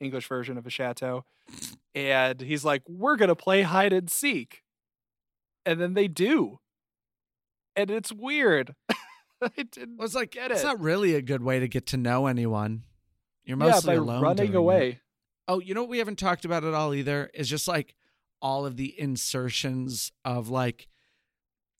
English 0.00 0.26
version 0.28 0.56
of 0.58 0.66
a 0.66 0.70
chateau, 0.70 1.24
and 1.94 2.40
he's 2.40 2.64
like, 2.64 2.82
"We're 2.88 3.16
gonna 3.16 3.34
play 3.34 3.62
hide 3.62 3.92
and 3.92 4.10
seek," 4.10 4.62
and 5.66 5.80
then 5.80 5.94
they 5.94 6.08
do, 6.08 6.60
and 7.76 7.90
it's 7.90 8.12
weird. 8.12 8.74
I 9.42 9.48
didn't 9.56 9.96
Well, 9.96 10.06
it's 10.06 10.14
like, 10.14 10.30
get 10.30 10.52
it's 10.52 10.62
not 10.62 10.80
really 10.80 11.16
a 11.16 11.22
good 11.22 11.42
way 11.42 11.58
to 11.58 11.66
get 11.66 11.86
to 11.88 11.96
know 11.96 12.26
anyone. 12.26 12.84
You're 13.44 13.58
yeah, 13.58 13.64
mostly 13.70 13.88
by 13.88 13.94
alone. 13.94 14.22
running 14.22 14.52
doing 14.52 14.76
it. 14.76 14.98
Oh, 15.52 15.60
you 15.60 15.74
know 15.74 15.82
what 15.82 15.90
we 15.90 15.98
haven't 15.98 16.18
talked 16.18 16.46
about 16.46 16.64
at 16.64 16.72
all 16.72 16.94
either 16.94 17.30
is 17.34 17.46
just 17.46 17.68
like 17.68 17.94
all 18.40 18.64
of 18.64 18.78
the 18.78 18.98
insertions 18.98 20.10
of 20.24 20.48
like 20.48 20.88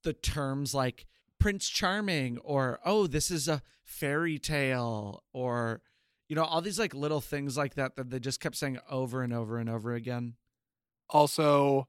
the 0.04 0.12
terms 0.12 0.74
like 0.74 1.06
Prince 1.40 1.70
Charming 1.70 2.36
or 2.44 2.80
oh, 2.84 3.06
this 3.06 3.30
is 3.30 3.48
a 3.48 3.62
fairy 3.82 4.38
tale 4.38 5.24
or 5.32 5.80
you 6.28 6.36
know 6.36 6.44
all 6.44 6.60
these 6.60 6.78
like 6.78 6.92
little 6.92 7.22
things 7.22 7.56
like 7.56 7.74
that 7.76 7.96
that 7.96 8.10
they 8.10 8.20
just 8.20 8.40
kept 8.40 8.56
saying 8.56 8.78
over 8.90 9.22
and 9.22 9.32
over 9.32 9.56
and 9.56 9.70
over 9.70 9.94
again. 9.94 10.34
Also, 11.08 11.88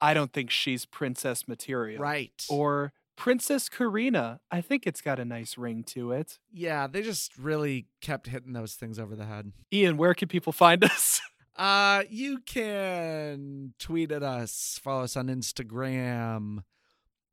I 0.00 0.14
don't 0.14 0.32
think 0.32 0.50
she's 0.50 0.86
princess 0.86 1.46
material. 1.46 2.00
Right. 2.00 2.46
Or 2.48 2.94
Princess 3.20 3.68
Karina. 3.68 4.40
I 4.50 4.62
think 4.62 4.86
it's 4.86 5.02
got 5.02 5.18
a 5.20 5.26
nice 5.26 5.58
ring 5.58 5.84
to 5.88 6.10
it. 6.12 6.38
yeah, 6.50 6.86
they 6.86 7.02
just 7.02 7.36
really 7.36 7.86
kept 8.00 8.26
hitting 8.28 8.54
those 8.54 8.72
things 8.72 8.98
over 8.98 9.14
the 9.14 9.26
head. 9.26 9.52
Ian, 9.70 9.98
where 9.98 10.14
can 10.14 10.26
people 10.28 10.54
find 10.54 10.82
us? 10.84 11.20
Uh, 11.54 12.04
you 12.08 12.38
can 12.38 13.74
tweet 13.78 14.10
at 14.10 14.22
us, 14.22 14.80
follow 14.82 15.02
us 15.04 15.18
on 15.18 15.26
Instagram, 15.26 16.64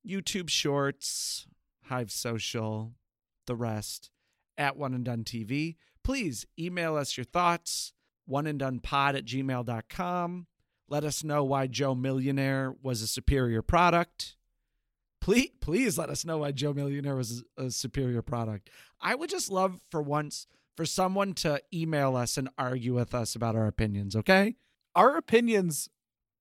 YouTube 0.05 0.49
Shorts, 0.49 1.47
Hive 1.85 2.11
Social, 2.11 2.93
the 3.45 3.55
rest 3.55 4.11
at 4.57 4.75
One 4.75 4.93
and 4.93 5.05
Done 5.05 5.23
TV. 5.23 5.77
Please 6.03 6.45
email 6.59 6.97
us 6.97 7.15
your 7.15 7.23
thoughts, 7.23 7.93
one 8.25 8.45
and 8.45 8.59
done 8.59 8.79
pod 8.81 9.15
at 9.15 9.23
gmail.com. 9.25 10.47
Let 10.89 11.03
us 11.05 11.23
know 11.23 11.43
why 11.45 11.67
Joe 11.67 11.95
Millionaire 11.95 12.75
was 12.81 13.01
a 13.01 13.07
superior 13.07 13.61
product. 13.61 14.36
Please, 15.27 15.51
please 15.59 15.97
let 15.97 16.09
us 16.09 16.23
know 16.23 16.37
why 16.37 16.53
Joe 16.53 16.71
Millionaire 16.71 17.17
was 17.17 17.43
a 17.57 17.69
superior 17.69 18.21
product. 18.21 18.69
I 19.01 19.13
would 19.13 19.29
just 19.29 19.51
love 19.51 19.77
for 19.91 20.01
once 20.01 20.47
for 20.77 20.85
someone 20.85 21.33
to 21.33 21.61
email 21.73 22.15
us 22.15 22.37
and 22.37 22.47
argue 22.57 22.93
with 22.95 23.13
us 23.13 23.35
about 23.35 23.53
our 23.53 23.67
opinions, 23.67 24.15
okay? 24.15 24.55
Our 24.95 25.17
opinions 25.17 25.89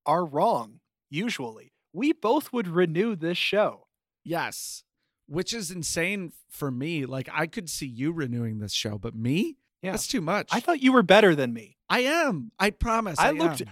are 0.06 0.24
wrong, 0.24 0.78
usually. 1.10 1.72
We 1.92 2.12
both 2.12 2.52
would 2.52 2.68
renew 2.68 3.16
this 3.16 3.36
show. 3.36 3.88
Yes. 4.24 4.84
Which 5.26 5.52
is 5.52 5.72
insane 5.72 6.30
for 6.48 6.70
me. 6.70 7.06
Like 7.06 7.28
I 7.32 7.48
could 7.48 7.68
see 7.68 7.88
you 7.88 8.12
renewing 8.12 8.60
this 8.60 8.72
show, 8.72 8.98
but 8.98 9.16
me? 9.16 9.56
Yeah. 9.82 9.90
That's 9.90 10.06
too 10.06 10.20
much. 10.20 10.50
I 10.52 10.60
thought 10.60 10.80
you 10.80 10.92
were 10.92 11.02
better 11.02 11.34
than 11.34 11.52
me. 11.52 11.76
I 11.90 12.02
am. 12.02 12.52
I 12.60 12.70
promise. 12.70 13.18
I 13.18 13.30
I, 13.30 13.30
looked- 13.32 13.62
am. 13.62 13.70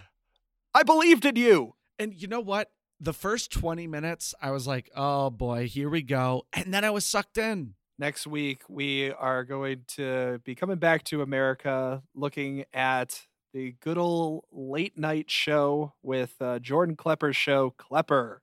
I 0.75 0.83
believed 0.83 1.25
in 1.25 1.37
you. 1.37 1.77
And 2.01 2.13
you 2.21 2.27
know 2.27 2.41
what? 2.41 2.73
The 3.05 3.13
first 3.13 3.53
20 3.53 3.87
minutes, 3.87 4.35
I 4.41 4.51
was 4.51 4.67
like, 4.67 4.91
oh 4.97 5.29
boy, 5.29 5.69
here 5.69 5.91
we 5.91 6.01
go. 6.01 6.47
And 6.55 6.73
then 6.73 6.85
I 6.85 6.91
was 6.91 7.05
sucked 7.05 7.37
in. 7.37 7.75
Next 7.99 8.27
week, 8.27 8.63
we 8.67 9.13
are 9.13 9.45
going 9.45 9.83
to 9.97 10.41
be 10.43 10.55
coming 10.55 10.79
back 10.79 11.05
to 11.05 11.21
America 11.21 12.03
looking 12.15 12.65
at 12.73 13.21
the 13.53 13.77
good 13.81 13.99
old 13.99 14.47
late 14.51 14.97
night 14.97 15.31
show 15.31 15.93
with 16.03 16.35
uh, 16.41 16.61
Jordan 16.61 16.97
Klepper's 16.97 17.37
show, 17.37 17.75
Klepper. 17.77 18.41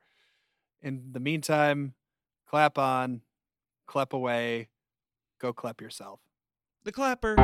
In 0.83 1.09
the 1.11 1.19
meantime, 1.19 1.95
clap 2.47 2.77
on, 2.77 3.21
clap 3.88 4.13
away, 4.13 4.67
go 5.39 5.53
clap 5.53 5.81
yourself. 5.81 6.19
The 6.83 6.91
clapper. 6.91 7.35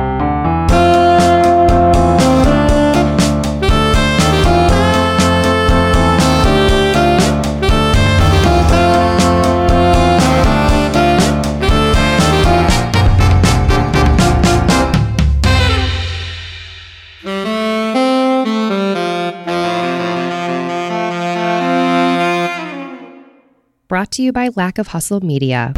Brought 23.88 24.10
to 24.12 24.22
you 24.22 24.32
by 24.32 24.50
Lack 24.54 24.76
of 24.76 24.88
Hustle 24.88 25.22
Media. 25.22 25.72